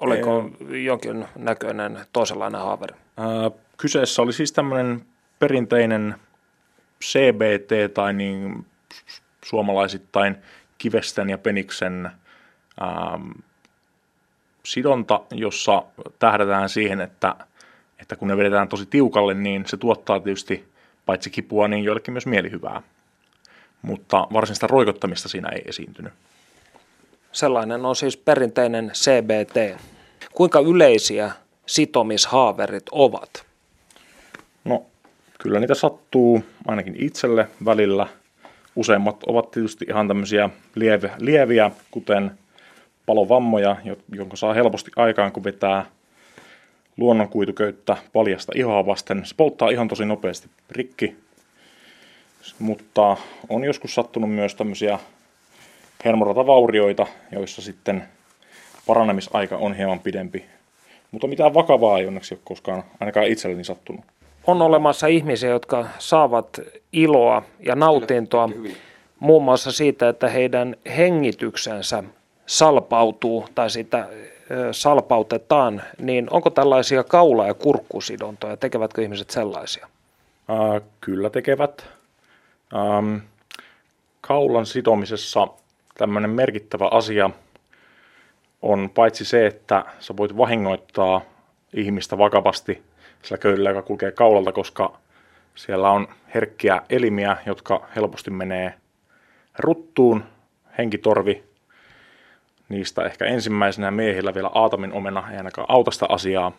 oliko 0.00 0.50
jonkin 0.84 1.28
näköinen 1.36 2.00
toisenlainen 2.12 2.60
haaveri? 2.60 2.94
Ää, 3.16 3.50
kyseessä 3.76 4.22
oli 4.22 4.32
siis 4.32 4.52
tämmöinen 4.52 5.06
perinteinen 5.38 6.14
CBT 7.02 7.94
tai 7.94 8.12
niin 8.12 8.66
suomalaisittain 9.44 10.36
kivesten 10.78 11.30
ja 11.30 11.38
peniksen 11.38 12.10
ää, 12.80 13.18
sidonta, 14.64 15.20
jossa 15.30 15.82
tähdätään 16.18 16.68
siihen, 16.68 17.00
että, 17.00 17.36
että 17.98 18.16
kun 18.16 18.28
ne 18.28 18.36
vedetään 18.36 18.68
tosi 18.68 18.86
tiukalle, 18.86 19.34
niin 19.34 19.66
se 19.66 19.76
tuottaa 19.76 20.20
tietysti 20.20 20.71
paitsi 21.06 21.30
kipua, 21.30 21.68
niin 21.68 21.84
joillekin 21.84 22.14
myös 22.14 22.26
mielihyvää. 22.26 22.82
Mutta 23.82 24.26
varsinaista 24.32 24.66
roikottamista 24.66 25.28
siinä 25.28 25.48
ei 25.48 25.62
esiintynyt. 25.66 26.12
Sellainen 27.32 27.84
on 27.84 27.96
siis 27.96 28.16
perinteinen 28.16 28.90
CBT. 28.94 29.80
Kuinka 30.32 30.60
yleisiä 30.60 31.30
sitomishaaverit 31.66 32.86
ovat? 32.90 33.44
No, 34.64 34.86
kyllä 35.38 35.60
niitä 35.60 35.74
sattuu 35.74 36.44
ainakin 36.66 36.96
itselle 36.98 37.48
välillä. 37.64 38.06
Useimmat 38.76 39.24
ovat 39.26 39.50
tietysti 39.50 39.84
ihan 39.88 40.08
tämmöisiä 40.08 40.50
lieviä, 40.74 41.14
lieviä 41.18 41.70
kuten 41.90 42.30
palovammoja, 43.06 43.76
jonka 44.12 44.36
saa 44.36 44.54
helposti 44.54 44.90
aikaan, 44.96 45.32
kun 45.32 45.44
vetää 45.44 45.86
luonnonkuituköyttä 46.96 47.96
paljasta 48.12 48.52
ihoa 48.56 48.86
vasten. 48.86 49.26
Se 49.26 49.34
polttaa 49.36 49.70
ihan 49.70 49.88
tosi 49.88 50.04
nopeasti 50.04 50.48
rikki, 50.70 51.16
mutta 52.58 53.16
on 53.48 53.64
joskus 53.64 53.94
sattunut 53.94 54.30
myös 54.30 54.54
tämmöisiä 54.54 54.98
hermoratavaurioita, 56.04 57.06
joissa 57.32 57.62
sitten 57.62 58.04
paranemisaika 58.86 59.56
on 59.56 59.74
hieman 59.74 60.00
pidempi. 60.00 60.44
Mutta 61.10 61.26
mitään 61.26 61.54
vakavaa 61.54 61.98
ei 61.98 62.06
onneksi 62.06 62.34
ole 62.34 62.40
koskaan 62.44 62.84
ainakaan 63.00 63.26
itselleni 63.26 63.64
sattunut. 63.64 64.04
On 64.46 64.62
olemassa 64.62 65.06
ihmisiä, 65.06 65.50
jotka 65.50 65.86
saavat 65.98 66.60
iloa 66.92 67.42
ja 67.66 67.74
nautintoa 67.74 68.48
muun 69.20 69.42
muassa 69.42 69.72
siitä, 69.72 70.08
että 70.08 70.28
heidän 70.28 70.76
hengityksensä 70.96 72.04
salpautuu 72.46 73.48
tai 73.54 73.70
sitä 73.70 74.08
salpautetaan, 74.72 75.82
niin 75.98 76.26
onko 76.30 76.50
tällaisia 76.50 77.04
kaula- 77.04 77.46
ja 77.46 77.54
kurkkusidontoja? 77.54 78.56
Tekevätkö 78.56 79.02
ihmiset 79.02 79.30
sellaisia? 79.30 79.88
Äh, 80.50 80.82
kyllä 81.00 81.30
tekevät. 81.30 81.86
Ähm, 82.74 83.16
kaulan 84.20 84.66
sitomisessa 84.66 85.48
tämmöinen 85.94 86.30
merkittävä 86.30 86.88
asia 86.90 87.30
on 88.62 88.90
paitsi 88.94 89.24
se, 89.24 89.46
että 89.46 89.84
sä 90.00 90.16
voit 90.16 90.36
vahingoittaa 90.36 91.20
ihmistä 91.74 92.18
vakavasti 92.18 92.82
sillä 93.22 93.38
köydellä, 93.38 93.70
joka 93.70 93.82
kulkee 93.82 94.12
kaulalta, 94.12 94.52
koska 94.52 94.98
Siellä 95.54 95.90
on 95.90 96.08
herkkiä 96.34 96.82
elimiä, 96.90 97.36
jotka 97.46 97.86
helposti 97.96 98.30
menee 98.30 98.74
ruttuun, 99.58 100.24
henkitorvi. 100.78 101.44
Niistä 102.72 103.04
ehkä 103.04 103.24
ensimmäisenä 103.24 103.90
miehillä 103.90 104.34
vielä 104.34 104.50
aatamin 104.54 104.92
omena, 104.92 105.30
ei 105.30 105.36
ainakaan 105.36 105.66
auta 105.70 105.90
sitä 105.90 106.06
asiaa. 106.08 106.52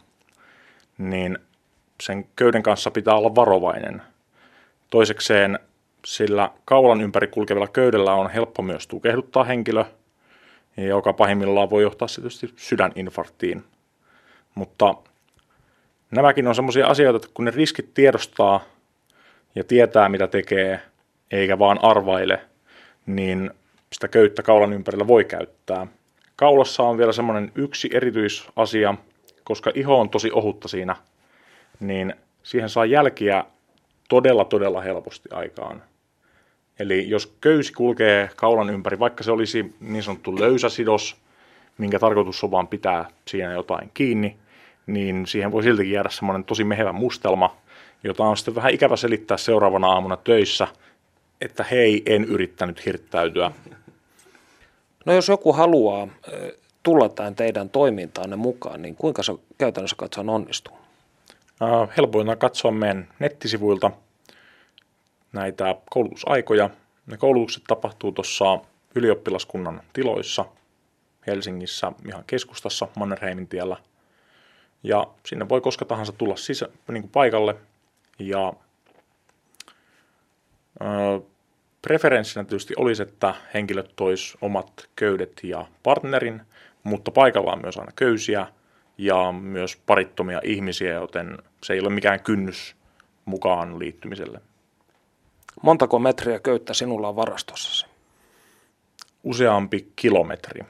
Niin 0.98 1.38
sen 2.02 2.26
köyden 2.36 2.64
kanssa 2.64 2.92
pitää 2.92 3.16
olla 3.16 3.36
varovainen. 3.36 4.02
Toisekseen 4.90 5.60
sillä 6.06 6.50
kaulan 6.66 7.02
ympäri 7.02 7.28
kulkevilla 7.28 7.68
köydellä 7.68 8.14
on 8.14 8.30
helppo 8.30 8.62
myös 8.62 8.88
tukehduttaa 8.88 9.44
henkilö, 9.44 9.86
joka 10.78 11.14
pahimmillaan 11.14 11.70
voi 11.70 11.84
johtaa 11.84 12.08
tietysti 12.16 12.54
sydäninfarktiin. 12.56 13.64
Mutta 14.56 14.96
nämäkin 16.12 16.48
on 16.48 16.56
sellaisia 16.56 16.88
asioita, 16.88 17.16
että 17.16 17.30
kun 17.34 17.46
ne 17.46 17.52
riskit 17.52 17.94
tiedostaa 17.94 18.64
ja 19.56 19.64
tietää 19.64 20.10
mitä 20.10 20.28
tekee, 20.28 20.82
eikä 21.32 21.60
vaan 21.60 21.80
arvaile, 21.84 22.42
niin 23.06 23.52
sitä 23.94 24.08
köyttä 24.08 24.44
kaulan 24.44 24.74
ympärillä 24.74 25.08
voi 25.08 25.26
käyttää. 25.26 25.88
Kaulassa 26.36 26.84
on 26.84 26.98
vielä 26.98 27.12
semmoinen 27.12 27.52
yksi 27.56 27.90
erityisasia, 27.94 28.96
koska 29.44 29.72
iho 29.76 30.00
on 30.00 30.10
tosi 30.10 30.32
ohutta 30.32 30.68
siinä, 30.68 30.96
niin 31.80 32.14
siihen 32.44 32.70
saa 32.70 32.86
jälkiä 32.86 33.46
todella 34.10 34.46
todella 34.46 34.82
helposti 34.82 35.30
aikaan. 35.32 35.84
Eli 36.80 37.10
jos 37.10 37.36
köysi 37.42 37.74
kulkee 37.74 38.30
kaulan 38.36 38.70
ympäri, 38.70 39.00
vaikka 39.00 39.24
se 39.24 39.32
olisi 39.32 39.76
niin 39.80 40.04
sanottu 40.04 40.40
löysäsidos, 40.40 41.16
minkä 41.78 42.00
tarkoitus 42.00 42.44
on 42.44 42.52
vaan 42.52 42.68
pitää 42.68 43.06
siinä 43.28 43.52
jotain 43.52 43.92
kiinni, 43.94 44.38
niin 44.88 45.28
siihen 45.28 45.52
voi 45.52 45.64
siltikin 45.64 45.94
jäädä 45.94 46.10
semmoinen 46.10 46.44
tosi 46.44 46.64
mehevä 46.64 46.92
mustelma, 46.92 47.58
jota 48.04 48.24
on 48.24 48.38
sitten 48.38 48.56
vähän 48.56 48.74
ikävä 48.74 48.96
selittää 48.96 49.38
seuraavana 49.38 49.88
aamuna 49.88 50.18
töissä, 50.18 50.68
että 51.42 51.64
hei, 51.64 52.04
en 52.06 52.24
yrittänyt 52.24 52.86
hirttäytyä. 52.86 53.52
No 55.06 55.14
jos 55.14 55.28
joku 55.28 55.54
haluaa 55.54 56.08
tulla 56.84 57.10
tähän 57.10 57.36
teidän 57.36 57.70
toimintaanne 57.70 58.36
mukaan, 58.36 58.82
niin 58.82 58.96
kuinka 58.96 59.24
se 59.24 59.34
käytännössä 59.58 59.96
katsoen 59.96 60.30
onnistuu? 60.30 60.78
Helpointa 61.98 62.36
katsoa 62.36 62.72
meidän 62.72 63.08
nettisivuilta 63.20 63.92
näitä 65.34 65.76
koulutusaikoja. 65.90 66.70
Ne 67.06 67.18
koulutukset 67.18 67.64
tapahtuu 67.68 68.12
tuossa 68.12 68.60
ylioppilaskunnan 68.96 69.82
tiloissa 69.94 70.46
Helsingissä 71.28 71.92
ihan 72.08 72.24
keskustassa 72.28 72.88
Mannerheimin 72.96 73.48
tiellä. 73.48 73.78
Ja 74.84 75.08
sinne 75.26 75.50
voi 75.50 75.62
koska 75.62 75.86
tahansa 75.86 76.12
tulla 76.12 76.36
sisä, 76.36 76.70
niin 76.88 77.04
kuin 77.04 77.12
paikalle. 77.12 77.56
Ja 78.20 78.54
preferenssinä 81.84 82.44
tietysti 82.44 82.74
olisi, 82.78 83.04
että 83.04 83.36
henkilöt 83.54 83.94
tois 83.96 84.38
omat 84.42 84.90
köydet 84.96 85.40
ja 85.44 85.66
partnerin, 85.84 86.42
mutta 86.84 87.12
paikalla 87.12 87.52
on 87.52 87.62
myös 87.62 87.78
aina 87.78 87.92
köysiä 87.96 88.48
ja 88.98 89.32
myös 89.32 89.78
parittomia 89.86 90.42
ihmisiä, 90.44 90.94
joten 90.94 91.38
se 91.64 91.74
ei 91.74 91.80
ole 91.80 91.90
mikään 91.90 92.20
kynnys 92.20 92.76
mukaan 93.26 93.80
liittymiselle. 93.80 94.42
Montako 95.62 96.00
metriä 96.00 96.40
köyttä 96.40 96.74
sinulla 96.74 97.10
on 97.10 97.16
varastossasi? 97.16 97.86
Useampi 99.24 99.92
kilometri. 99.96 100.62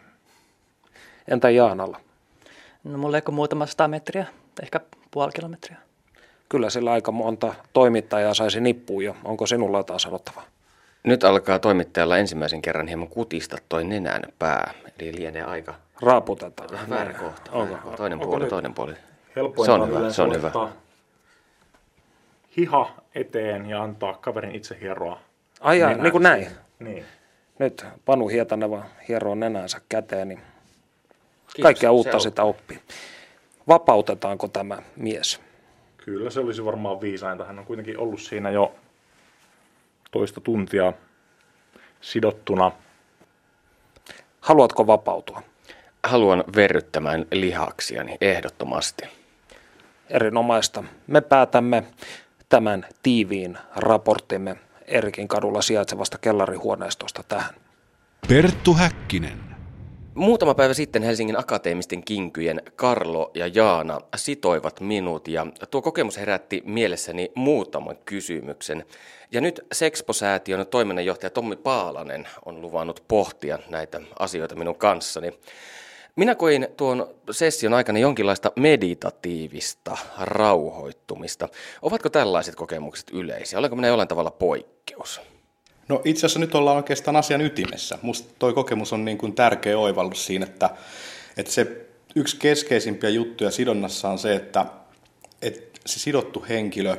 Entä 1.28 1.49
Jaanalla? 1.49 1.99
No 2.84 2.97
mulla 2.97 3.18
ei 3.18 3.24
muutama 3.32 3.66
sata 3.66 3.88
metriä, 3.88 4.26
ehkä 4.64 4.80
puoli 5.11 5.32
kilometriä. 5.32 5.78
Kyllä 6.49 6.70
sillä 6.70 6.91
aika 6.91 7.11
monta 7.11 7.55
toimittajaa 7.74 8.34
saisi 8.34 8.61
nippuun 8.61 9.03
jo. 9.03 9.16
Onko 9.24 9.47
sinulla 9.47 9.78
jotain 9.78 9.99
sanottavaa? 9.99 10.43
Nyt 11.04 11.24
alkaa 11.24 11.60
toimittajalla 11.60 12.18
ensimmäisen 12.18 12.62
kerran 12.62 12.88
hieman 12.88 13.08
kutista 13.08 13.58
toi 13.70 13.84
nenän 13.84 14.22
pää. 14.39 14.74
Eli 14.99 15.16
lienee 15.16 15.43
aika 15.43 15.74
Raaputetaan. 16.01 16.70
vähän 16.72 16.89
väärä 16.89 17.14
kohta. 17.14 17.51
Onko? 17.51 17.89
Toinen 17.97 18.20
Onko 18.20 18.26
puoli, 18.26 18.47
toinen 18.47 18.74
puoli. 18.74 18.93
Se 19.66 19.72
on 19.72 19.88
hyvä, 19.88 20.10
se 20.10 20.22
on 20.22 20.36
hyvä. 20.36 20.51
Hiha 22.58 22.91
eteen 23.16 23.70
ja 23.70 23.84
antaa 23.84 24.14
kaverin 24.14 24.56
itse 24.56 24.78
hieroa. 24.82 25.20
Ai 25.62 25.80
jaa, 25.80 25.93
niin 25.93 26.12
kuin 26.12 26.24
näin. 26.24 26.47
Niin. 26.80 27.06
Nyt 27.60 27.86
Panu 28.06 28.28
Hietaneva 28.28 28.84
hieroo 29.08 29.36
nenänsä 29.36 29.82
käteen, 29.89 30.28
niin 30.28 30.39
Kiitos, 31.47 31.64
kaikkea 31.64 31.91
uutta 31.91 32.20
sitä 32.20 32.43
oppii. 32.43 32.80
Vapautetaanko 33.68 34.47
tämä 34.47 34.78
mies? 34.95 35.41
Kyllä 35.97 36.30
se 36.30 36.39
olisi 36.39 36.66
varmaan 36.66 37.01
viisainta. 37.01 37.45
Hän 37.45 37.60
on 37.60 37.66
kuitenkin 37.66 37.97
ollut 37.97 38.22
siinä 38.22 38.49
jo 38.49 38.76
toista 40.14 40.41
tuntia 40.41 40.93
sidottuna. 42.01 42.72
Haluatko 44.41 44.88
vapautua? 44.88 45.43
Haluan 46.03 46.43
verryttämään 46.55 47.26
lihaksiani 47.32 48.18
ehdottomasti. 48.22 49.03
Erinomaista. 50.09 50.84
Me 51.07 51.22
päätämme 51.22 51.84
tämän 52.49 52.86
tiiviin 53.03 53.57
raporttimme 53.76 54.55
Erikin 54.88 55.28
kadulla 55.28 55.61
sijaitsevasta 55.61 56.18
kellarihuoneistosta 56.18 57.24
tähän. 57.24 57.53
Perttu 58.28 58.74
Häkkinen. 58.74 59.53
Muutama 60.16 60.53
päivä 60.53 60.74
sitten 60.74 61.03
Helsingin 61.03 61.39
akateemisten 61.39 62.03
kinkyjen 62.03 62.61
Karlo 62.76 63.32
ja 63.34 63.47
Jaana 63.47 64.01
sitoivat 64.16 64.80
minut 64.82 65.28
ja 65.28 65.47
tuo 65.72 65.82
kokemus 65.82 66.18
herätti 66.18 66.61
mielessäni 66.66 67.32
muutaman 67.36 67.97
kysymyksen. 68.05 68.86
Ja 69.32 69.41
nyt 69.41 69.66
Sexpo-säätiön 69.72 70.68
toiminnanjohtaja 70.68 71.30
Tommi 71.30 71.55
Paalanen 71.55 72.28
on 72.45 72.61
luvannut 72.61 73.03
pohtia 73.07 73.59
näitä 73.70 74.01
asioita 74.20 74.55
minun 74.55 74.76
kanssani. 74.76 75.32
Minä 76.16 76.36
koin 76.36 76.68
tuon 76.78 77.16
session 77.32 77.74
aikana 77.74 77.99
jonkinlaista 77.99 78.51
meditatiivista 78.55 79.97
rauhoittumista. 80.20 81.49
Ovatko 81.82 82.09
tällaiset 82.09 82.55
kokemukset 82.55 83.09
yleisiä? 83.14 83.59
Olenko 83.59 83.76
minä 83.76 83.88
jollain 83.88 84.09
tavalla 84.09 84.32
poikkeus? 84.32 85.33
No 85.90 86.02
itse 86.06 86.26
asiassa 86.26 86.40
nyt 86.40 86.56
ollaan 86.56 86.78
oikeastaan 86.78 87.16
asian 87.16 87.42
ytimessä. 87.42 87.98
Musta 88.02 88.34
toi 88.40 88.54
kokemus 88.54 88.94
on 88.94 89.06
niin 89.06 89.18
kuin 89.18 89.36
tärkeä 89.36 89.78
oivallus 89.78 90.26
siinä, 90.26 90.46
että, 90.46 90.70
että 91.38 91.52
se 91.52 91.86
yksi 92.16 92.38
keskeisimpiä 92.38 93.10
juttuja 93.10 93.52
sidonnassa 93.52 94.10
on 94.10 94.20
se, 94.20 94.36
että, 94.36 94.66
että 95.42 95.80
se 95.86 96.00
sidottu 96.00 96.46
henkilö 96.50 96.98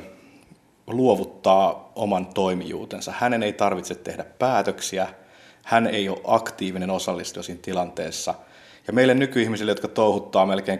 luovuttaa 0.87 1.91
oman 1.95 2.25
toimijuutensa. 2.25 3.13
Hänen 3.17 3.43
ei 3.43 3.53
tarvitse 3.53 3.95
tehdä 3.95 4.23
päätöksiä, 4.23 5.07
hän 5.63 5.87
ei 5.87 6.09
ole 6.09 6.21
aktiivinen 6.23 6.89
osallistuja 6.89 7.43
siinä 7.43 7.61
tilanteessa. 7.61 8.35
Ja 8.87 8.93
meille 8.93 9.13
nykyihmisille, 9.13 9.71
jotka 9.71 9.87
touhuttaa 9.87 10.45
melkein 10.45 10.79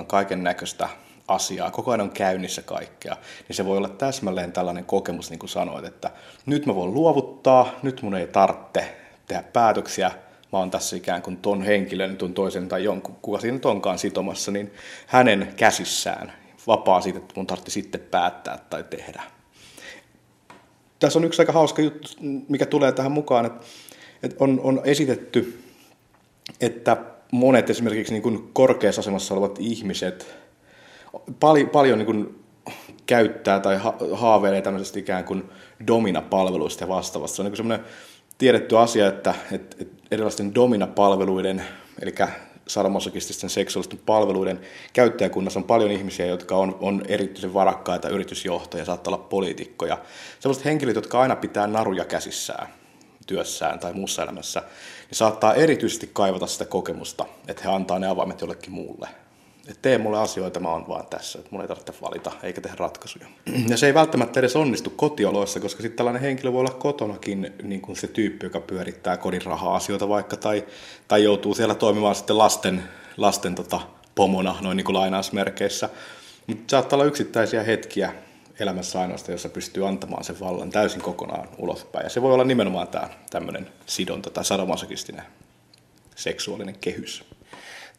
24-7 0.00 0.04
kaiken 0.06 0.42
näköistä 0.42 0.88
asiaa, 1.28 1.70
koko 1.70 1.90
ajan 1.90 2.00
on 2.00 2.10
käynnissä 2.10 2.62
kaikkea, 2.62 3.16
niin 3.48 3.56
se 3.56 3.64
voi 3.64 3.76
olla 3.76 3.88
täsmälleen 3.88 4.52
tällainen 4.52 4.84
kokemus, 4.84 5.30
niin 5.30 5.38
kuin 5.38 5.50
sanoit, 5.50 5.84
että 5.84 6.10
nyt 6.46 6.66
mä 6.66 6.74
voin 6.74 6.94
luovuttaa, 6.94 7.72
nyt 7.82 8.02
mun 8.02 8.14
ei 8.14 8.26
tarvitse 8.26 8.96
tehdä 9.26 9.42
päätöksiä, 9.42 10.10
mä 10.52 10.58
oon 10.58 10.70
tässä 10.70 10.96
ikään 10.96 11.22
kuin 11.22 11.36
ton 11.36 11.62
henkilön, 11.62 12.16
ton 12.16 12.34
toisen 12.34 12.68
tai 12.68 12.84
jonkun, 12.84 13.16
kuka 13.22 13.40
siinä 13.40 13.54
nyt 13.54 13.66
onkaan 13.66 13.98
sitomassa, 13.98 14.50
niin 14.50 14.72
hänen 15.06 15.54
käsissään, 15.56 16.32
vapaa 16.66 17.00
siitä, 17.00 17.18
että 17.18 17.34
mun 17.36 17.46
tarvitsee 17.46 17.72
sitten 17.72 18.00
päättää 18.00 18.58
tai 18.70 18.84
tehdä. 18.84 19.22
Tässä 20.98 21.18
on 21.18 21.24
yksi 21.24 21.42
aika 21.42 21.52
hauska 21.52 21.82
juttu, 21.82 22.08
mikä 22.48 22.66
tulee 22.66 22.92
tähän 22.92 23.12
mukaan, 23.12 23.46
että, 23.46 23.66
että 24.22 24.36
on, 24.40 24.60
on 24.62 24.80
esitetty, 24.84 25.62
että 26.60 26.96
monet 27.32 27.70
esimerkiksi 27.70 28.12
niin 28.12 28.22
kuin 28.22 28.50
korkeassa 28.52 29.00
asemassa 29.00 29.34
olevat 29.34 29.58
ihmiset 29.58 30.37
pali, 31.40 31.66
paljon 31.66 31.98
niin 31.98 32.06
kuin 32.06 32.44
käyttää 33.06 33.60
tai 33.60 33.76
ha, 33.76 33.94
haaveilee 34.12 34.62
tämmöisestä 34.62 34.98
ikään 34.98 35.24
kuin 35.24 35.44
domina-palveluista 35.86 36.84
ja 36.84 36.88
vastaavasta. 36.88 37.36
Se 37.36 37.42
on 37.42 37.46
niin 37.46 37.56
semmoinen 37.56 37.86
tiedetty 38.38 38.78
asia, 38.78 39.08
että, 39.08 39.34
että, 39.52 39.76
että 39.80 40.06
erilaisten 40.10 40.54
domina-palveluiden, 40.54 41.62
eli 42.02 42.14
sadomasokististen 42.66 43.50
seksuaalisten 43.50 44.00
palveluiden 44.06 44.60
käyttäjäkunnassa 44.92 45.60
on 45.60 45.64
paljon 45.64 45.90
ihmisiä, 45.90 46.26
jotka 46.26 46.56
on, 46.56 46.76
on 46.80 47.02
erityisen 47.08 47.54
varakkaita 47.54 48.08
yritysjohtajia, 48.08 48.84
saattaa 48.84 49.14
olla 49.14 49.24
poliitikkoja. 49.24 49.98
Sellaiset 50.40 50.64
henkilöt, 50.64 50.96
jotka 50.96 51.20
aina 51.20 51.36
pitää 51.36 51.66
naruja 51.66 52.04
käsissään 52.04 52.68
työssään 53.26 53.78
tai 53.78 53.92
muussa 53.92 54.22
elämässä, 54.22 54.60
niin 55.10 55.16
saattaa 55.16 55.54
erityisesti 55.54 56.10
kaivata 56.12 56.46
sitä 56.46 56.64
kokemusta, 56.64 57.26
että 57.48 57.62
he 57.64 57.70
antaa 57.70 57.98
ne 57.98 58.06
avaimet 58.06 58.40
jollekin 58.40 58.72
muulle. 58.72 59.08
Että 59.68 59.82
tee 59.82 59.98
mulle 59.98 60.18
asioita, 60.18 60.60
mä 60.60 60.68
oon 60.68 60.88
vaan 60.88 61.06
tässä, 61.06 61.38
että 61.38 61.48
mun 61.52 61.62
ei 61.62 61.68
tarvitse 61.68 61.92
valita 62.02 62.32
eikä 62.42 62.60
tehdä 62.60 62.76
ratkaisuja. 62.78 63.26
Ja 63.68 63.76
se 63.76 63.86
ei 63.86 63.94
välttämättä 63.94 64.40
edes 64.40 64.56
onnistu 64.56 64.90
kotioloissa, 64.90 65.60
koska 65.60 65.82
sitten 65.82 65.96
tällainen 65.96 66.22
henkilö 66.22 66.52
voi 66.52 66.60
olla 66.60 66.70
kotonakin 66.70 67.52
niin 67.62 67.80
kuin 67.80 67.96
se 67.96 68.06
tyyppi, 68.06 68.46
joka 68.46 68.60
pyörittää 68.60 69.16
kodin 69.16 69.42
raha-asioita 69.42 70.08
vaikka, 70.08 70.36
tai, 70.36 70.64
tai 71.08 71.24
joutuu 71.24 71.54
siellä 71.54 71.74
toimimaan 71.74 72.14
sitten 72.14 72.38
lasten, 72.38 72.82
lasten 73.16 73.54
tota, 73.54 73.80
pomona, 74.14 74.56
noin 74.60 74.76
niin 74.76 74.84
kuin 74.84 74.96
lainausmerkeissä. 74.96 75.88
Mutta 76.46 76.70
saattaa 76.70 76.96
olla 76.96 77.04
yksittäisiä 77.04 77.62
hetkiä 77.62 78.12
elämässä 78.60 79.00
ainoastaan, 79.00 79.34
jossa 79.34 79.48
pystyy 79.48 79.88
antamaan 79.88 80.24
sen 80.24 80.40
vallan 80.40 80.70
täysin 80.70 81.02
kokonaan 81.02 81.48
ulospäin. 81.58 82.04
Ja 82.04 82.10
se 82.10 82.22
voi 82.22 82.32
olla 82.32 82.44
nimenomaan 82.44 82.88
tämä 82.88 83.08
tämmöinen 83.30 83.68
sidonta 83.86 84.30
tai 84.30 84.44
sadomasokistinen 84.44 85.24
seksuaalinen 86.16 86.76
kehys. 86.80 87.24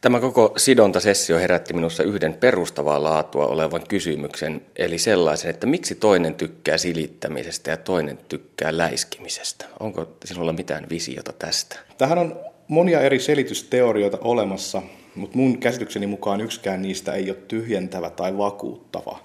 Tämä 0.00 0.20
koko 0.20 0.52
sidontasessio 0.56 1.38
herätti 1.38 1.74
minussa 1.74 2.02
yhden 2.02 2.34
perustavaa 2.34 3.02
laatua 3.02 3.46
olevan 3.46 3.82
kysymyksen, 3.88 4.62
eli 4.76 4.98
sellaisen, 4.98 5.50
että 5.50 5.66
miksi 5.66 5.94
toinen 5.94 6.34
tykkää 6.34 6.78
silittämisestä 6.78 7.70
ja 7.70 7.76
toinen 7.76 8.18
tykkää 8.28 8.76
läiskimisestä. 8.78 9.66
Onko 9.80 10.06
sinulla 10.24 10.52
mitään 10.52 10.86
visiota 10.90 11.32
tästä? 11.32 11.78
Tähän 11.98 12.18
on 12.18 12.40
monia 12.68 13.00
eri 13.00 13.18
selitysteorioita 13.18 14.18
olemassa, 14.20 14.82
mutta 15.14 15.38
mun 15.38 15.58
käsitykseni 15.58 16.06
mukaan 16.06 16.40
yksikään 16.40 16.82
niistä 16.82 17.12
ei 17.12 17.30
ole 17.30 17.38
tyhjentävä 17.48 18.10
tai 18.10 18.38
vakuuttava. 18.38 19.20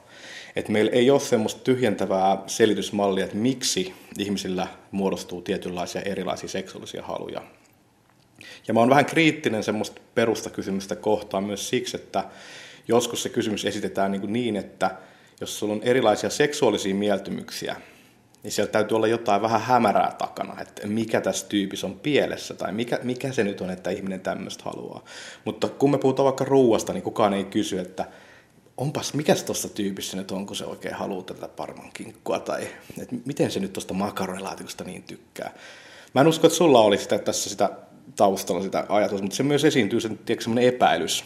Et 0.55 0.69
meillä 0.69 0.91
ei 0.91 1.11
ole 1.11 1.19
semmoista 1.19 1.61
tyhjentävää 1.63 2.37
selitysmallia, 2.47 3.25
että 3.25 3.37
miksi 3.37 3.93
ihmisillä 4.19 4.67
muodostuu 4.91 5.41
tietynlaisia 5.41 6.01
erilaisia 6.01 6.49
seksuaalisia 6.49 7.03
haluja. 7.03 7.41
Ja 8.67 8.73
mä 8.73 8.79
oon 8.79 8.89
vähän 8.89 9.05
kriittinen 9.05 9.63
semmoista 9.63 10.01
perustakysymystä 10.15 10.95
kohtaan 10.95 11.43
myös 11.43 11.69
siksi, 11.69 11.97
että 11.97 12.23
joskus 12.87 13.23
se 13.23 13.29
kysymys 13.29 13.65
esitetään 13.65 14.11
niin, 14.11 14.33
niin 14.33 14.55
että 14.55 14.91
jos 15.41 15.59
sulla 15.59 15.73
on 15.73 15.83
erilaisia 15.83 16.29
seksuaalisia 16.29 16.95
mieltymyksiä, 16.95 17.75
niin 18.43 18.51
siellä 18.51 18.71
täytyy 18.71 18.95
olla 18.95 19.07
jotain 19.07 19.41
vähän 19.41 19.61
hämärää 19.61 20.15
takana, 20.17 20.61
että 20.61 20.87
mikä 20.87 21.21
tässä 21.21 21.45
tyypissä 21.49 21.87
on 21.87 21.99
pielessä 21.99 22.53
tai 22.53 22.71
mikä, 22.71 22.99
mikä 23.03 23.31
se 23.31 23.43
nyt 23.43 23.61
on, 23.61 23.69
että 23.69 23.89
ihminen 23.89 24.19
tämmöistä 24.19 24.63
haluaa. 24.63 25.03
Mutta 25.45 25.67
kun 25.67 25.91
me 25.91 25.97
puhutaan 25.97 26.25
vaikka 26.25 26.45
ruuasta, 26.45 26.93
niin 26.93 27.03
kukaan 27.03 27.33
ei 27.33 27.43
kysy, 27.43 27.79
että 27.79 28.05
onpas, 28.77 29.13
mikä 29.13 29.35
tuossa 29.35 29.69
tyypissä 29.69 30.17
nyt 30.17 30.31
on, 30.31 30.45
kun 30.45 30.55
se 30.55 30.65
oikein 30.65 30.95
haluaa 30.95 31.23
tätä 31.23 31.47
parmankinkkua 31.47 32.39
tai 32.39 32.67
että 33.01 33.15
miten 33.25 33.51
se 33.51 33.59
nyt 33.59 33.73
tuosta 33.73 33.93
makaronilaatikosta 33.93 34.83
niin 34.83 35.03
tykkää. 35.03 35.53
Mä 36.15 36.21
en 36.21 36.27
usko, 36.27 36.47
että 36.47 36.57
sulla 36.57 36.79
oli 36.79 36.97
sitä, 36.97 37.19
tässä 37.19 37.49
sitä 37.49 37.69
taustalla 38.15 38.61
sitä 38.61 38.85
ajatusta, 38.89 39.23
mutta 39.23 39.37
se 39.37 39.43
myös 39.43 39.65
esiintyy 39.65 40.01
sen, 40.01 40.17
tiedätkö, 40.17 40.49
epäilys 40.61 41.25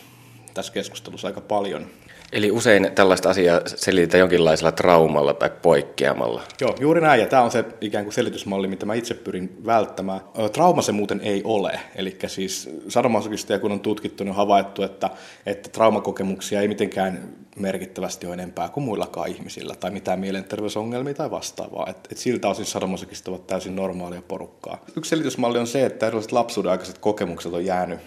tässä 0.54 0.74
keskustelussa 0.74 1.28
aika 1.28 1.42
paljon. 1.42 1.88
Eli 2.32 2.52
usein 2.52 2.92
tällaista 2.96 3.30
asiaa 3.30 3.62
selitetään 3.66 4.20
jonkinlaisella 4.20 4.72
traumalla 4.72 5.34
tai 5.34 5.52
poikkeamalla. 5.62 6.42
Joo, 6.62 6.76
juuri 6.80 7.02
näin, 7.02 7.22
ja 7.22 7.28
tämä 7.28 7.42
on 7.42 7.52
se 7.52 7.66
ikään 7.82 8.06
kuin 8.06 8.14
selitysmalli, 8.14 8.68
mitä 8.68 8.86
mä 8.86 8.94
itse 8.94 9.14
pyrin 9.14 9.58
välttämään. 9.66 10.22
Trauma 10.54 10.82
se 10.82 10.92
muuten 10.92 11.22
ei 11.24 11.42
ole, 11.44 11.80
eli 11.96 12.18
siis 12.28 12.70
sadomasokisteja 12.88 13.60
kun 13.60 13.72
on 13.72 13.80
tutkittu, 13.80 14.24
niin 14.24 14.30
on 14.30 14.36
havaittu, 14.36 14.84
että, 14.84 15.10
että 15.46 15.70
traumakokemuksia 15.70 16.62
ei 16.62 16.68
mitenkään 16.68 17.30
merkittävästi 17.60 18.26
ole 18.26 18.34
enempää 18.34 18.70
kuin 18.70 18.84
muillakaan 18.84 19.30
ihmisillä, 19.30 19.76
tai 19.76 19.92
mitään 19.92 20.20
mielenterveysongelmia 20.20 21.14
tai 21.14 21.32
vastaavaa. 21.32 21.88
Et, 21.90 21.98
et 22.12 22.18
siltä 22.18 22.50
osin 22.50 22.66
sadomasokistit 22.66 23.28
ovat 23.28 23.48
täysin 23.48 23.76
normaalia 23.76 24.22
porukkaa. 24.28 24.86
Yksi 24.98 25.10
selitysmalli 25.10 25.60
on 25.60 25.68
se, 25.68 25.86
että 25.86 26.08
erilaiset 26.08 26.32
lapsuuden 26.32 26.72
aikaiset 26.72 26.98
kokemukset 26.98 27.54
on 27.54 27.66
jäänyt 27.66 28.00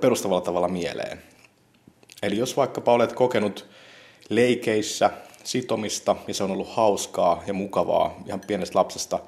perustavalla 0.00 0.40
tavalla 0.40 0.68
mieleen. 0.68 1.18
Eli 2.24 2.38
jos 2.38 2.56
vaikkapa 2.56 2.92
olet 2.92 3.12
kokenut 3.12 3.66
leikeissä 4.28 5.10
sitomista 5.44 6.16
ja 6.28 6.34
se 6.34 6.44
on 6.44 6.50
ollut 6.50 6.76
hauskaa 6.76 7.42
ja 7.46 7.54
mukavaa 7.54 8.14
ihan 8.26 8.40
pienestä 8.46 8.78
lapsesta, 8.78 9.18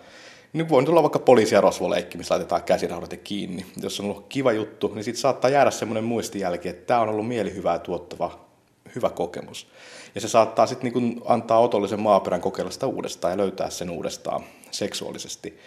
niin 0.52 0.68
voi 0.68 0.84
tulla 0.84 1.02
vaikka 1.02 1.18
poliisi- 1.18 1.54
ja 1.54 1.60
rosvoleikki, 1.60 2.18
missä 2.18 2.34
laitetaan 2.34 2.62
käsiraudoite 2.62 3.16
kiinni. 3.16 3.66
Jos 3.82 4.00
on 4.00 4.06
ollut 4.06 4.26
kiva 4.28 4.52
juttu, 4.52 4.92
niin 4.94 5.04
sitten 5.04 5.20
saattaa 5.20 5.50
jäädä 5.50 5.70
semmoinen 5.70 6.04
muistijälki, 6.04 6.68
että 6.68 6.86
tämä 6.86 7.00
on 7.00 7.08
ollut 7.08 7.28
mielihyvää 7.28 7.78
tuottava 7.78 8.38
hyvä 8.94 9.10
kokemus. 9.10 9.66
Ja 10.14 10.20
se 10.20 10.28
saattaa 10.28 10.66
sitten 10.66 10.92
niin 10.92 11.20
antaa 11.24 11.60
otollisen 11.60 12.00
maaperän 12.00 12.40
kokeilla 12.40 12.70
sitä 12.70 12.86
uudestaan 12.86 13.32
ja 13.32 13.36
löytää 13.36 13.70
sen 13.70 13.90
uudestaan 13.90 14.44
seksuaalisesti. 14.70 15.58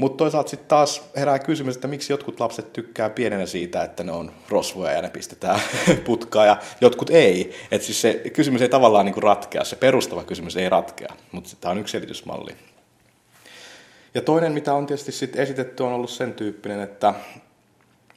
Mutta 0.00 0.16
toisaalta 0.16 0.50
sitten 0.50 0.68
taas 0.68 1.02
herää 1.16 1.38
kysymys, 1.38 1.74
että 1.74 1.88
miksi 1.88 2.12
jotkut 2.12 2.40
lapset 2.40 2.72
tykkää 2.72 3.10
pienenä 3.10 3.46
siitä, 3.46 3.82
että 3.82 4.04
ne 4.04 4.12
on 4.12 4.32
rosvoja 4.48 4.92
ja 4.92 5.02
ne 5.02 5.10
pistetään 5.10 5.60
putkaan 6.06 6.46
ja 6.46 6.56
jotkut 6.80 7.10
ei. 7.10 7.54
Että 7.70 7.86
siis 7.86 8.00
se 8.00 8.22
kysymys 8.32 8.62
ei 8.62 8.68
tavallaan 8.68 9.04
niinku 9.04 9.20
ratkea, 9.20 9.64
se 9.64 9.76
perustava 9.76 10.24
kysymys 10.24 10.56
ei 10.56 10.68
ratkea, 10.68 11.08
mutta 11.32 11.50
tämä 11.60 11.72
on 11.72 11.78
yksi 11.78 11.92
selitysmalli. 11.92 12.56
Ja 14.14 14.20
toinen, 14.20 14.52
mitä 14.52 14.74
on 14.74 14.86
tietysti 14.86 15.12
sit 15.12 15.36
esitetty, 15.36 15.82
on 15.82 15.92
ollut 15.92 16.10
sen 16.10 16.32
tyyppinen, 16.32 16.80
että, 16.80 17.14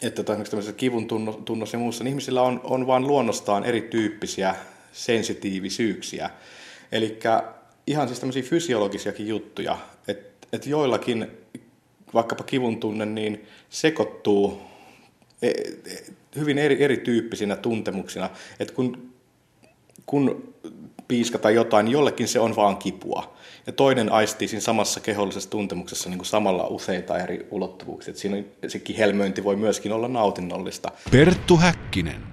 että 0.02 0.22
esimerkiksi 0.22 0.52
tämmöisessä 0.52 0.78
kivun 0.78 1.08
tunnossa 1.46 1.76
ja 1.76 1.80
muussa, 1.80 2.04
niin 2.04 2.10
ihmisillä 2.10 2.42
on, 2.42 2.62
on 2.64 2.88
vain 2.88 3.08
luonnostaan 3.08 3.66
erityyppisiä 3.66 4.56
sensitiivisyyksiä. 4.92 6.30
Eli 6.92 7.20
ihan 7.88 8.08
siis 8.08 8.20
tämmöisiä 8.20 8.44
fysiologisiakin 8.44 9.28
juttuja, 9.28 9.78
että 10.08 10.48
et 10.54 10.66
joillakin 10.66 11.43
vaikkapa 12.14 12.44
kivun 12.44 12.80
tunne, 12.80 13.06
niin 13.06 13.46
sekoittuu 13.70 14.62
e, 15.42 15.48
e, 15.48 15.54
hyvin 16.36 16.58
eri, 16.58 16.84
erityyppisinä 16.84 17.56
tuntemuksina. 17.56 18.30
Että 18.60 18.74
kun, 18.74 19.14
kun 20.06 20.54
piiskata 21.08 21.52
jotain, 21.52 21.86
niin 21.86 21.94
jollekin 21.94 22.28
se 22.28 22.40
on 22.40 22.56
vaan 22.56 22.78
kipua. 22.78 23.36
Ja 23.68 23.74
toinen 23.74 24.12
aistii 24.12 24.48
siinä 24.48 24.62
samassa 24.62 25.00
kehollisessa 25.00 25.50
tuntemuksessa 25.50 26.10
niin 26.10 26.18
kuin 26.18 26.26
samalla 26.26 26.68
useita 26.68 27.18
eri 27.18 27.48
ulottuvuuksia. 27.52 28.12
Että 28.12 28.22
siinä 28.22 28.44
se 28.68 28.80
kihelmöinti 28.80 29.44
voi 29.44 29.56
myöskin 29.56 29.92
olla 29.92 30.08
nautinnollista. 30.08 30.92
Perttu 31.12 31.58
Häkkinen. 31.58 32.33